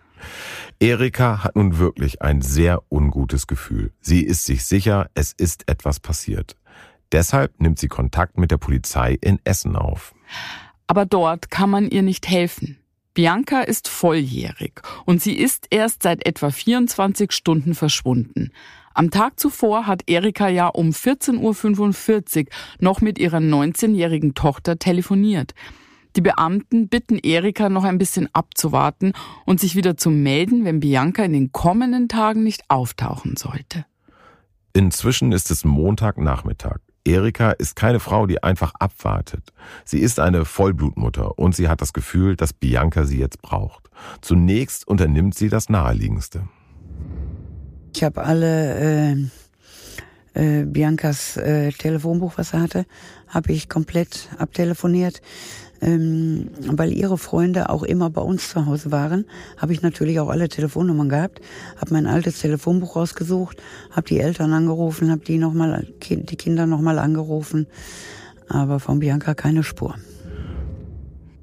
Erika 0.80 1.44
hat 1.44 1.56
nun 1.56 1.78
wirklich 1.78 2.22
ein 2.22 2.42
sehr 2.42 2.82
ungutes 2.90 3.48
Gefühl. 3.48 3.92
Sie 4.02 4.22
ist 4.22 4.46
sich 4.46 4.66
sicher, 4.66 5.10
es 5.14 5.34
ist 5.34 5.70
etwas 5.70 6.00
passiert. 6.00 6.56
Deshalb 7.12 7.60
nimmt 7.60 7.80
sie 7.80 7.88
Kontakt 7.88 8.38
mit 8.38 8.52
der 8.52 8.58
Polizei 8.58 9.18
in 9.22 9.40
Essen 9.44 9.76
auf. 9.76 10.14
Aber 10.88 11.06
dort 11.06 11.52
kann 11.52 11.70
man 11.70 11.90
ihr 11.90 12.02
nicht 12.02 12.28
helfen. 12.28 12.78
Bianca 13.14 13.62
ist 13.62 13.90
volljährig 13.90 14.82
und 15.06 15.22
sie 15.22 15.36
ist 15.36 15.68
erst 15.70 16.04
seit 16.04 16.26
etwa 16.26 16.50
24 16.50 17.34
Stunden 17.34 17.76
verschwunden. 17.76 18.52
Am 18.94 19.12
Tag 19.12 19.40
zuvor 19.40 19.88
hat 19.88 20.04
Erika 20.08 20.48
ja 20.48 20.68
um 20.68 20.92
14.45 20.92 22.40
Uhr 22.40 22.46
noch 22.80 23.02
mit 23.02 23.20
ihrer 23.20 23.38
19-jährigen 23.38 24.34
Tochter 24.34 24.80
telefoniert. 24.80 25.54
Die 26.16 26.22
Beamten 26.22 26.90
bitten 26.90 27.18
Erika 27.18 27.70
noch 27.70 27.84
ein 27.84 27.98
bisschen 27.98 28.28
abzuwarten 28.34 29.14
und 29.46 29.60
sich 29.60 29.76
wieder 29.76 29.96
zu 29.98 30.10
melden, 30.10 30.66
wenn 30.66 30.80
Bianca 30.80 31.24
in 31.24 31.34
den 31.34 31.52
kommenden 31.52 32.10
Tagen 32.10 32.44
nicht 32.44 32.64
auftauchen 32.68 33.38
sollte. 33.38 33.86
Inzwischen 34.74 35.32
ist 35.32 35.52
es 35.52 35.66
Montagnachmittag. 35.66 36.80
Erika 37.04 37.52
ist 37.52 37.76
keine 37.76 38.00
Frau, 38.00 38.28
die 38.28 38.44
einfach 38.44 38.74
abwartet. 38.76 39.52
Sie 39.86 40.00
ist 40.00 40.20
eine 40.20 40.46
Vollblutmutter 40.46 41.40
und 41.40 41.56
sie 41.56 41.68
hat 41.68 41.82
das 41.82 41.94
Gefühl, 41.94 42.36
dass 42.36 42.54
Bianca 42.54 43.06
sie 43.06 43.18
jetzt 43.18 43.42
braucht. 43.42 43.90
Zunächst 44.22 44.88
unternimmt 44.88 45.36
sie 45.36 45.50
das 45.50 45.70
Naheliegendste. 45.70 46.48
Ich 47.96 48.04
habe 48.04 48.24
alle 48.24 49.12
äh, 49.14 50.62
äh, 50.62 50.66
Biancas 50.66 51.38
äh, 51.38 51.72
Telefonbuch, 51.72 52.34
was 52.38 52.54
er 52.54 52.62
hatte, 52.62 52.86
habe 53.28 53.52
ich 53.52 53.68
komplett 53.68 54.30
abtelefoniert. 54.38 55.22
Ähm, 55.82 56.52
weil 56.68 56.94
ihre 56.94 57.18
Freunde 57.18 57.70
auch 57.70 57.82
immer 57.82 58.12
bei 58.12 58.22
uns 58.22 58.50
zu 58.50 58.68
Hause 58.68 58.92
waren, 58.92 59.26
habe 59.58 59.74
ich 59.74 59.82
natürlich 59.82 60.20
auch 60.20 60.30
alle 60.30 60.48
Telefonnummern 60.48 61.10
gehabt, 61.10 61.42
habe 61.78 61.94
mein 61.94 62.06
altes 62.06 62.40
Telefonbuch 62.40 62.96
rausgesucht, 62.96 63.58
habe 63.90 64.08
die 64.08 64.20
Eltern 64.20 64.54
angerufen, 64.54 65.10
habe 65.10 65.26
die 65.26 65.40
noch 65.40 65.54
mal, 65.54 65.88
die 66.08 66.36
Kinder 66.36 66.68
nochmal 66.68 67.00
angerufen, 67.00 67.66
aber 68.48 68.80
von 68.80 69.00
Bianca 69.00 69.34
keine 69.34 69.64
Spur. 69.64 69.96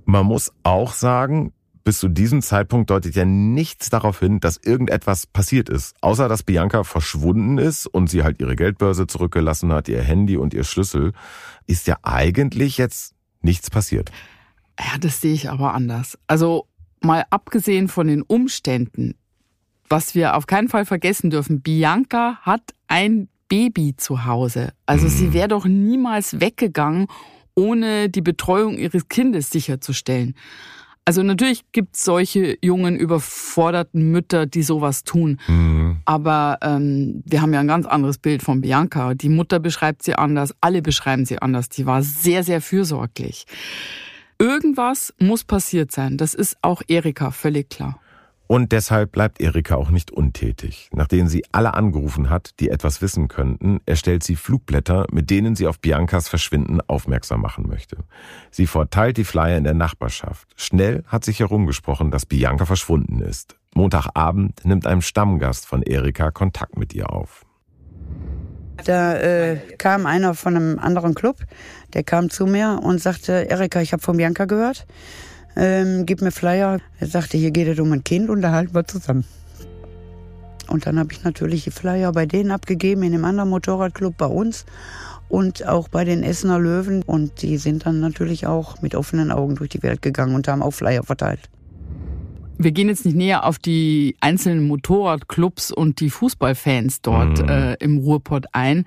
Man 0.05 0.24
muss 0.24 0.53
auch 0.62 0.93
sagen, 0.93 1.53
bis 1.89 2.01
zu 2.01 2.09
diesem 2.09 2.43
Zeitpunkt 2.43 2.91
deutet 2.91 3.14
ja 3.14 3.24
nichts 3.24 3.89
darauf 3.89 4.20
hin, 4.20 4.41
dass 4.41 4.59
irgendetwas 4.59 5.26
passiert 5.26 5.70
ist. 5.70 5.97
Außer 6.03 6.28
dass 6.28 6.43
Bianca 6.43 6.84
verschwunden 6.84 7.57
ist 7.57 7.86
und 7.86 8.11
sie 8.11 8.22
halt 8.22 8.41
ihre 8.41 8.57
Geldbörse 8.57 9.07
zurückgelassen 9.07 9.72
hat, 9.72 9.89
ihr 9.89 10.03
Handy 10.03 10.36
und 10.36 10.53
ihr 10.53 10.64
Schlüssel, 10.64 11.12
ist 11.66 11.86
ja 11.86 11.97
eigentlich 12.03 12.76
jetzt 12.76 13.14
nichts 13.43 13.70
passiert. 13.70 14.11
Ja, 14.78 14.99
das 14.99 15.20
sehe 15.20 15.34
ich 15.34 15.51
aber 15.51 15.74
anders. 15.74 16.18
Also 16.26 16.66
mal 17.01 17.24
abgesehen 17.30 17.89
von 17.89 18.07
den 18.07 18.22
Umständen, 18.22 19.14
was 19.89 20.14
wir 20.14 20.36
auf 20.36 20.47
keinen 20.47 20.68
Fall 20.68 20.84
vergessen 20.84 21.30
dürfen, 21.30 21.61
Bianca 21.62 22.39
hat 22.43 22.62
ein 22.89 23.28
Baby 23.49 23.95
zu 23.97 24.24
Hause. 24.26 24.72
Also 24.86 25.07
Mhm. 25.07 25.11
sie 25.11 25.32
wäre 25.32 25.49
doch 25.49 25.64
niemals 25.64 26.41
weggegangen, 26.41 27.07
ohne 27.55 28.09
die 28.09 28.20
Betreuung 28.20 28.76
ihres 28.78 29.09
Kindes 29.09 29.51
sicherzustellen. 29.51 30.34
Also 31.09 31.22
natürlich 31.22 31.64
gibt's 31.72 32.04
solche 32.04 32.59
jungen, 32.61 32.94
überforderten 32.94 34.12
Mütter, 34.12 34.44
die 34.44 34.62
sowas 34.62 35.04
tun. 35.04 35.40
Mhm. 35.46 36.00
Aber 36.04 36.59
ähm, 36.61 37.22
wir 37.24 37.40
haben 37.40 37.54
ja 37.54 37.61
ein 37.61 37.66
ganz 37.66 37.86
anderes 37.86 38.18
Bild 38.18 38.42
von 38.42 38.61
Bianca. 38.61 39.14
Die 39.14 39.30
Mutter 39.30 39.59
beschreibt 39.59 40.02
sie 40.02 40.16
anders, 40.16 40.54
alle 40.61 40.82
beschreiben 40.82 41.24
sie 41.24 41.40
anders. 41.40 41.70
Die 41.70 41.86
war 41.86 42.02
sehr, 42.02 42.44
sehr 42.44 42.61
fürsorglich. 42.61 43.46
Irgendwas 44.38 45.14
muss 45.18 45.44
passiert 45.44 45.92
sein. 45.92 46.18
Das 46.18 46.34
ist 46.34 46.59
auch 46.61 46.82
Erika 46.88 47.30
völlig 47.30 47.70
klar. 47.70 47.98
Und 48.49 48.72
deshalb 48.72 49.12
bleibt 49.12 49.42
Erika 49.42 49.76
auch 49.76 49.90
nicht 49.90 50.11
untätig. 50.11 50.88
Nachdem 50.94 51.28
sie 51.28 51.44
alle 51.53 51.74
angerufen 51.74 52.30
hat, 52.30 52.59
die 52.61 52.70
etwas 52.70 53.03
wissen 53.03 53.28
könnten, 53.28 53.80
erstellt 53.84 54.24
sie 54.24 54.36
Flugblätter, 54.36 55.07
mit 55.12 55.28
denen 55.28 55.55
sie 55.55 55.66
auf 55.66 55.78
Biancas 55.80 56.28
Verschwinden 56.30 56.80
aufmerksam 56.80 57.42
machen 57.42 57.68
möchte. 57.68 57.99
Sie 58.51 58.66
verteilt 58.66 59.18
die 59.18 59.24
Flyer 59.24 59.59
in 59.59 59.64
der 59.64 59.74
Nachbarschaft. 59.74 60.49
Schnell 60.57 61.05
hat 61.07 61.26
sich 61.26 61.40
herumgesprochen, 61.40 62.11
dass 62.11 62.24
Bianca 62.24 62.64
verschwunden 62.64 63.20
ist. 63.20 63.55
Montagabend 63.74 64.64
nimmt 64.64 64.86
ein 64.86 65.03
Stammgast 65.03 65.66
von 65.66 65.82
Erika 65.82 66.30
Kontakt 66.30 66.78
mit 66.78 66.94
ihr 66.94 67.12
auf. 67.12 67.44
Da 68.82 69.14
äh, 69.16 69.59
kam 69.76 70.07
einer 70.07 70.32
von 70.32 70.57
einem 70.57 70.78
anderen 70.78 71.14
Club, 71.14 71.36
der 71.92 72.03
kam 72.03 72.30
zu 72.30 72.46
mir 72.46 72.80
und 72.82 72.99
sagte, 72.99 73.51
Erika, 73.51 73.82
ich 73.82 73.92
habe 73.92 74.03
von 74.03 74.16
Bianca 74.16 74.46
gehört 74.46 74.86
ähm, 75.59 76.06
gib 76.06 76.22
mir 76.22 76.30
Flyer. 76.30 76.78
Er 77.00 77.06
sagte, 77.09 77.36
hier 77.36 77.50
geht 77.50 77.68
es 77.68 77.78
um 77.80 77.92
ein 77.92 78.04
Kind 78.04 78.30
und 78.30 78.40
da 78.42 78.52
halten 78.52 78.74
wir 78.74 78.86
zusammen. 78.86 79.24
Und 80.68 80.86
dann 80.86 80.98
habe 80.98 81.12
ich 81.12 81.24
natürlich 81.24 81.64
die 81.64 81.70
Flyer 81.70 82.12
bei 82.12 82.26
denen 82.26 82.50
abgegeben, 82.50 83.02
in 83.02 83.12
dem 83.12 83.24
anderen 83.24 83.50
Motorradclub 83.50 84.16
bei 84.16 84.26
uns 84.26 84.66
und 85.28 85.66
auch 85.66 85.88
bei 85.88 86.04
den 86.04 86.22
Essener 86.22 86.59
Löwen. 86.59 87.02
Und 87.02 87.42
die 87.42 87.56
sind 87.56 87.86
dann 87.86 88.00
natürlich 88.00 88.46
auch 88.46 88.80
mit 88.82 88.94
offenen 88.94 89.32
Augen 89.32 89.56
durch 89.56 89.70
die 89.70 89.82
Welt 89.82 90.02
gegangen 90.02 90.34
und 90.34 90.46
haben 90.46 90.62
auch 90.62 90.72
Flyer 90.72 91.02
verteilt. 91.02 91.50
Wir 92.59 92.72
gehen 92.72 92.88
jetzt 92.88 93.04
nicht 93.04 93.16
näher 93.16 93.44
auf 93.44 93.59
die 93.59 94.16
einzelnen 94.20 94.66
Motorradclubs 94.66 95.70
und 95.70 96.00
die 96.00 96.11
Fußballfans 96.11 97.02
dort 97.02 97.42
mhm. 97.42 97.48
äh, 97.48 97.74
im 97.74 97.98
Ruhrpott 97.98 98.46
ein. 98.52 98.84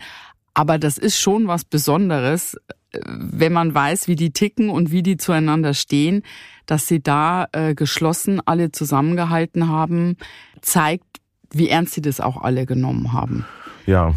Aber 0.53 0.77
das 0.77 0.97
ist 0.97 1.19
schon 1.19 1.47
was 1.47 1.63
Besonderes, 1.63 2.57
wenn 2.93 3.53
man 3.53 3.73
weiß, 3.73 4.07
wie 4.07 4.15
die 4.15 4.31
ticken 4.31 4.69
und 4.69 4.91
wie 4.91 5.03
die 5.03 5.17
zueinander 5.17 5.73
stehen, 5.73 6.23
dass 6.65 6.87
sie 6.87 7.01
da 7.01 7.47
äh, 7.51 7.75
geschlossen 7.75 8.41
alle 8.45 8.71
zusammengehalten 8.71 9.67
haben, 9.67 10.17
zeigt, 10.61 11.05
wie 11.51 11.69
ernst 11.69 11.93
sie 11.93 12.01
das 12.01 12.19
auch 12.19 12.41
alle 12.41 12.65
genommen 12.65 13.13
haben. 13.13 13.45
Ja. 13.85 14.13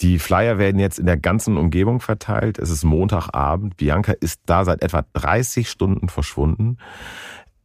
Die 0.00 0.20
Flyer 0.20 0.58
werden 0.58 0.78
jetzt 0.78 1.00
in 1.00 1.06
der 1.06 1.16
ganzen 1.16 1.56
Umgebung 1.56 2.00
verteilt. 2.00 2.60
Es 2.60 2.70
ist 2.70 2.84
Montagabend. 2.84 3.76
Bianca 3.76 4.12
ist 4.12 4.42
da 4.46 4.64
seit 4.64 4.80
etwa 4.82 5.04
30 5.14 5.68
Stunden 5.68 6.08
verschwunden. 6.08 6.78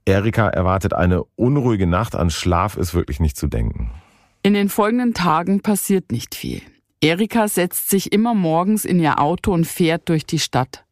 Erika 0.05 0.49
erwartet 0.49 0.93
eine 0.93 1.23
unruhige 1.35 1.85
Nacht. 1.85 2.15
An 2.15 2.31
Schlaf 2.31 2.75
ist 2.75 2.95
wirklich 2.95 3.19
nicht 3.19 3.37
zu 3.37 3.47
denken. 3.47 3.91
In 4.41 4.55
den 4.55 4.69
folgenden 4.69 5.13
Tagen 5.13 5.61
passiert 5.61 6.11
nicht 6.11 6.33
viel. 6.33 6.61
Erika 7.01 7.47
setzt 7.47 7.89
sich 7.89 8.11
immer 8.11 8.33
morgens 8.33 8.83
in 8.83 8.99
ihr 8.99 9.19
Auto 9.19 9.53
und 9.53 9.67
fährt 9.67 10.09
durch 10.09 10.25
die 10.25 10.39
Stadt. 10.39 10.85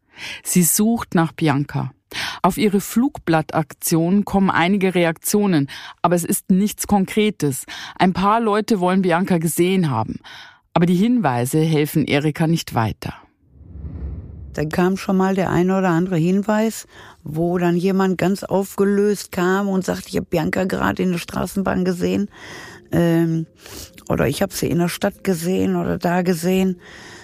Sie 0.43 0.63
sucht 0.63 1.15
nach 1.15 1.31
Bianca. 1.31 1.91
Auf 2.41 2.57
ihre 2.57 2.81
Flugblattaktion 2.81 4.25
kommen 4.25 4.49
einige 4.49 4.95
Reaktionen, 4.95 5.67
aber 6.01 6.15
es 6.15 6.23
ist 6.23 6.49
nichts 6.49 6.87
Konkretes. 6.87 7.65
Ein 7.97 8.13
paar 8.13 8.39
Leute 8.39 8.79
wollen 8.79 9.01
Bianca 9.01 9.37
gesehen 9.37 9.89
haben, 9.89 10.19
aber 10.73 10.85
die 10.85 10.95
Hinweise 10.95 11.59
helfen 11.59 12.05
Erika 12.05 12.47
nicht 12.47 12.73
weiter. 12.73 13.13
Da 14.53 14.65
kam 14.65 14.97
schon 14.97 15.15
mal 15.15 15.33
der 15.33 15.49
eine 15.49 15.77
oder 15.77 15.89
andere 15.89 16.17
Hinweis, 16.17 16.85
wo 17.23 17.57
dann 17.57 17.77
jemand 17.77 18.17
ganz 18.17 18.43
aufgelöst 18.43 19.31
kam 19.31 19.69
und 19.69 19.85
sagte, 19.85 20.09
ich 20.09 20.17
habe 20.17 20.27
Bianca 20.29 20.65
gerade 20.65 21.03
in 21.03 21.11
der 21.11 21.19
Straßenbahn 21.19 21.85
gesehen. 21.85 22.29
Ähm, 22.91 23.45
oder 24.09 24.27
ich 24.27 24.41
habe 24.41 24.53
sie 24.53 24.67
in 24.67 24.79
der 24.79 24.89
Stadt 24.89 25.23
gesehen 25.23 25.77
oder 25.77 25.97
da 25.97 26.21
gesehen. 26.21 26.81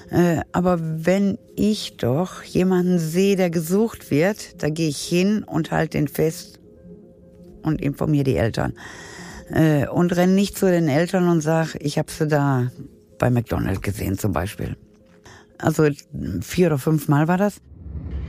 Äh, 0.10 0.42
aber 0.52 0.80
wenn 0.82 1.38
ich 1.56 1.98
doch 1.98 2.44
jemanden 2.44 3.00
sehe, 3.00 3.36
der 3.36 3.50
gesucht 3.50 4.10
wird, 4.10 4.62
da 4.62 4.70
gehe 4.70 4.88
ich 4.88 5.00
hin 5.00 5.44
und 5.44 5.72
halte 5.72 5.98
den 5.98 6.08
fest 6.08 6.60
und 7.64 7.82
informiere 7.82 8.24
die 8.24 8.38
Eltern. 8.38 8.74
Äh, 9.50 9.88
und 9.88 10.16
renne 10.16 10.34
nicht 10.34 10.58
zu 10.58 10.70
den 10.70 10.88
Eltern 10.88 11.28
und 11.28 11.42
sage, 11.42 11.78
ich 11.80 11.98
habe 11.98 12.12
sie 12.12 12.28
da 12.28 12.72
bei 13.20 13.30
McDonald's 13.30 13.82
gesehen 13.82 14.18
zum 14.18 14.32
Beispiel. 14.32 14.78
Also 15.58 15.88
vier 16.42 16.68
oder 16.68 16.78
fünf 16.78 17.08
Mal 17.08 17.28
war 17.28 17.38
das. 17.38 17.62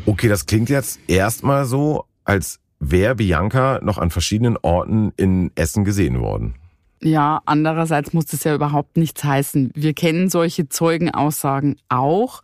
Okay, 0.06 0.28
das 0.28 0.46
klingt 0.46 0.70
jetzt 0.70 0.98
erstmal 1.06 1.66
so, 1.66 2.04
als 2.24 2.60
wäre 2.80 3.16
Bianca 3.16 3.80
noch 3.82 3.98
an 3.98 4.10
verschiedenen 4.10 4.56
Orten 4.56 5.12
in 5.16 5.50
Essen 5.54 5.84
gesehen 5.84 6.20
worden. 6.20 6.54
Ja, 7.02 7.40
andererseits 7.46 8.12
muss 8.12 8.26
das 8.26 8.44
ja 8.44 8.54
überhaupt 8.54 8.96
nichts 8.96 9.22
heißen. 9.22 9.70
Wir 9.74 9.94
kennen 9.94 10.30
solche 10.30 10.68
Zeugenaussagen 10.68 11.76
auch. 11.88 12.42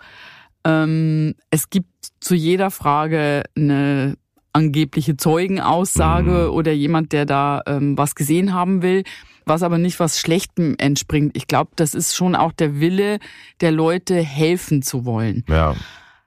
Ähm, 0.65 1.35
es 1.51 1.71
gibt 1.71 1.89
zu 2.21 2.35
jeder 2.35 2.71
Frage 2.71 3.43
eine 3.57 4.17
angebliche 4.53 5.17
Zeugenaussage 5.17 6.49
mhm. 6.49 6.55
oder 6.55 6.73
jemand, 6.73 7.13
der 7.13 7.27
da 7.27 7.63
ähm, 7.67 7.99
was 7.99 8.15
gesehen 8.15 8.55
haben 8.55 8.83
will, 8.83 9.03
was 9.45 9.63
aber 9.63 9.79
nicht 9.79 10.01
was 10.01 10.21
Schlechtem 10.21 10.77
entspringt. 10.79 11.37
Ich 11.37 11.49
glaube, 11.49 11.73
das 11.77 11.95
ist 11.95 12.15
schon 12.15 12.35
auch 12.35 12.53
der 12.53 12.81
Wille 12.81 13.19
der 13.61 13.73
Leute, 13.73 14.17
helfen 14.17 14.83
zu 14.83 15.05
wollen. 15.05 15.45
Ja. 15.49 15.75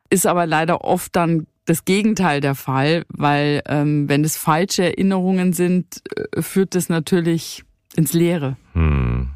Ist 0.10 0.28
aber 0.28 0.46
leider 0.46 0.84
oft 0.84 1.16
dann 1.16 1.48
das 1.66 1.86
Gegenteil 1.86 2.42
der 2.42 2.56
Fall, 2.56 3.06
weil 3.10 3.62
ähm, 3.68 4.08
wenn 4.08 4.24
es 4.24 4.38
falsche 4.38 4.84
Erinnerungen 4.84 5.54
sind, 5.54 6.02
äh, 6.16 6.42
führt 6.42 6.76
das 6.76 6.90
natürlich 6.90 7.64
ins 7.98 8.14
Leere. 8.14 8.56
Hm. 8.74 9.30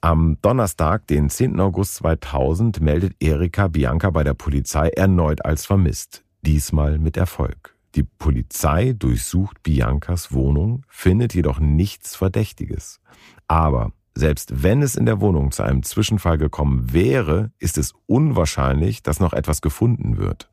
Am 0.00 0.36
Donnerstag, 0.42 1.06
den 1.06 1.30
10. 1.30 1.58
August 1.58 1.96
2000, 1.96 2.80
meldet 2.80 3.14
Erika 3.20 3.68
Bianca 3.68 4.10
bei 4.10 4.22
der 4.22 4.34
Polizei 4.34 4.88
erneut 4.90 5.44
als 5.44 5.66
vermisst. 5.66 6.24
Diesmal 6.42 6.98
mit 6.98 7.16
Erfolg. 7.16 7.74
Die 7.94 8.04
Polizei 8.04 8.92
durchsucht 8.92 9.62
Biancas 9.62 10.32
Wohnung, 10.32 10.84
findet 10.88 11.34
jedoch 11.34 11.58
nichts 11.58 12.14
Verdächtiges. 12.14 13.00
Aber 13.48 13.92
selbst 14.14 14.62
wenn 14.62 14.82
es 14.82 14.94
in 14.94 15.06
der 15.06 15.20
Wohnung 15.20 15.52
zu 15.52 15.62
einem 15.62 15.82
Zwischenfall 15.82 16.38
gekommen 16.38 16.92
wäre, 16.92 17.50
ist 17.58 17.78
es 17.78 17.94
unwahrscheinlich, 18.06 19.02
dass 19.02 19.20
noch 19.20 19.32
etwas 19.32 19.62
gefunden 19.62 20.18
wird. 20.18 20.50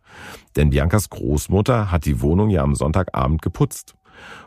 Denn 0.56 0.70
Biancas 0.70 1.10
Großmutter 1.10 1.92
hat 1.92 2.06
die 2.06 2.22
Wohnung 2.22 2.50
ja 2.50 2.64
am 2.64 2.76
Sonntagabend 2.76 3.42
geputzt. 3.42 3.96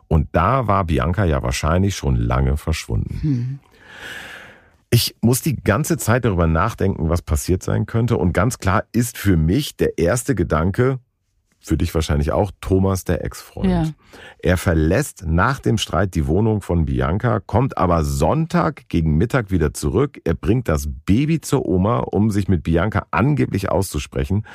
Und 0.09 0.29
da 0.33 0.67
war 0.67 0.85
Bianca 0.85 1.25
ja 1.25 1.43
wahrscheinlich 1.43 1.97
schon 1.97 2.17
lange 2.17 2.57
verschwunden. 2.57 3.19
Hm. 3.21 3.59
Ich 4.91 5.17
muss 5.21 5.43
die 5.43 5.57
ganze 5.57 5.99
Zeit 5.99 6.25
darüber 6.25 6.47
nachdenken, 6.47 7.11
was 7.11 7.21
passiert 7.21 7.63
sein 7.63 7.85
könnte. 7.85 8.17
Und 8.17 8.33
ganz 8.33 8.59
klar 8.59 8.85
ist 8.93 9.19
für 9.19 9.37
mich 9.37 9.77
der 9.77 9.99
erste 9.99 10.35
Gedanke, 10.35 10.99
für 11.61 11.77
dich 11.77 11.95
wahrscheinlich 11.95 12.33
auch, 12.33 12.53
Thomas, 12.61 13.05
der 13.05 13.25
Ex-Freund. 13.25 13.71
Ja. 13.71 13.85
Er 14.39 14.57
verlässt 14.57 15.25
nach 15.27 15.59
dem 15.59 15.77
Streit 15.77 16.15
die 16.15 16.27
Wohnung 16.27 16.63
von 16.63 16.87
Bianca, 16.87 17.41
kommt 17.41 17.77
aber 17.77 18.05
Sonntag 18.05 18.89
gegen 18.89 19.17
Mittag 19.17 19.51
wieder 19.51 19.75
zurück. 19.75 20.21
Er 20.25 20.35
bringt 20.35 20.69
das 20.69 20.89
Baby 21.05 21.41
zur 21.41 21.67
Oma, 21.67 21.99
um 21.99 22.31
sich 22.31 22.49
mit 22.49 22.63
Bianca 22.63 23.07
angeblich 23.11 23.71
auszusprechen. 23.71 24.47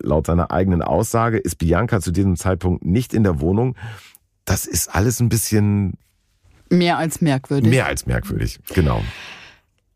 Laut 0.00 0.26
seiner 0.26 0.50
eigenen 0.50 0.82
Aussage 0.82 1.38
ist 1.38 1.56
Bianca 1.56 2.00
zu 2.00 2.12
diesem 2.12 2.36
Zeitpunkt 2.36 2.84
nicht 2.84 3.14
in 3.14 3.24
der 3.24 3.40
Wohnung 3.40 3.74
das 4.44 4.66
ist 4.66 4.94
alles 4.94 5.20
ein 5.20 5.28
bisschen 5.28 5.94
mehr 6.68 6.98
als 6.98 7.20
merkwürdig. 7.20 7.70
Mehr 7.70 7.86
als 7.86 8.06
merkwürdig, 8.06 8.58
genau. 8.74 9.02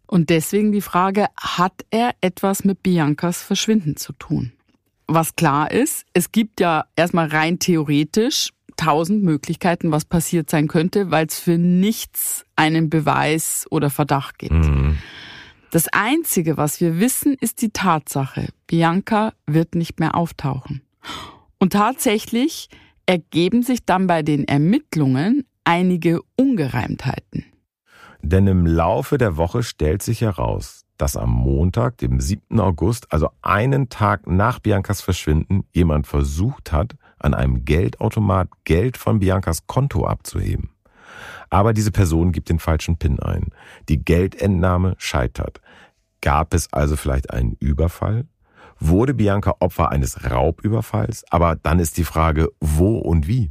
Und 0.07 0.30
deswegen 0.30 0.72
die 0.72 0.82
Frage, 0.82 1.26
hat 1.36 1.84
er 1.90 2.14
etwas 2.20 2.64
mit 2.64 2.82
Biancas 2.82 3.42
Verschwinden 3.42 3.97
zu 3.97 4.12
tun? 4.12 4.53
Was 5.09 5.36
klar 5.36 5.70
ist, 5.70 6.05
es 6.12 6.32
gibt 6.32 6.61
ja 6.61 6.84
erstmal 6.97 7.28
rein 7.28 7.59
theoretisch 7.59 8.51
tausend 8.76 9.24
Möglichkeiten, 9.24 9.90
was 9.90 10.05
passiert 10.05 10.51
sein 10.51 10.68
könnte, 10.68 11.11
weil 11.11 11.26
es 11.26 11.38
für 11.38 11.59
nichts 11.59 12.44
einen 12.57 12.90
Beweis 12.90 13.66
oder 13.70 13.90
Verdacht 13.90 14.38
gibt. 14.38 14.53
Mhm. 14.53 14.99
Das 15.70 15.88
Einzige, 15.88 16.57
was 16.57 16.80
wir 16.80 17.01
wissen, 17.01 17.36
ist 17.40 17.62
die 17.62 17.70
Tatsache, 17.70 18.49
Bianca 18.66 19.32
wird 19.47 19.74
nicht 19.74 19.99
mehr 19.99 20.14
auftauchen. 20.14 20.82
Und 21.59 21.72
tatsächlich 21.72 22.68
ergeben 23.07 23.62
sich 23.62 23.84
dann 23.84 24.07
bei 24.07 24.22
den 24.22 24.46
Ermittlungen 24.46 25.44
einige 25.64 26.20
Ungereimtheiten. 26.36 27.44
Denn 28.22 28.46
im 28.46 28.66
Laufe 28.66 29.18
der 29.18 29.36
Woche 29.36 29.62
stellt 29.62 30.02
sich 30.02 30.20
heraus, 30.20 30.84
dass 30.98 31.16
am 31.16 31.30
Montag, 31.30 31.98
dem 31.98 32.20
7. 32.20 32.59
August, 32.59 33.12
also 33.12 33.30
einen 33.42 33.88
Tag 33.88 34.26
nach 34.26 34.59
Biancas 34.59 35.00
Verschwinden, 35.00 35.64
jemand 35.72 36.07
versucht 36.07 36.72
hat, 36.72 36.96
an 37.18 37.34
einem 37.34 37.64
Geldautomat 37.64 38.48
Geld 38.64 38.96
von 38.96 39.20
Biancas 39.20 39.66
Konto 39.66 40.07
abzuheben. 40.07 40.70
Aber 41.50 41.72
diese 41.72 41.92
Person 41.92 42.32
gibt 42.32 42.48
den 42.48 42.59
falschen 42.59 42.96
PIN 42.96 43.20
ein. 43.20 43.50
Die 43.88 44.04
Geldentnahme 44.04 44.94
scheitert. 44.98 45.61
Gab 46.20 46.54
es 46.54 46.72
also 46.72 46.96
vielleicht 46.96 47.30
einen 47.30 47.57
Überfall? 47.61 48.26
Wurde 48.79 49.14
Bianca 49.14 49.57
Opfer 49.61 49.91
eines 49.91 50.31
Raubüberfalls, 50.31 51.24
aber 51.31 51.57
dann 51.57 51.79
ist 51.79 51.97
die 51.97 52.05
Frage, 52.05 52.51
wo 52.61 52.99
und 52.99 53.27
wie? 53.27 53.51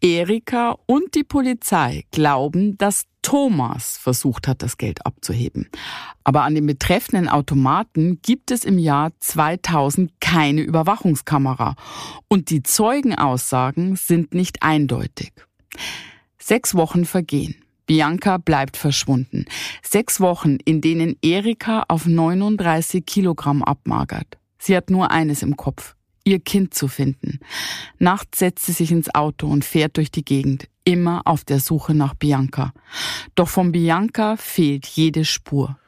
Erika 0.00 0.76
und 0.84 1.14
die 1.14 1.24
Polizei 1.24 2.04
glauben, 2.10 2.76
dass 2.76 3.06
Thomas 3.22 3.96
versucht 3.96 4.46
hat, 4.46 4.60
das 4.60 4.76
Geld 4.76 5.06
abzuheben. 5.06 5.70
Aber 6.24 6.42
an 6.42 6.54
dem 6.54 6.66
betreffenden 6.66 7.30
Automaten 7.30 8.20
gibt 8.20 8.50
es 8.50 8.64
im 8.64 8.76
Jahr 8.76 9.12
2000 9.20 10.12
keine 10.20 10.60
Überwachungskamera 10.60 11.74
und 12.28 12.50
die 12.50 12.62
Zeugenaussagen 12.62 13.96
sind 13.96 14.34
nicht 14.34 14.62
eindeutig. 14.62 15.32
Sechs 16.38 16.74
Wochen 16.74 17.06
vergehen. 17.06 17.63
Bianca 17.86 18.38
bleibt 18.38 18.76
verschwunden. 18.76 19.44
Sechs 19.82 20.20
Wochen, 20.20 20.58
in 20.64 20.80
denen 20.80 21.16
Erika 21.22 21.84
auf 21.88 22.06
39 22.06 23.04
Kilogramm 23.04 23.62
abmagert. 23.62 24.38
Sie 24.58 24.76
hat 24.76 24.90
nur 24.90 25.10
eines 25.10 25.42
im 25.42 25.56
Kopf 25.56 25.94
ihr 26.24 26.40
Kind 26.40 26.74
zu 26.74 26.88
finden. 26.88 27.38
Nachts 27.98 28.38
setzt 28.38 28.66
sie 28.66 28.72
sich 28.72 28.90
ins 28.90 29.14
Auto 29.14 29.46
und 29.46 29.64
fährt 29.64 29.96
durch 29.96 30.10
die 30.10 30.24
Gegend, 30.24 30.68
immer 30.84 31.22
auf 31.26 31.44
der 31.44 31.60
Suche 31.60 31.94
nach 31.94 32.14
Bianca. 32.14 32.72
Doch 33.34 33.48
von 33.48 33.72
Bianca 33.72 34.36
fehlt 34.36 34.86
jede 34.86 35.24
Spur. 35.24 35.78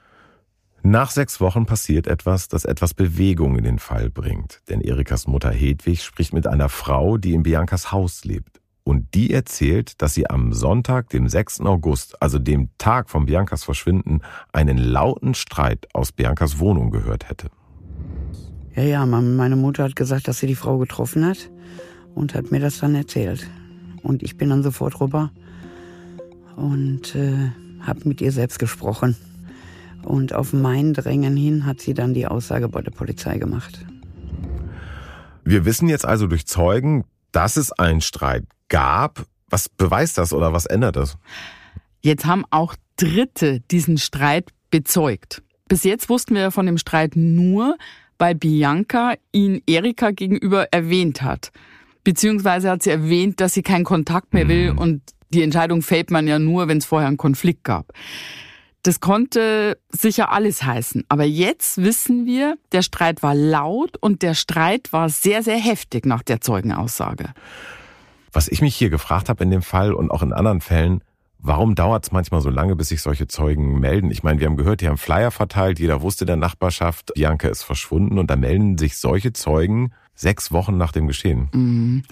Nach 0.83 1.11
sechs 1.11 1.41
Wochen 1.41 1.67
passiert 1.67 2.07
etwas, 2.07 2.47
das 2.47 2.65
etwas 2.65 2.95
Bewegung 2.95 3.59
in 3.59 3.65
den 3.65 3.81
Fall 3.81 4.09
bringt. 4.09 4.61
Denn 4.69 4.81
Erikas 4.81 5.27
Mutter 5.27 5.51
Hedwig 5.51 6.05
spricht 6.05 6.33
mit 6.33 6.47
einer 6.47 6.69
Frau, 6.69 7.17
die 7.17 7.33
in 7.33 7.43
Biancas 7.43 7.91
Haus 7.91 8.25
lebt. 8.25 8.61
Und 8.87 9.15
die 9.15 9.33
erzählt, 9.33 10.01
dass 10.01 10.15
sie 10.15 10.31
am 10.31 10.53
Sonntag, 10.53 11.09
dem 11.09 11.29
6. 11.29 11.63
August, 11.63 12.23
also 12.23 12.39
dem 12.39 12.69
Tag 12.79 13.11
von 13.11 13.27
Biancas 13.27 13.65
Verschwinden, 13.65 14.21
einen 14.53 14.79
lauten 14.79 15.35
Streit 15.35 15.89
aus 15.93 16.13
Biancas 16.13 16.61
Wohnung 16.61 16.93
gehört 16.93 17.29
hätte. 17.29 17.49
Ja, 18.77 18.85
ja, 18.85 19.05
meine 19.05 19.57
Mutter 19.57 19.83
hat 19.83 19.97
gesagt, 19.97 20.29
dass 20.29 20.39
sie 20.39 20.47
die 20.47 20.55
Frau 20.55 20.79
getroffen 20.79 21.27
hat 21.27 21.51
und 22.15 22.37
hat 22.37 22.53
mir 22.53 22.61
das 22.61 22.79
dann 22.79 22.95
erzählt. 22.95 23.51
Und 24.05 24.23
ich 24.23 24.37
bin 24.37 24.51
dann 24.51 24.63
sofort 24.63 25.01
rüber 25.01 25.33
und 26.55 27.17
äh, 27.17 27.51
habe 27.81 28.09
mit 28.09 28.21
ihr 28.21 28.31
selbst 28.31 28.61
gesprochen. 28.61 29.17
Und 30.05 30.33
auf 30.33 30.53
mein 30.53 30.95
Drängen 30.95 31.37
hin 31.37 31.67
hat 31.67 31.81
sie 31.81 31.93
dann 31.93 32.15
die 32.15 32.29
Aussage 32.29 32.69
bei 32.69 32.83
der 32.83 32.93
Polizei 32.93 33.39
gemacht. 33.39 33.85
Wir 35.43 35.65
wissen 35.65 35.89
jetzt 35.89 36.05
also 36.05 36.29
durch 36.29 36.47
Zeugen, 36.47 37.03
dass 37.33 37.57
es 37.57 37.73
einen 37.73 38.01
Streit 38.01 38.45
gab. 38.69 39.25
Was 39.49 39.69
beweist 39.69 40.19
das 40.19 40.33
oder 40.33 40.53
was 40.53 40.67
ändert 40.67 40.97
das? 40.97 41.17
Jetzt 42.01 42.27
haben 42.27 42.45
auch 42.51 42.75
Dritte 42.97 43.61
diesen 43.61 43.99
Streit 43.99 44.51
bezeugt. 44.71 45.43
Bis 45.69 45.85
jetzt 45.85 46.09
wussten 46.09 46.35
wir 46.35 46.51
von 46.51 46.67
dem 46.67 46.79
Streit 46.79 47.17
nur, 47.17 47.77
weil 48.19 48.35
Bianca 48.35 49.15
ihn 49.33 49.63
Erika 49.67 50.11
gegenüber 50.11 50.73
erwähnt 50.73 51.23
hat. 51.23 51.51
Beziehungsweise 52.05 52.71
hat 52.71 52.83
sie 52.83 52.91
erwähnt, 52.91 53.41
dass 53.41 53.55
sie 53.55 53.63
keinen 53.63 53.85
Kontakt 53.85 54.33
mehr 54.33 54.49
will 54.49 54.73
mhm. 54.73 54.79
und 54.79 55.03
die 55.31 55.43
Entscheidung 55.43 55.83
fällt 55.83 56.11
man 56.11 56.29
ja 56.29 56.39
nur, 56.39 56.69
wenn 56.69 56.79
es 56.79 56.87
vorher 56.87 57.09
einen 57.09 57.17
Konflikt 57.17 57.65
gab. 57.65 57.93
Das 58.83 59.01
konnte 59.01 59.79
sicher 59.89 60.31
alles 60.31 60.63
heißen. 60.63 61.05
Aber 61.09 61.25
jetzt 61.25 61.83
wissen 61.83 62.25
wir, 62.25 62.57
der 62.71 62.83
Streit 62.83 63.25
war 63.25 63.35
laut 63.35 63.97
und 63.97 64.23
der 64.23 64.35
Streit 64.35 64.93
war 64.93 65.09
sehr, 65.09 65.43
sehr 65.43 65.59
heftig 65.59 66.07
nach 66.07 66.23
der 66.23 66.41
Zeugenaussage. 66.41 67.35
Was 68.37 68.49
ich 68.49 68.61
mich 68.61 68.77
hier 68.77 68.91
gefragt 68.91 69.31
habe 69.31 69.43
in 69.45 69.51
dem 69.51 69.63
Fall 69.63 69.95
und 69.95 70.11
auch 70.11 70.23
in 70.23 70.35
anderen 70.35 70.61
Fällen, 70.61 71.01
Warum 71.39 71.75
dauert 71.75 72.05
es 72.05 72.13
manchmal 72.13 72.41
so 72.41 72.51
lange, 72.51 72.75
bis 72.75 72.89
sich 72.89 73.03
solche 73.03 73.29
Zeugen 73.29 73.79
melden? 73.79 74.11
Ich 74.11 74.25
meine, 74.25 74.41
wir 74.41 74.47
haben 74.49 74.57
gehört, 74.57 74.81
die 74.81 74.89
haben 74.89 74.97
Flyer 74.97 75.31
verteilt, 75.31 75.79
jeder 75.79 76.03
wusste 76.03 76.27
der 76.27 76.35
Nachbarschaft, 76.35 77.13
Bianca 77.15 77.47
ist 77.49 77.63
verschwunden 77.63 78.19
und 78.19 78.31
da 78.31 78.37
melden 78.37 78.79
sich 78.79 78.97
solche 78.97 79.33
Zeugen 79.33 79.93
sechs 80.15 80.51
Wochen 80.51 80.77
nach 80.77 80.93
dem 80.93 81.07
Geschehen. 81.07 81.49
Mhm. 81.53 82.03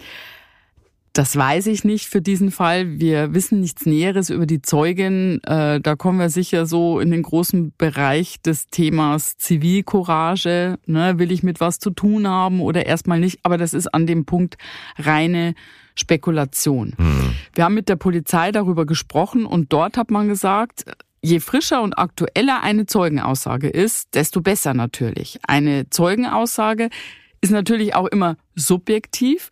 Das 1.15 1.37
weiß 1.37 1.67
ich 1.67 1.85
nicht 1.85 2.07
für 2.07 2.21
diesen 2.21 2.51
Fall. 2.51 3.01
Wir 3.01 3.35
wissen 3.35 3.61
nichts 3.61 3.87
Näheres 3.87 4.31
über 4.31 4.47
die 4.47 4.63
Zeugin. 4.63 5.43
Äh, 5.45 5.81
da 5.81 5.97
kommen 5.97 6.19
wir 6.19 6.29
sicher 6.31 6.67
so 6.67 7.01
in 7.01 7.11
den 7.11 7.23
großen 7.23 7.73
Bereich 7.77 8.41
des 8.43 8.69
Themas 8.69 9.37
Zivilcourage. 9.37 10.79
Ne? 10.87 11.19
Will 11.19 11.33
ich 11.33 11.43
mit 11.43 11.61
was 11.61 11.79
zu 11.79 11.91
tun 11.91 12.29
haben 12.29 12.61
oder 12.61 12.87
erstmal 12.87 13.21
nicht? 13.21 13.41
Aber 13.43 13.59
das 13.59 13.75
ist 13.75 13.93
an 13.93 14.07
dem 14.07 14.27
Punkt 14.27 14.59
reine 14.97 15.55
Spekulation. 15.95 16.95
Mhm. 16.99 17.35
Wir 17.55 17.65
haben 17.65 17.75
mit 17.75 17.89
der 17.89 17.97
Polizei 17.97 18.53
darüber 18.53 18.87
gesprochen 18.87 19.47
und 19.47 19.73
dort 19.73 19.97
hat 19.97 20.11
man 20.11 20.29
gesagt, 20.29 20.85
je 21.23 21.41
frischer 21.41 21.83
und 21.83 21.99
aktueller 21.99 22.63
eine 22.63 22.87
Zeugenaussage 22.87 23.69
ist, 23.69 24.15
desto 24.15 24.41
besser 24.41 24.75
natürlich. 24.75 25.39
Eine 25.47 25.89
Zeugenaussage 25.91 26.91
ist 27.41 27.51
natürlich 27.51 27.95
auch 27.95 28.07
immer 28.07 28.37
subjektiv, 28.55 29.51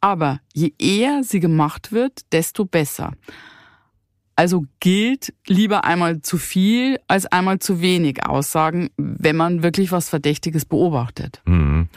aber 0.00 0.40
je 0.52 0.72
eher 0.78 1.22
sie 1.22 1.40
gemacht 1.40 1.92
wird, 1.92 2.20
desto 2.32 2.64
besser. 2.64 3.12
Also 4.34 4.64
gilt 4.80 5.34
lieber 5.46 5.84
einmal 5.84 6.22
zu 6.22 6.38
viel 6.38 6.98
als 7.06 7.26
einmal 7.26 7.58
zu 7.58 7.80
wenig 7.80 8.26
Aussagen, 8.26 8.90
wenn 8.96 9.36
man 9.36 9.62
wirklich 9.62 9.92
was 9.92 10.08
Verdächtiges 10.08 10.64
beobachtet. 10.64 11.42
Mhm. 11.44 11.88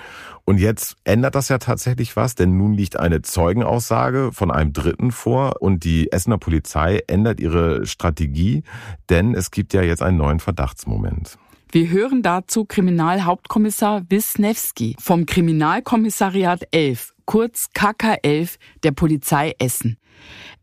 Und 0.48 0.60
jetzt 0.60 0.96
ändert 1.04 1.34
das 1.34 1.50
ja 1.50 1.58
tatsächlich 1.58 2.16
was, 2.16 2.36
denn 2.36 2.56
nun 2.56 2.74
liegt 2.74 3.00
eine 3.00 3.24
Zeugenaussage 3.24 4.30
von 4.32 4.52
einem 4.52 4.74
Dritten 4.74 5.12
vor 5.12 5.60
und 5.60 5.84
die 5.84 6.12
Essener 6.12 6.38
Polizei 6.38 7.02
ändert 7.08 7.40
ihre 7.40 7.88
Strategie, 7.88 8.62
denn 9.10 9.34
es 9.34 9.50
gibt 9.50 9.74
ja 9.74 9.82
jetzt 9.82 10.04
einen 10.04 10.18
neuen 10.18 10.40
Verdachtsmoment. 10.40 11.40
Wir 11.72 11.90
hören 11.90 12.22
dazu 12.22 12.64
Kriminalhauptkommissar 12.64 14.04
Wisniewski 14.10 14.96
vom 15.00 15.26
Kriminalkommissariat 15.26 16.62
11, 16.70 17.14
kurz 17.26 17.70
KK11 17.76 18.58
der 18.84 18.92
Polizei 18.92 19.56
Essen. 19.58 19.98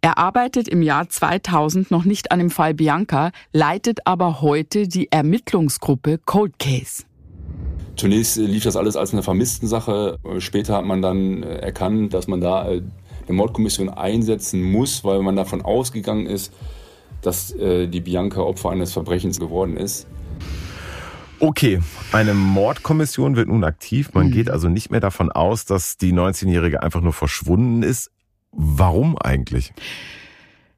Er 0.00 0.16
arbeitet 0.16 0.68
im 0.68 0.82
Jahr 0.82 1.08
2000 1.08 1.90
noch 1.90 2.04
nicht 2.04 2.30
an 2.30 2.38
dem 2.38 2.50
Fall 2.50 2.74
Bianca, 2.74 3.32
leitet 3.52 4.06
aber 4.06 4.40
heute 4.40 4.86
die 4.86 5.10
Ermittlungsgruppe 5.10 6.18
Cold 6.24 6.58
Case. 6.58 7.02
Zunächst 7.96 8.36
lief 8.36 8.64
das 8.64 8.76
alles 8.76 8.96
als 8.96 9.12
eine 9.12 9.22
Vermisstensache. 9.22 10.18
Später 10.38 10.76
hat 10.76 10.84
man 10.84 11.02
dann 11.02 11.42
äh, 11.42 11.56
erkannt, 11.56 12.14
dass 12.14 12.26
man 12.26 12.40
da 12.40 12.68
äh, 12.68 12.82
eine 13.26 13.36
Mordkommission 13.36 13.88
einsetzen 13.88 14.62
muss, 14.62 15.04
weil 15.04 15.22
man 15.22 15.36
davon 15.36 15.62
ausgegangen 15.62 16.26
ist, 16.26 16.52
dass 17.20 17.52
äh, 17.52 17.86
die 17.86 18.00
Bianca 18.00 18.40
Opfer 18.40 18.70
eines 18.70 18.92
Verbrechens 18.92 19.38
geworden 19.38 19.76
ist. 19.76 20.06
Okay, 21.38 21.80
eine 22.12 22.34
Mordkommission 22.34 23.34
wird 23.36 23.48
nun 23.48 23.64
aktiv. 23.64 24.14
Man 24.14 24.28
mhm. 24.28 24.30
geht 24.30 24.50
also 24.50 24.68
nicht 24.68 24.90
mehr 24.90 25.00
davon 25.00 25.30
aus, 25.30 25.64
dass 25.64 25.96
die 25.96 26.12
19-Jährige 26.12 26.82
einfach 26.82 27.00
nur 27.00 27.12
verschwunden 27.12 27.82
ist. 27.82 28.10
Warum 28.52 29.18
eigentlich? 29.18 29.72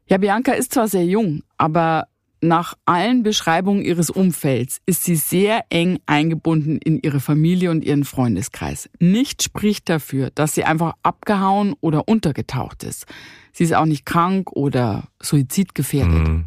Ja, 0.06 0.18
Bianca 0.18 0.52
ist 0.52 0.72
zwar 0.72 0.88
sehr 0.88 1.04
jung, 1.04 1.42
aber 1.58 2.06
nach 2.44 2.74
allen 2.84 3.22
Beschreibungen 3.22 3.82
ihres 3.82 4.10
Umfelds 4.10 4.80
ist 4.86 5.04
sie 5.04 5.16
sehr 5.16 5.64
eng 5.70 5.98
eingebunden 6.06 6.78
in 6.78 7.00
ihre 7.00 7.20
Familie 7.20 7.70
und 7.70 7.84
ihren 7.84 8.04
Freundeskreis. 8.04 8.90
Nichts 9.00 9.44
spricht 9.44 9.88
dafür, 9.88 10.30
dass 10.34 10.54
sie 10.54 10.64
einfach 10.64 10.92
abgehauen 11.02 11.74
oder 11.80 12.06
untergetaucht 12.06 12.84
ist. 12.84 13.06
Sie 13.52 13.64
ist 13.64 13.74
auch 13.74 13.86
nicht 13.86 14.04
krank 14.04 14.52
oder 14.52 15.08
suizidgefährdet. 15.20 16.28
Mhm. 16.28 16.44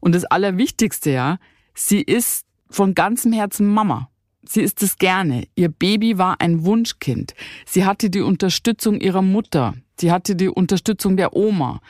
Und 0.00 0.14
das 0.14 0.24
Allerwichtigste 0.24 1.10
ja, 1.10 1.38
sie 1.74 2.02
ist 2.02 2.46
von 2.68 2.94
ganzem 2.94 3.32
Herzen 3.32 3.66
Mama. 3.66 4.10
Sie 4.42 4.62
ist 4.62 4.82
es 4.82 4.96
gerne. 4.96 5.44
Ihr 5.54 5.68
Baby 5.68 6.18
war 6.18 6.40
ein 6.40 6.64
Wunschkind. 6.64 7.34
Sie 7.66 7.84
hatte 7.84 8.10
die 8.10 8.20
Unterstützung 8.20 9.00
ihrer 9.00 9.22
Mutter. 9.22 9.74
Sie 9.98 10.10
hatte 10.10 10.34
die 10.34 10.48
Unterstützung 10.48 11.16
der 11.16 11.36
Oma, 11.36 11.80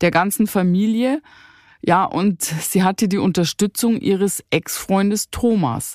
der 0.00 0.12
ganzen 0.12 0.46
Familie 0.46 1.20
ja, 1.86 2.04
und 2.04 2.42
sie 2.42 2.82
hatte 2.82 3.06
die 3.06 3.18
Unterstützung 3.18 3.96
ihres 3.98 4.42
Ex-Freundes 4.50 5.30
Thomas. 5.30 5.94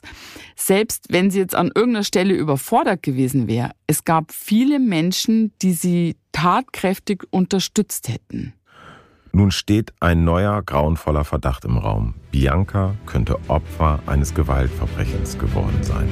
Selbst 0.56 1.08
wenn 1.10 1.30
sie 1.30 1.40
jetzt 1.40 1.54
an 1.54 1.70
irgendeiner 1.76 2.06
Stelle 2.06 2.34
überfordert 2.34 3.04
gewesen 3.04 3.48
wäre, 3.48 3.72
es 3.88 4.06
gab 4.06 4.32
viele 4.32 4.80
Menschen, 4.80 5.52
die 5.62 5.74
sie 5.74 6.16
tatkräftig 6.32 7.24
unterstützt 7.30 8.08
hätten. 8.08 8.54
Nun 9.34 9.52
steht 9.52 9.94
ein 10.00 10.24
neuer 10.24 10.62
grauenvoller 10.62 11.26
Verdacht 11.26 11.66
im 11.66 11.78
Raum. 11.78 12.16
Bianca 12.32 12.96
könnte 13.06 13.38
Opfer 13.50 14.00
eines 14.06 14.34
Gewaltverbrechens 14.34 15.38
geworden 15.38 15.84
sein. 15.84 16.08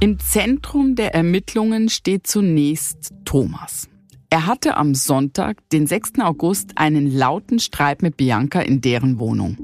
Im 0.00 0.18
Zentrum 0.18 0.96
der 0.96 1.14
Ermittlungen 1.14 1.88
steht 1.88 2.26
zunächst 2.26 3.12
Thomas. 3.24 3.91
Er 4.32 4.46
hatte 4.46 4.78
am 4.78 4.94
Sonntag, 4.94 5.58
den 5.72 5.86
6. 5.86 6.20
August, 6.20 6.78
einen 6.78 7.14
lauten 7.14 7.58
Streit 7.58 8.00
mit 8.00 8.16
Bianca 8.16 8.62
in 8.62 8.80
deren 8.80 9.18
Wohnung. 9.18 9.58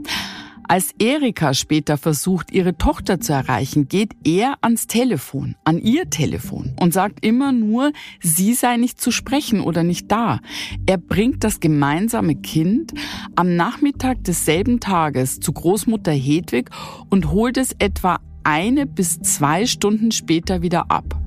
Als 0.68 0.92
Erika 0.98 1.54
später 1.54 1.96
versucht, 1.96 2.50
ihre 2.50 2.76
Tochter 2.76 3.18
zu 3.18 3.32
erreichen, 3.32 3.88
geht 3.88 4.12
er 4.24 4.58
ans 4.60 4.86
Telefon, 4.86 5.56
an 5.64 5.78
ihr 5.78 6.10
Telefon 6.10 6.74
und 6.78 6.92
sagt 6.92 7.24
immer 7.24 7.50
nur, 7.50 7.92
sie 8.20 8.52
sei 8.52 8.76
nicht 8.76 9.00
zu 9.00 9.10
sprechen 9.10 9.62
oder 9.62 9.84
nicht 9.84 10.12
da. 10.12 10.40
Er 10.84 10.98
bringt 10.98 11.44
das 11.44 11.60
gemeinsame 11.60 12.34
Kind 12.34 12.92
am 13.36 13.56
Nachmittag 13.56 14.22
desselben 14.24 14.80
Tages 14.80 15.40
zu 15.40 15.54
Großmutter 15.54 16.12
Hedwig 16.12 16.68
und 17.08 17.30
holt 17.30 17.56
es 17.56 17.74
etwa 17.78 18.20
eine 18.49 18.86
bis 18.86 19.20
zwei 19.20 19.66
Stunden 19.66 20.11
später 20.11 20.62
wieder 20.62 20.90
ab. 20.90 21.20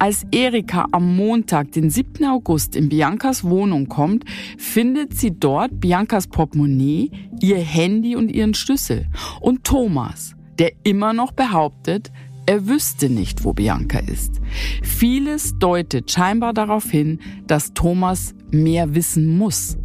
Als 0.00 0.26
Erika 0.32 0.88
am 0.90 1.16
Montag, 1.16 1.70
den 1.70 1.90
7. 1.90 2.24
August, 2.26 2.74
in 2.74 2.88
Biancas 2.88 3.44
Wohnung 3.44 3.86
kommt, 3.88 4.24
findet 4.58 5.16
sie 5.16 5.30
dort 5.30 5.80
Biancas 5.80 6.26
Portemonnaie, 6.26 7.12
ihr 7.40 7.58
Handy 7.58 8.16
und 8.16 8.32
ihren 8.32 8.52
Schlüssel. 8.52 9.06
Und 9.40 9.62
Thomas, 9.62 10.34
der 10.58 10.72
immer 10.82 11.12
noch 11.12 11.30
behauptet, 11.30 12.10
er 12.46 12.66
wüsste 12.66 13.10
nicht, 13.10 13.44
wo 13.44 13.52
Bianca 13.52 14.00
ist. 14.00 14.40
Vieles 14.82 15.56
deutet 15.60 16.10
scheinbar 16.10 16.52
darauf 16.52 16.90
hin, 16.90 17.20
dass 17.46 17.74
Thomas 17.74 18.34
mehr 18.50 18.96
wissen 18.96 19.38
muss. 19.38 19.78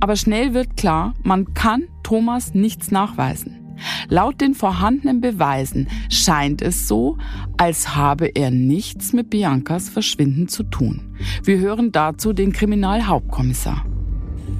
Aber 0.00 0.16
schnell 0.16 0.52
wird 0.52 0.76
klar, 0.76 1.14
man 1.22 1.54
kann 1.54 1.84
Thomas 2.02 2.52
nichts 2.52 2.90
nachweisen. 2.90 3.59
Laut 4.08 4.40
den 4.40 4.54
vorhandenen 4.54 5.20
Beweisen 5.20 5.88
scheint 6.08 6.62
es 6.62 6.88
so, 6.88 7.18
als 7.56 7.96
habe 7.96 8.26
er 8.26 8.50
nichts 8.50 9.12
mit 9.12 9.30
Biancas 9.30 9.88
Verschwinden 9.88 10.48
zu 10.48 10.64
tun. 10.64 11.16
Wir 11.44 11.58
hören 11.58 11.92
dazu 11.92 12.32
den 12.32 12.52
Kriminalhauptkommissar. 12.52 13.84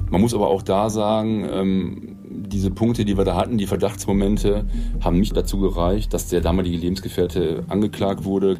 Man 0.09 0.21
muss 0.21 0.33
aber 0.33 0.49
auch 0.49 0.61
da 0.61 0.89
sagen, 0.89 1.47
ähm, 1.49 2.17
diese 2.29 2.71
Punkte, 2.71 3.05
die 3.05 3.17
wir 3.17 3.23
da 3.23 3.35
hatten, 3.35 3.57
die 3.57 3.67
Verdachtsmomente, 3.67 4.65
haben 5.01 5.19
nicht 5.19 5.35
dazu 5.35 5.59
gereicht, 5.59 6.13
dass 6.13 6.27
der 6.27 6.41
damalige 6.41 6.77
Lebensgefährte 6.77 7.63
angeklagt 7.69 8.25
wurde. 8.25 8.57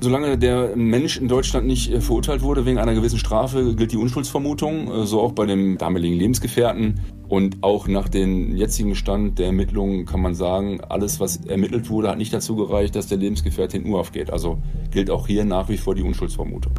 Solange 0.00 0.36
der 0.36 0.74
Mensch 0.74 1.16
in 1.16 1.28
Deutschland 1.28 1.66
nicht 1.66 1.92
äh, 1.92 2.00
verurteilt 2.00 2.42
wurde 2.42 2.66
wegen 2.66 2.78
einer 2.78 2.94
gewissen 2.94 3.18
Strafe, 3.18 3.76
gilt 3.76 3.92
die 3.92 3.96
Unschuldsvermutung, 3.96 4.90
äh, 4.90 5.06
so 5.06 5.20
auch 5.20 5.32
bei 5.32 5.46
dem 5.46 5.78
damaligen 5.78 6.16
Lebensgefährten. 6.16 7.00
Und 7.32 7.62
auch 7.62 7.88
nach 7.88 8.10
dem 8.10 8.54
jetzigen 8.54 8.94
Stand 8.94 9.38
der 9.38 9.46
Ermittlungen 9.46 10.04
kann 10.04 10.20
man 10.20 10.34
sagen, 10.34 10.82
alles, 10.82 11.18
was 11.18 11.36
ermittelt 11.46 11.88
wurde, 11.88 12.10
hat 12.10 12.18
nicht 12.18 12.34
dazu 12.34 12.56
gereicht, 12.56 12.94
dass 12.94 13.06
der 13.06 13.16
Lebensgefährte 13.16 13.78
in 13.78 13.86
Urhaft 13.86 14.12
geht. 14.12 14.30
Also 14.30 14.60
gilt 14.90 15.08
auch 15.08 15.26
hier 15.26 15.46
nach 15.46 15.70
wie 15.70 15.78
vor 15.78 15.94
die 15.94 16.02
Unschuldsvermutung. 16.02 16.74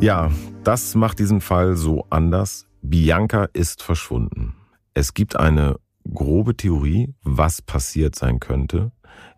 Ja, 0.00 0.32
das 0.64 0.96
macht 0.96 1.20
diesen 1.20 1.40
Fall 1.40 1.76
so 1.76 2.06
anders. 2.10 2.66
Bianca 2.82 3.44
ist 3.52 3.84
verschwunden. 3.84 4.56
Es 4.92 5.14
gibt 5.14 5.36
eine 5.36 5.76
grobe 6.12 6.56
Theorie, 6.56 7.14
was 7.22 7.62
passiert 7.62 8.16
sein 8.16 8.40
könnte. 8.40 8.90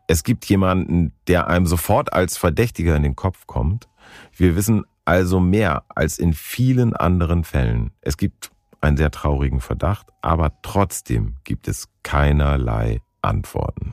Es 0.06 0.24
gibt 0.24 0.46
jemanden, 0.46 1.12
der 1.28 1.48
einem 1.48 1.66
sofort 1.66 2.14
als 2.14 2.38
Verdächtiger 2.38 2.96
in 2.96 3.02
den 3.02 3.16
Kopf 3.16 3.46
kommt. 3.46 3.86
Wir 4.34 4.56
wissen 4.56 4.84
also 5.10 5.40
mehr 5.40 5.82
als 5.88 6.20
in 6.20 6.34
vielen 6.34 6.94
anderen 6.94 7.42
Fällen. 7.42 7.90
Es 8.00 8.16
gibt 8.16 8.52
einen 8.80 8.96
sehr 8.96 9.10
traurigen 9.10 9.60
Verdacht, 9.60 10.06
aber 10.22 10.52
trotzdem 10.62 11.34
gibt 11.42 11.66
es 11.66 11.88
keinerlei 12.04 13.00
Antworten. 13.20 13.92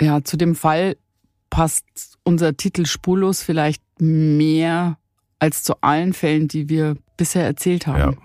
Ja, 0.00 0.24
zu 0.24 0.38
dem 0.38 0.54
Fall 0.54 0.96
passt 1.50 2.16
unser 2.24 2.56
Titel 2.56 2.86
spurlos 2.86 3.42
vielleicht 3.42 3.82
mehr 3.98 4.96
als 5.38 5.62
zu 5.62 5.74
allen 5.82 6.14
Fällen, 6.14 6.48
die 6.48 6.70
wir 6.70 6.96
bisher 7.18 7.44
erzählt 7.44 7.86
haben. 7.86 8.12
Ja. 8.12 8.18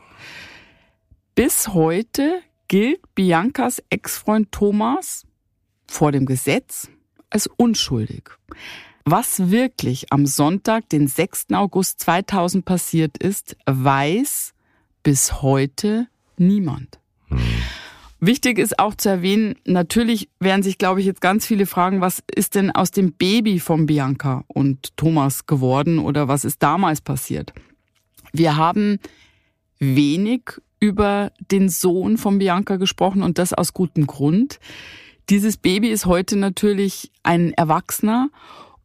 Bis 1.35 1.67
heute 1.67 2.39
gilt 2.69 3.01
Biancas 3.13 3.83
Ex-Freund 3.89 4.53
Thomas 4.53 5.25
vor 5.85 6.13
dem 6.13 6.25
Gesetz 6.25 6.87
als 7.29 7.47
unschuldig. 7.57 8.31
Was 9.07 9.51
wirklich 9.51 10.11
am 10.11 10.25
Sonntag, 10.25 10.89
den 10.89 11.07
6. 11.07 11.53
August 11.53 11.99
2000 11.99 12.65
passiert 12.65 13.19
ist, 13.19 13.55
weiß 13.67 14.55
bis 15.03 15.43
heute 15.43 16.07
niemand. 16.37 16.97
Hm. 17.27 17.37
Wichtig 18.19 18.57
ist 18.57 18.79
auch 18.79 18.95
zu 18.95 19.09
erwähnen, 19.09 19.59
natürlich 19.63 20.29
werden 20.39 20.63
sich, 20.63 20.79
glaube 20.79 21.01
ich, 21.01 21.05
jetzt 21.05 21.21
ganz 21.21 21.45
viele 21.45 21.67
fragen, 21.67 22.01
was 22.01 22.23
ist 22.33 22.55
denn 22.55 22.71
aus 22.71 22.89
dem 22.89 23.13
Baby 23.13 23.59
von 23.59 23.85
Bianca 23.85 24.43
und 24.47 24.97
Thomas 24.97 25.45
geworden 25.45 25.99
oder 25.99 26.27
was 26.27 26.43
ist 26.43 26.63
damals 26.63 27.01
passiert? 27.01 27.53
Wir 28.33 28.55
haben 28.55 28.97
wenig 29.77 30.59
über 30.79 31.31
den 31.51 31.69
Sohn 31.69 32.17
von 32.17 32.39
Bianca 32.39 32.77
gesprochen 32.77 33.21
und 33.21 33.37
das 33.37 33.53
aus 33.53 33.73
gutem 33.73 34.07
Grund. 34.07 34.59
Dieses 35.29 35.57
Baby 35.57 35.89
ist 35.89 36.07
heute 36.07 36.37
natürlich 36.37 37.11
ein 37.21 37.53
Erwachsener 37.53 38.29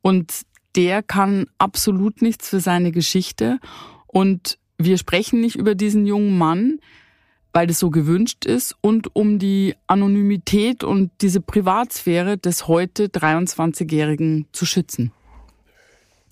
und 0.02 0.42
der 0.76 1.02
kann 1.02 1.46
absolut 1.58 2.22
nichts 2.22 2.48
für 2.48 2.60
seine 2.60 2.92
Geschichte. 2.92 3.58
Und 4.06 4.58
wir 4.78 4.98
sprechen 4.98 5.40
nicht 5.40 5.56
über 5.56 5.74
diesen 5.74 6.06
jungen 6.06 6.38
Mann, 6.38 6.78
weil 7.52 7.66
das 7.66 7.80
so 7.80 7.90
gewünscht 7.90 8.44
ist 8.44 8.76
und 8.80 9.14
um 9.14 9.38
die 9.38 9.74
Anonymität 9.86 10.84
und 10.84 11.10
diese 11.20 11.40
Privatsphäre 11.40 12.38
des 12.38 12.68
heute 12.68 13.06
23-Jährigen 13.06 14.46
zu 14.52 14.66
schützen. 14.66 15.12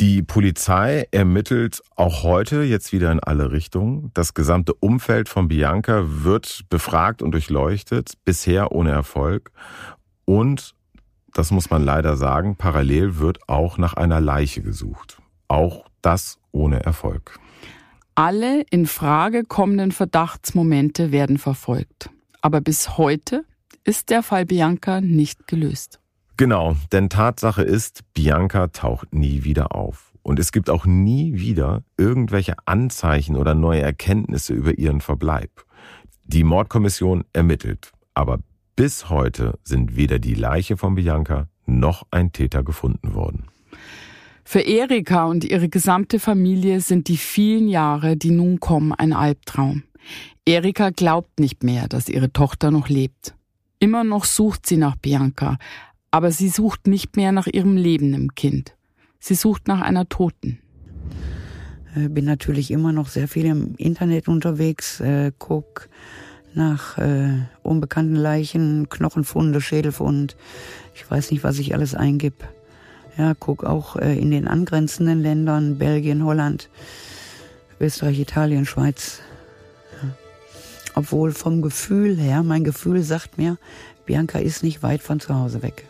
Die 0.01 0.23
Polizei 0.23 1.09
ermittelt 1.11 1.83
auch 1.97 2.23
heute 2.23 2.63
jetzt 2.63 2.93
wieder 2.93 3.11
in 3.11 3.19
alle 3.19 3.51
Richtungen. 3.51 4.13
Das 4.15 4.33
gesamte 4.33 4.73
Umfeld 4.75 5.29
von 5.29 5.49
Bianca 5.49 6.05
wird 6.07 6.67
befragt 6.71 7.21
und 7.21 7.33
durchleuchtet, 7.33 8.13
bisher 8.25 8.71
ohne 8.71 8.91
Erfolg. 8.91 9.51
Und, 10.25 10.77
das 11.35 11.51
muss 11.51 11.71
man 11.71 11.85
leider 11.85 12.17
sagen, 12.17 12.57
parallel 12.57 13.19
wird 13.19 13.49
auch 13.49 13.79
nach 13.79 13.95
einer 13.95 14.21
Leiche 14.21 14.63
gesucht. 14.63 15.21
Auch 15.49 15.87
das 16.03 16.39
ohne 16.53 16.83
Erfolg. 16.85 17.39
Alle 18.15 18.63
in 18.71 18.87
Frage 18.87 19.45
kommenden 19.45 19.93
Verdachtsmomente 19.93 21.13
werden 21.13 21.39
verfolgt. 21.39 22.11
Aber 22.41 22.61
bis 22.61 22.99
heute 22.99 23.45
ist 23.85 24.11
der 24.11 24.23
Fall 24.23 24.45
Bianca 24.45 25.01
nicht 25.01 25.47
gelöst. 25.47 26.01
Genau, 26.37 26.77
denn 26.93 27.09
Tatsache 27.09 27.63
ist, 27.63 28.03
Bianca 28.15 28.69
taucht 28.69 29.15
nie 29.15 29.45
wieder 29.45 29.75
auf. 29.75 30.13
Und 30.23 30.39
es 30.39 30.53
gibt 30.53 30.69
auch 30.69 30.85
nie 30.85 31.35
wieder 31.35 31.83
irgendwelche 31.97 32.55
Anzeichen 32.67 33.37
oder 33.37 33.55
neue 33.55 33.81
Erkenntnisse 33.81 34.53
über 34.53 34.79
ihren 34.79 35.01
Verbleib. 35.01 35.65
Die 36.25 36.45
Mordkommission 36.45 37.25
ermittelt, 37.33 37.93
aber 38.15 38.41
bis 38.79 39.11
heute 39.11 39.59
sind 39.65 39.97
weder 39.97 40.21
die 40.21 40.35
Leiche 40.35 40.77
von 40.77 40.95
Bianca 40.95 41.49
noch 41.67 42.07
ein 42.13 42.31
Täter 42.31 42.63
gefunden 42.63 43.13
worden. 43.13 43.47
Für 44.45 44.61
Erika 44.61 45.25
und 45.25 45.43
ihre 45.43 45.69
gesamte 45.69 46.21
Familie 46.21 46.81
sind 46.81 47.09
die 47.09 47.17
vielen 47.17 47.67
Jahre, 47.69 48.17
die 48.17 48.31
nun 48.31 48.61
kommen, 48.61 48.93
ein 48.93 49.13
Albtraum. 49.13 49.83
Erika 50.47 50.91
glaubt 50.91 51.41
nicht 51.41 51.65
mehr, 51.65 51.89
dass 51.89 52.09
ihre 52.09 52.33
Tochter 52.33 52.71
noch 52.71 52.89
lebt. 52.89 53.35
Immer 53.81 54.05
noch 54.05 54.25
sucht 54.25 54.65
sie 54.65 54.77
nach 54.77 54.95
Bianca, 54.95 55.59
aber 56.13 56.31
sie 56.31 56.49
sucht 56.49 56.87
nicht 56.87 57.17
mehr 57.17 57.33
nach 57.33 57.49
ihrem 57.49 57.77
lebenden 57.77 58.37
Kind. 58.37 58.77
Sie 59.19 59.35
sucht 59.35 59.67
nach 59.67 59.81
einer 59.81 60.09
Toten. 60.09 60.61
Äh, 61.97 62.09
bin 62.09 62.27
natürlich 62.27 62.71
immer 62.71 62.93
noch 62.93 63.09
sehr 63.09 63.27
viel 63.27 63.47
im 63.47 63.75
Internet 63.77 64.29
unterwegs, 64.29 65.01
äh, 65.01 65.33
guck 65.37 65.89
nach 66.59 66.99
äh, 66.99 67.31
unbekannten 67.63 68.17
Leichen, 68.17 68.91
Knochenfunde, 68.91 69.63
Schädelfund. 69.63 70.37
Ich 70.95 71.11
weiß 71.11 71.31
nicht, 71.31 71.45
was 71.45 71.59
ich 71.59 71.73
alles 71.73 71.95
eingib. 71.95 72.35
Ja, 73.17 73.35
guck 73.39 73.65
auch 73.65 73.97
äh, 73.97 74.19
in 74.19 74.31
den 74.31 74.47
angrenzenden 74.47 75.23
Ländern, 75.23 75.79
Belgien, 75.79 76.25
Holland, 76.25 76.69
Österreich, 77.81 78.19
Italien, 78.21 78.67
Schweiz. 78.67 79.21
Ja. 80.03 80.09
Obwohl 80.95 81.33
vom 81.33 81.63
Gefühl 81.63 82.17
her, 82.17 82.43
mein 82.43 82.65
Gefühl 82.65 83.03
sagt 83.03 83.39
mir, 83.39 83.57
Bianca 84.05 84.39
ist 84.39 84.63
nicht 84.63 84.83
weit 84.83 85.03
von 85.03 85.21
zu 85.21 85.35
Hause 85.35 85.63
weg. 85.63 85.85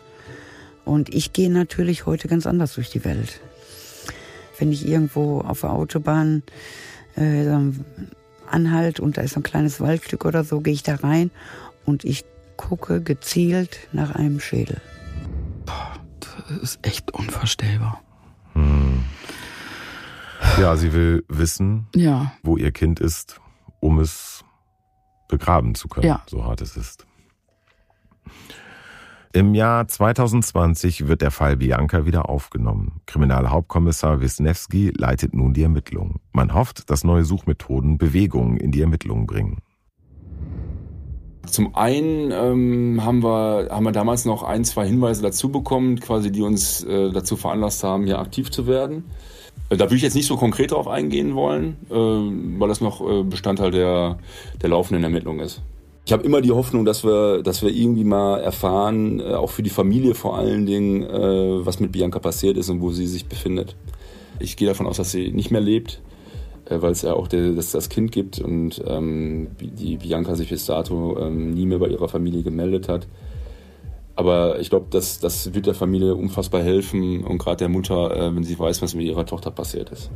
Und 0.85 1.13
ich 1.13 1.33
gehe 1.33 1.51
natürlich 1.51 2.05
heute 2.05 2.27
ganz 2.27 2.47
anders 2.47 2.75
durch 2.75 2.89
die 2.89 3.03
Welt. 3.05 3.41
Wenn 4.57 4.71
ich 4.71 4.87
irgendwo 4.87 5.41
auf 5.41 5.61
der 5.61 5.71
Autobahn 5.71 6.43
äh, 7.15 7.45
anhalt 8.51 8.99
und 8.99 9.17
da 9.17 9.21
ist 9.21 9.33
so 9.33 9.39
ein 9.39 9.43
kleines 9.43 9.79
Waldstück 9.79 10.25
oder 10.25 10.43
so, 10.43 10.61
gehe 10.61 10.73
ich 10.73 10.83
da 10.83 10.95
rein 10.95 11.31
und 11.85 12.03
ich 12.03 12.25
gucke 12.57 13.01
gezielt 13.01 13.79
nach 13.93 14.15
einem 14.15 14.39
Schädel. 14.39 14.81
Boah, 15.65 15.93
das 16.19 16.57
ist 16.57 16.79
echt 16.85 17.11
unvorstellbar. 17.11 18.01
Hm. 18.53 19.03
Ja, 20.59 20.75
sie 20.75 20.93
will 20.93 21.23
wissen, 21.27 21.87
ja. 21.95 22.33
wo 22.43 22.57
ihr 22.57 22.71
Kind 22.71 22.99
ist, 22.99 23.39
um 23.79 23.99
es 23.99 24.43
begraben 25.27 25.75
zu 25.75 25.87
können, 25.87 26.07
ja. 26.07 26.23
so 26.27 26.43
hart 26.43 26.61
es 26.61 26.75
ist. 26.75 27.05
Im 29.31 29.53
Jahr 29.53 29.87
2020 29.87 31.07
wird 31.07 31.21
der 31.21 31.29
Fall 31.29 31.57
Bianca 31.57 32.07
wieder 32.07 32.29
aufgenommen. 32.29 33.01
Kriminalhauptkommissar 33.05 34.21
Wisniewski 34.21 34.91
leitet 34.97 35.35
nun 35.35 35.53
die 35.53 35.61
Ermittlungen. 35.61 36.19
Man 36.31 36.55
hofft, 36.55 36.89
dass 36.89 37.03
neue 37.03 37.23
Suchmethoden 37.23 37.99
Bewegungen 37.99 38.57
in 38.57 38.71
die 38.71 38.81
Ermittlungen 38.81 39.27
bringen. 39.27 39.59
Zum 41.45 41.75
einen 41.75 42.31
ähm, 42.31 43.05
haben, 43.05 43.21
wir, 43.21 43.67
haben 43.69 43.83
wir 43.83 43.91
damals 43.91 44.25
noch 44.25 44.41
ein, 44.41 44.65
zwei 44.65 44.87
Hinweise 44.87 45.21
dazu 45.21 45.51
bekommen, 45.51 45.99
quasi 45.99 46.31
die 46.31 46.41
uns 46.41 46.83
äh, 46.83 47.11
dazu 47.11 47.35
veranlasst 47.35 47.83
haben, 47.83 48.05
hier 48.05 48.17
aktiv 48.17 48.49
zu 48.49 48.65
werden. 48.65 49.03
Äh, 49.69 49.77
da 49.77 49.85
würde 49.85 49.97
ich 49.97 50.01
jetzt 50.01 50.15
nicht 50.15 50.27
so 50.27 50.37
konkret 50.37 50.71
drauf 50.71 50.87
eingehen 50.87 51.35
wollen, 51.35 51.77
äh, 51.91 51.93
weil 51.93 52.67
das 52.67 52.81
noch 52.81 53.07
äh, 53.07 53.23
Bestandteil 53.23 53.69
der, 53.69 54.17
der 54.59 54.69
laufenden 54.69 55.03
Ermittlung 55.03 55.39
ist. 55.39 55.61
Ich 56.09 56.13
habe 56.13 56.23
immer 56.23 56.41
die 56.41 56.49
Hoffnung, 56.49 56.85
dass 56.85 57.03
wir, 57.03 57.43
dass 57.43 57.61
wir 57.61 57.69
irgendwie 57.69 58.03
mal 58.03 58.39
erfahren, 58.39 59.21
auch 59.21 59.51
für 59.51 59.61
die 59.61 59.69
Familie 59.69 60.15
vor 60.15 60.39
allen 60.39 60.65
Dingen, 60.65 61.03
was 61.03 61.79
mit 61.79 61.91
Bianca 61.91 62.17
passiert 62.17 62.57
ist 62.57 62.71
und 62.71 62.81
wo 62.81 62.89
sie 62.89 63.05
sich 63.05 63.27
befindet. 63.27 63.75
Ich 64.39 64.57
gehe 64.57 64.67
davon 64.67 64.87
aus, 64.87 64.97
dass 64.97 65.11
sie 65.11 65.31
nicht 65.31 65.51
mehr 65.51 65.61
lebt, 65.61 66.01
weil 66.67 66.93
es 66.93 67.03
ja 67.03 67.13
auch 67.13 67.27
das, 67.27 67.73
das 67.73 67.89
Kind 67.89 68.11
gibt 68.11 68.39
und 68.39 68.81
ähm, 68.87 69.49
die 69.59 69.97
Bianca 69.97 70.33
sich 70.33 70.49
bis 70.49 70.65
dato 70.65 71.15
ähm, 71.19 71.51
nie 71.51 71.67
mehr 71.67 71.77
bei 71.77 71.89
ihrer 71.89 72.09
Familie 72.09 72.41
gemeldet 72.41 72.89
hat. 72.89 73.07
Aber 74.15 74.59
ich 74.59 74.71
glaube, 74.71 74.87
das, 74.89 75.19
das 75.19 75.53
wird 75.53 75.67
der 75.67 75.75
Familie 75.75 76.15
unfassbar 76.15 76.63
helfen 76.63 77.23
und 77.23 77.37
gerade 77.37 77.57
der 77.57 77.69
Mutter, 77.69 78.15
äh, 78.17 78.35
wenn 78.35 78.43
sie 78.43 78.57
weiß, 78.57 78.81
was 78.81 78.95
mit 78.95 79.05
ihrer 79.05 79.27
Tochter 79.27 79.51
passiert 79.51 79.91
ist. 79.91 80.09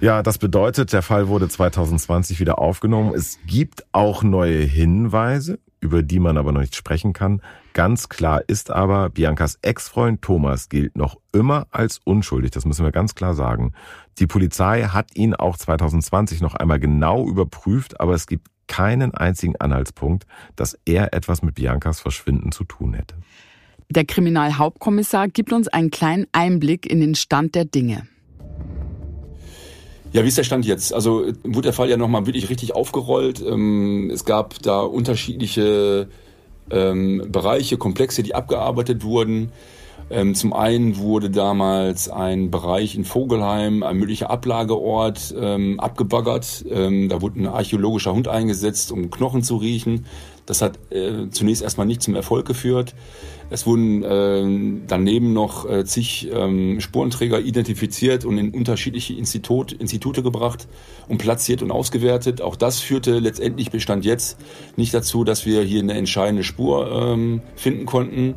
Ja, 0.00 0.22
das 0.22 0.38
bedeutet, 0.38 0.92
der 0.92 1.02
Fall 1.02 1.28
wurde 1.28 1.48
2020 1.48 2.40
wieder 2.40 2.58
aufgenommen. 2.58 3.14
Es 3.14 3.38
gibt 3.46 3.84
auch 3.92 4.22
neue 4.22 4.58
Hinweise, 4.58 5.58
über 5.80 6.02
die 6.02 6.18
man 6.18 6.36
aber 6.36 6.52
noch 6.52 6.60
nicht 6.60 6.76
sprechen 6.76 7.12
kann. 7.12 7.40
Ganz 7.72 8.08
klar 8.08 8.42
ist 8.46 8.70
aber, 8.70 9.10
Biancas 9.10 9.58
Ex-Freund 9.62 10.22
Thomas 10.22 10.68
gilt 10.68 10.96
noch 10.96 11.18
immer 11.32 11.66
als 11.70 12.00
unschuldig. 12.04 12.50
Das 12.50 12.64
müssen 12.64 12.84
wir 12.84 12.92
ganz 12.92 13.14
klar 13.14 13.34
sagen. 13.34 13.72
Die 14.18 14.26
Polizei 14.26 14.84
hat 14.84 15.16
ihn 15.16 15.34
auch 15.34 15.56
2020 15.56 16.40
noch 16.40 16.54
einmal 16.54 16.80
genau 16.80 17.26
überprüft, 17.26 18.00
aber 18.00 18.14
es 18.14 18.26
gibt 18.26 18.48
keinen 18.66 19.14
einzigen 19.14 19.56
Anhaltspunkt, 19.56 20.26
dass 20.56 20.78
er 20.84 21.12
etwas 21.14 21.42
mit 21.42 21.54
Biancas 21.56 22.00
Verschwinden 22.00 22.52
zu 22.52 22.64
tun 22.64 22.94
hätte. 22.94 23.14
Der 23.90 24.04
Kriminalhauptkommissar 24.04 25.28
gibt 25.28 25.52
uns 25.52 25.68
einen 25.68 25.90
kleinen 25.90 26.26
Einblick 26.32 26.90
in 26.90 27.00
den 27.00 27.14
Stand 27.14 27.54
der 27.54 27.64
Dinge. 27.64 28.06
Ja, 30.14 30.22
wie 30.22 30.28
ist 30.28 30.38
der 30.38 30.44
Stand 30.44 30.64
jetzt? 30.64 30.94
Also 30.94 31.26
wurde 31.42 31.62
der 31.62 31.72
Fall 31.72 31.90
ja 31.90 31.96
nochmal 31.96 32.24
wirklich 32.24 32.48
richtig 32.48 32.72
aufgerollt. 32.72 33.42
Ähm, 33.44 34.10
es 34.14 34.24
gab 34.24 34.62
da 34.62 34.82
unterschiedliche 34.82 36.06
ähm, 36.70 37.26
Bereiche, 37.32 37.78
Komplexe, 37.78 38.22
die 38.22 38.32
abgearbeitet 38.32 39.02
wurden. 39.02 39.50
Ähm, 40.10 40.36
zum 40.36 40.52
einen 40.52 40.98
wurde 40.98 41.30
damals 41.30 42.08
ein 42.08 42.52
Bereich 42.52 42.94
in 42.94 43.04
Vogelheim, 43.04 43.82
ein 43.82 43.96
möglicher 43.96 44.30
Ablageort, 44.30 45.34
abgebaggert. 45.78 46.64
Da 46.70 47.22
wurde 47.22 47.40
ein 47.40 47.48
archäologischer 47.48 48.12
Hund 48.12 48.28
eingesetzt, 48.28 48.92
um 48.92 49.10
Knochen 49.10 49.42
zu 49.42 49.56
riechen. 49.56 50.06
Das 50.46 50.62
hat 50.62 50.78
äh, 50.90 51.28
zunächst 51.30 51.62
erstmal 51.62 51.86
nicht 51.88 52.02
zum 52.02 52.14
Erfolg 52.14 52.46
geführt. 52.46 52.94
Es 53.50 53.66
wurden 53.66 54.02
äh, 54.02 54.80
daneben 54.86 55.32
noch 55.32 55.68
äh, 55.68 55.84
zig 55.84 56.28
ähm, 56.32 56.80
Spurenträger 56.80 57.40
identifiziert 57.40 58.24
und 58.24 58.38
in 58.38 58.50
unterschiedliche 58.50 59.14
Institut, 59.14 59.72
Institute 59.72 60.22
gebracht 60.22 60.66
und 61.08 61.18
platziert 61.18 61.62
und 61.62 61.70
ausgewertet. 61.70 62.40
Auch 62.40 62.56
das 62.56 62.80
führte 62.80 63.18
letztendlich 63.18 63.70
Bestand 63.70 64.04
jetzt 64.04 64.38
nicht 64.76 64.94
dazu, 64.94 65.24
dass 65.24 65.46
wir 65.46 65.62
hier 65.62 65.82
eine 65.82 65.94
entscheidende 65.94 66.42
Spur 66.42 66.90
ähm, 66.90 67.42
finden 67.54 67.86
konnten. 67.86 68.34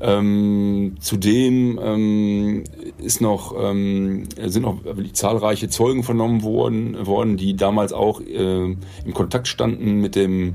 Ähm, 0.00 0.94
zudem 1.00 1.80
ähm, 1.82 2.64
ist 2.98 3.20
noch, 3.20 3.54
ähm, 3.60 4.28
sind 4.46 4.62
noch 4.62 4.78
zahlreiche 5.12 5.68
Zeugen 5.68 6.04
vernommen 6.04 6.44
worden, 6.44 7.06
worden 7.06 7.36
die 7.36 7.56
damals 7.56 7.92
auch 7.92 8.20
äh, 8.20 8.62
im 8.64 9.14
Kontakt 9.14 9.48
standen 9.48 10.00
mit 10.00 10.14
dem 10.14 10.54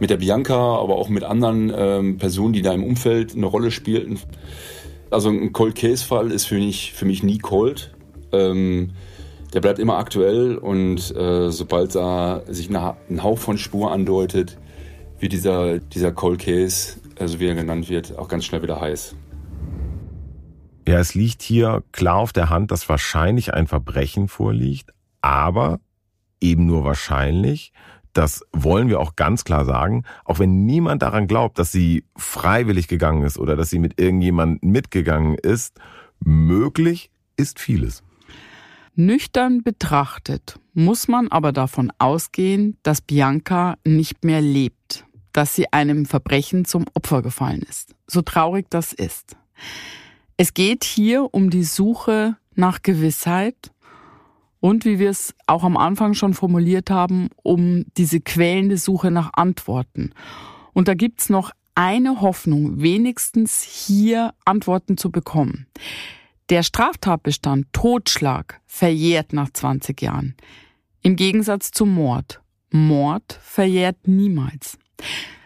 mit 0.00 0.10
der 0.10 0.16
Bianca, 0.16 0.54
aber 0.54 0.96
auch 0.96 1.08
mit 1.08 1.22
anderen 1.22 1.72
ähm, 1.74 2.18
Personen, 2.18 2.52
die 2.52 2.62
da 2.62 2.72
im 2.72 2.82
Umfeld 2.82 3.36
eine 3.36 3.46
Rolle 3.46 3.70
spielten. 3.70 4.18
Also 5.10 5.30
ein 5.30 5.52
Cold 5.52 5.76
Case 5.76 6.04
Fall 6.04 6.32
ist 6.32 6.46
für 6.46 6.56
mich, 6.56 6.92
für 6.92 7.04
mich 7.04 7.22
nie 7.22 7.38
cold. 7.38 7.94
Ähm, 8.32 8.90
der 9.52 9.60
bleibt 9.60 9.78
immer 9.78 9.98
aktuell 9.98 10.56
und 10.56 11.14
äh, 11.14 11.50
sobald 11.50 11.94
da 11.94 12.42
sich 12.48 12.68
eine, 12.68 12.96
ein 13.08 13.22
Hauch 13.22 13.38
von 13.38 13.58
Spur 13.58 13.92
andeutet, 13.92 14.58
wird 15.18 15.32
dieser, 15.32 15.78
dieser 15.78 16.12
Cold 16.12 16.40
Case 16.40 17.00
also 17.20 17.38
wie 17.38 17.46
er 17.46 17.54
genannt 17.54 17.88
wird, 17.88 18.16
auch 18.18 18.28
ganz 18.28 18.44
schnell 18.44 18.62
wieder 18.62 18.80
heiß. 18.80 19.14
Ja, 20.88 20.98
es 20.98 21.14
liegt 21.14 21.42
hier 21.42 21.84
klar 21.92 22.16
auf 22.16 22.32
der 22.32 22.48
Hand, 22.48 22.70
dass 22.70 22.88
wahrscheinlich 22.88 23.52
ein 23.54 23.66
Verbrechen 23.66 24.28
vorliegt, 24.28 24.90
aber 25.20 25.78
eben 26.40 26.66
nur 26.66 26.84
wahrscheinlich. 26.84 27.72
Das 28.12 28.44
wollen 28.52 28.88
wir 28.88 29.00
auch 29.00 29.16
ganz 29.16 29.44
klar 29.44 29.64
sagen. 29.64 30.04
Auch 30.24 30.38
wenn 30.38 30.64
niemand 30.66 31.02
daran 31.02 31.26
glaubt, 31.26 31.58
dass 31.58 31.72
sie 31.72 32.04
freiwillig 32.16 32.88
gegangen 32.88 33.22
ist 33.22 33.38
oder 33.38 33.56
dass 33.56 33.70
sie 33.70 33.78
mit 33.78 34.00
irgendjemandem 34.00 34.70
mitgegangen 34.70 35.36
ist, 35.36 35.78
möglich 36.20 37.10
ist 37.36 37.60
vieles. 37.60 38.02
Nüchtern 38.96 39.62
betrachtet 39.62 40.58
muss 40.74 41.08
man 41.08 41.28
aber 41.28 41.52
davon 41.52 41.92
ausgehen, 41.98 42.76
dass 42.82 43.00
Bianca 43.00 43.76
nicht 43.84 44.24
mehr 44.24 44.40
lebt 44.40 45.04
dass 45.32 45.54
sie 45.54 45.72
einem 45.72 46.06
Verbrechen 46.06 46.64
zum 46.64 46.86
Opfer 46.94 47.22
gefallen 47.22 47.62
ist. 47.62 47.94
So 48.06 48.22
traurig 48.22 48.66
das 48.70 48.92
ist. 48.92 49.36
Es 50.36 50.54
geht 50.54 50.84
hier 50.84 51.32
um 51.32 51.50
die 51.50 51.64
Suche 51.64 52.36
nach 52.54 52.82
Gewissheit 52.82 53.72
und, 54.60 54.84
wie 54.84 54.98
wir 54.98 55.10
es 55.10 55.34
auch 55.46 55.64
am 55.64 55.76
Anfang 55.76 56.14
schon 56.14 56.34
formuliert 56.34 56.90
haben, 56.90 57.30
um 57.42 57.84
diese 57.96 58.20
quälende 58.20 58.76
Suche 58.76 59.10
nach 59.10 59.30
Antworten. 59.32 60.12
Und 60.72 60.88
da 60.88 60.94
gibt's 60.94 61.28
noch 61.28 61.50
eine 61.74 62.20
Hoffnung, 62.20 62.80
wenigstens 62.80 63.62
hier 63.62 64.34
Antworten 64.44 64.96
zu 64.96 65.10
bekommen. 65.10 65.66
Der 66.50 66.62
Straftatbestand 66.62 67.72
Totschlag 67.72 68.60
verjährt 68.66 69.32
nach 69.32 69.50
20 69.50 70.00
Jahren. 70.02 70.34
Im 71.02 71.16
Gegensatz 71.16 71.70
zum 71.70 71.94
Mord. 71.94 72.42
Mord 72.70 73.38
verjährt 73.42 74.06
niemals. 74.06 74.78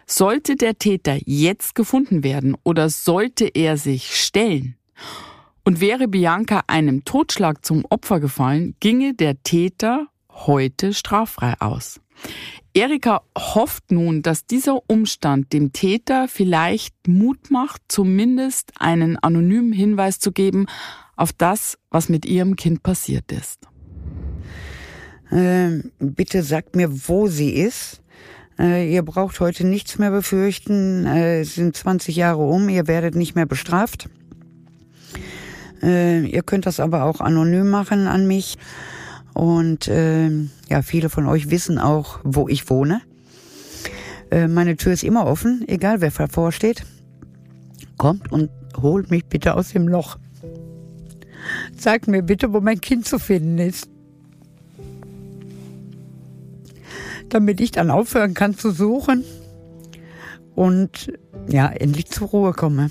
Sollte 0.06 0.56
der 0.56 0.78
Täter 0.78 1.18
jetzt 1.24 1.74
gefunden 1.74 2.24
werden 2.24 2.56
oder 2.64 2.88
sollte 2.88 3.46
er 3.46 3.76
sich 3.76 4.16
stellen? 4.16 4.76
Und 5.64 5.80
wäre 5.80 6.08
Bianca 6.08 6.62
einem 6.66 7.04
Totschlag 7.04 7.64
zum 7.64 7.86
Opfer 7.88 8.20
gefallen, 8.20 8.76
ginge 8.80 9.14
der 9.14 9.42
Täter 9.42 10.08
heute 10.30 10.92
straffrei 10.92 11.54
aus. 11.58 12.00
Erika 12.74 13.22
hofft 13.38 13.90
nun, 13.90 14.20
dass 14.20 14.46
dieser 14.46 14.78
Umstand 14.88 15.52
dem 15.52 15.72
Täter 15.72 16.28
vielleicht 16.28 17.08
Mut 17.08 17.50
macht, 17.50 17.80
zumindest 17.88 18.72
einen 18.78 19.16
anonymen 19.16 19.72
Hinweis 19.72 20.18
zu 20.18 20.32
geben 20.32 20.66
auf 21.16 21.32
das, 21.32 21.78
was 21.90 22.08
mit 22.08 22.26
ihrem 22.26 22.56
Kind 22.56 22.82
passiert 22.82 23.32
ist. 23.32 23.68
Ähm, 25.30 25.92
bitte 25.98 26.42
sagt 26.42 26.76
mir, 26.76 27.08
wo 27.08 27.28
sie 27.28 27.50
ist. 27.50 28.02
Äh, 28.58 28.92
ihr 28.92 29.02
braucht 29.02 29.40
heute 29.40 29.66
nichts 29.66 29.98
mehr 29.98 30.10
befürchten. 30.10 31.06
Äh, 31.06 31.40
es 31.40 31.54
sind 31.54 31.76
20 31.76 32.16
Jahre 32.16 32.42
um, 32.42 32.68
ihr 32.68 32.86
werdet 32.86 33.14
nicht 33.14 33.34
mehr 33.34 33.46
bestraft. 33.46 34.08
Äh, 35.84 36.26
ihr 36.26 36.42
könnt 36.42 36.66
das 36.66 36.80
aber 36.80 37.04
auch 37.04 37.20
anonym 37.20 37.70
machen 37.70 38.06
an 38.06 38.26
mich. 38.26 38.58
Und 39.34 39.86
äh, 39.88 40.30
ja, 40.68 40.82
viele 40.82 41.10
von 41.10 41.26
euch 41.26 41.50
wissen 41.50 41.78
auch, 41.78 42.20
wo 42.24 42.48
ich 42.48 42.70
wohne. 42.70 43.02
Äh, 44.30 44.48
meine 44.48 44.76
Tür 44.76 44.92
ist 44.92 45.04
immer 45.04 45.26
offen, 45.26 45.64
egal 45.68 46.00
wer 46.00 46.10
vorsteht. 46.10 46.84
Kommt 47.98 48.32
und 48.32 48.50
holt 48.80 49.10
mich 49.10 49.26
bitte 49.26 49.54
aus 49.54 49.68
dem 49.68 49.86
Loch. 49.86 50.18
Sagt 51.76 52.08
mir 52.08 52.22
bitte, 52.22 52.52
wo 52.52 52.60
mein 52.60 52.80
Kind 52.80 53.06
zu 53.06 53.18
finden 53.18 53.58
ist. 53.58 53.88
damit 57.34 57.60
ich 57.60 57.72
dann 57.72 57.90
aufhören 57.90 58.32
kann 58.32 58.56
zu 58.56 58.70
suchen 58.70 59.24
und 60.54 61.12
ja, 61.48 61.66
endlich 61.66 62.06
zur 62.06 62.28
Ruhe 62.28 62.52
komme. 62.52 62.90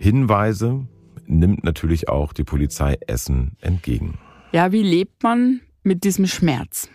Hinweise 0.00 0.86
nimmt 1.26 1.62
natürlich 1.62 2.08
auch 2.08 2.32
die 2.32 2.42
Polizei 2.42 2.96
Essen 3.06 3.58
entgegen. 3.60 4.18
Ja, 4.50 4.72
wie 4.72 4.82
lebt 4.82 5.22
man 5.22 5.60
mit 5.82 6.04
diesem 6.04 6.26
Schmerz? 6.26 6.88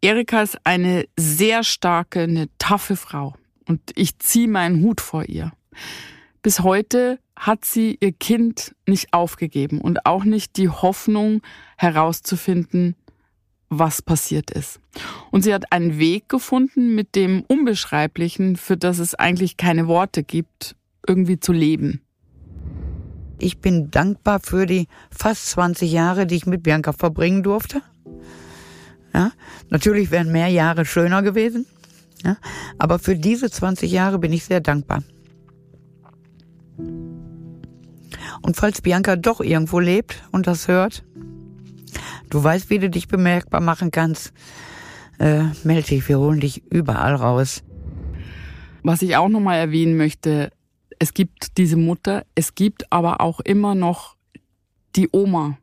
Erika 0.00 0.42
ist 0.42 0.58
eine 0.64 1.06
sehr 1.16 1.62
starke, 1.62 2.22
eine 2.22 2.48
taffe 2.58 2.96
Frau 2.96 3.36
und 3.68 3.80
ich 3.94 4.18
ziehe 4.18 4.48
meinen 4.48 4.82
Hut 4.82 5.00
vor 5.00 5.26
ihr. 5.28 5.52
Bis 6.42 6.60
heute 6.60 7.20
hat 7.36 7.64
sie 7.64 7.98
ihr 8.00 8.10
Kind 8.10 8.74
nicht 8.84 9.14
aufgegeben 9.14 9.80
und 9.80 10.04
auch 10.04 10.24
nicht 10.24 10.56
die 10.56 10.68
Hoffnung 10.68 11.40
herauszufinden, 11.78 12.96
was 13.68 14.02
passiert 14.02 14.50
ist. 14.50 14.80
Und 15.30 15.42
sie 15.42 15.54
hat 15.54 15.70
einen 15.70 16.00
Weg 16.00 16.28
gefunden, 16.28 16.96
mit 16.96 17.14
dem 17.14 17.44
Unbeschreiblichen, 17.46 18.56
für 18.56 18.76
das 18.76 18.98
es 18.98 19.14
eigentlich 19.14 19.56
keine 19.56 19.86
Worte 19.86 20.24
gibt, 20.24 20.74
irgendwie 21.06 21.38
zu 21.38 21.52
leben. 21.52 22.03
Ich 23.38 23.58
bin 23.58 23.90
dankbar 23.90 24.40
für 24.40 24.66
die 24.66 24.88
fast 25.10 25.50
20 25.50 25.90
Jahre, 25.90 26.26
die 26.26 26.36
ich 26.36 26.46
mit 26.46 26.62
Bianca 26.62 26.92
verbringen 26.92 27.42
durfte. 27.42 27.82
Ja, 29.12 29.32
natürlich 29.70 30.10
wären 30.10 30.32
mehr 30.32 30.48
Jahre 30.48 30.84
schöner 30.84 31.22
gewesen. 31.22 31.66
Ja, 32.24 32.36
aber 32.78 32.98
für 32.98 33.16
diese 33.16 33.50
20 33.50 33.90
Jahre 33.90 34.18
bin 34.18 34.32
ich 34.32 34.44
sehr 34.44 34.60
dankbar. 34.60 35.02
Und 38.42 38.56
falls 38.56 38.80
Bianca 38.80 39.16
doch 39.16 39.40
irgendwo 39.40 39.78
lebt 39.78 40.22
und 40.32 40.46
das 40.46 40.68
hört, 40.68 41.04
du 42.30 42.42
weißt, 42.42 42.70
wie 42.70 42.78
du 42.78 42.90
dich 42.90 43.08
bemerkbar 43.08 43.60
machen 43.60 43.90
kannst, 43.90 44.32
äh, 45.18 45.44
melde 45.62 45.88
dich, 45.88 46.08
wir 46.08 46.18
holen 46.18 46.40
dich 46.40 46.62
überall 46.70 47.14
raus. 47.14 47.62
Was 48.82 49.02
ich 49.02 49.16
auch 49.16 49.28
nochmal 49.28 49.58
erwähnen 49.58 49.96
möchte, 49.96 50.50
es 50.98 51.14
gibt 51.14 51.58
diese 51.58 51.76
Mutter, 51.76 52.24
es 52.34 52.54
gibt 52.54 52.90
aber 52.92 53.20
auch 53.20 53.40
immer 53.40 53.74
noch 53.74 54.16
die 54.96 55.08
Oma, 55.12 55.58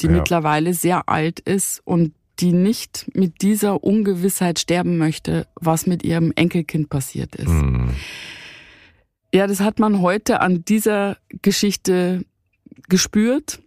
die 0.00 0.06
ja. 0.06 0.12
mittlerweile 0.12 0.74
sehr 0.74 1.08
alt 1.08 1.40
ist 1.40 1.80
und 1.84 2.14
die 2.38 2.52
nicht 2.52 3.10
mit 3.14 3.40
dieser 3.42 3.82
Ungewissheit 3.82 4.58
sterben 4.58 4.98
möchte, 4.98 5.46
was 5.54 5.86
mit 5.86 6.04
ihrem 6.04 6.32
Enkelkind 6.36 6.90
passiert 6.90 7.34
ist. 7.34 7.48
Mhm. 7.48 7.90
Ja, 9.32 9.46
das 9.46 9.60
hat 9.60 9.78
man 9.78 10.00
heute 10.00 10.40
an 10.40 10.64
dieser 10.64 11.16
Geschichte 11.42 12.24
gespürt. 12.88 13.60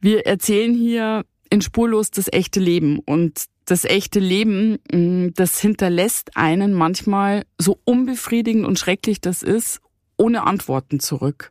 Wir 0.00 0.26
erzählen 0.26 0.74
hier 0.74 1.24
in 1.50 1.62
Spurlos 1.62 2.10
das 2.10 2.28
echte 2.32 2.60
Leben 2.60 2.98
und 2.98 3.44
das 3.64 3.84
echte 3.84 4.20
Leben, 4.20 4.78
mm, 4.92 5.28
das 5.34 5.60
hinterlässt 5.60 6.36
einen 6.36 6.74
manchmal 6.74 7.44
so 7.58 7.78
unbefriedigend 7.84 8.66
und 8.66 8.78
schrecklich 8.78 9.20
das 9.20 9.42
ist, 9.42 9.80
ohne 10.18 10.46
Antworten 10.46 11.00
zurück. 11.00 11.50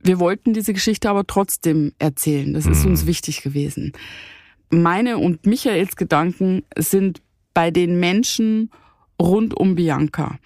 Wir 0.00 0.18
wollten 0.20 0.52
diese 0.52 0.72
Geschichte 0.72 1.10
aber 1.10 1.26
trotzdem 1.26 1.92
erzählen. 1.98 2.54
Das 2.54 2.66
ist 2.66 2.84
uns 2.84 3.02
mhm. 3.02 3.08
wichtig 3.08 3.42
gewesen. 3.42 3.92
Meine 4.70 5.18
und 5.18 5.46
Michaels 5.46 5.96
Gedanken 5.96 6.64
sind 6.76 7.20
bei 7.54 7.70
den 7.70 8.00
Menschen 8.00 8.70
rund 9.20 9.54
um 9.54 9.74
Bianca, 9.74 10.38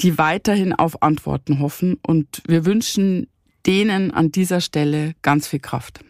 die 0.00 0.16
weiterhin 0.18 0.72
auf 0.72 1.02
Antworten 1.02 1.60
hoffen 1.60 1.98
und 2.06 2.42
wir 2.46 2.64
wünschen 2.64 3.26
denen 3.66 4.10
an 4.10 4.30
dieser 4.30 4.60
Stelle 4.60 5.14
ganz 5.22 5.48
viel 5.48 5.60
Kraft. 5.60 6.00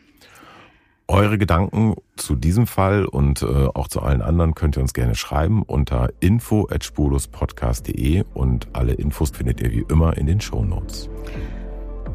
Eure 1.07 1.37
Gedanken 1.37 1.97
zu 2.17 2.35
diesem 2.35 2.67
Fall 2.67 3.05
und 3.05 3.43
äh, 3.43 3.67
auch 3.75 3.89
zu 3.89 4.01
allen 4.01 4.23
anderen 4.23 4.55
könnt 4.55 4.79
ihr 4.79 4.83
uns 4.83 4.95
gerne 4.95 5.15
schreiben 5.15 5.63
unter 5.63 6.09
info@spurlospodcast.de 6.21 8.25
und 8.33 8.69
alle 8.73 8.95
Infos 8.95 9.29
findet 9.31 9.61
ihr 9.61 9.71
wie 9.71 9.85
immer 9.91 10.17
in 10.17 10.27
den 10.27 10.41
Show 10.41 10.65
Notes. 10.65 11.11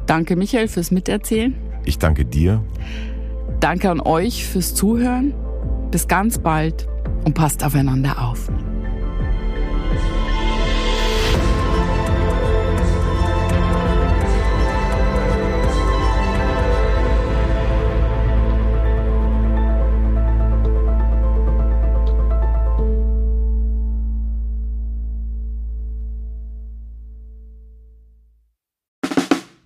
Danke 0.08 0.36
Michael 0.36 0.68
fürs 0.68 0.90
Miterzählen. 0.90 1.54
Ich 1.86 2.00
danke 2.00 2.26
dir. 2.26 2.64
Danke 3.60 3.92
an 3.92 4.02
euch 4.02 4.48
fürs 4.48 4.74
Zuhören. 4.74 5.36
Bis 5.92 6.08
ganz 6.08 6.40
bald 6.40 6.88
und 7.26 7.36
passt 7.36 7.64
aufeinander 7.64 8.28
auf. 8.28 8.50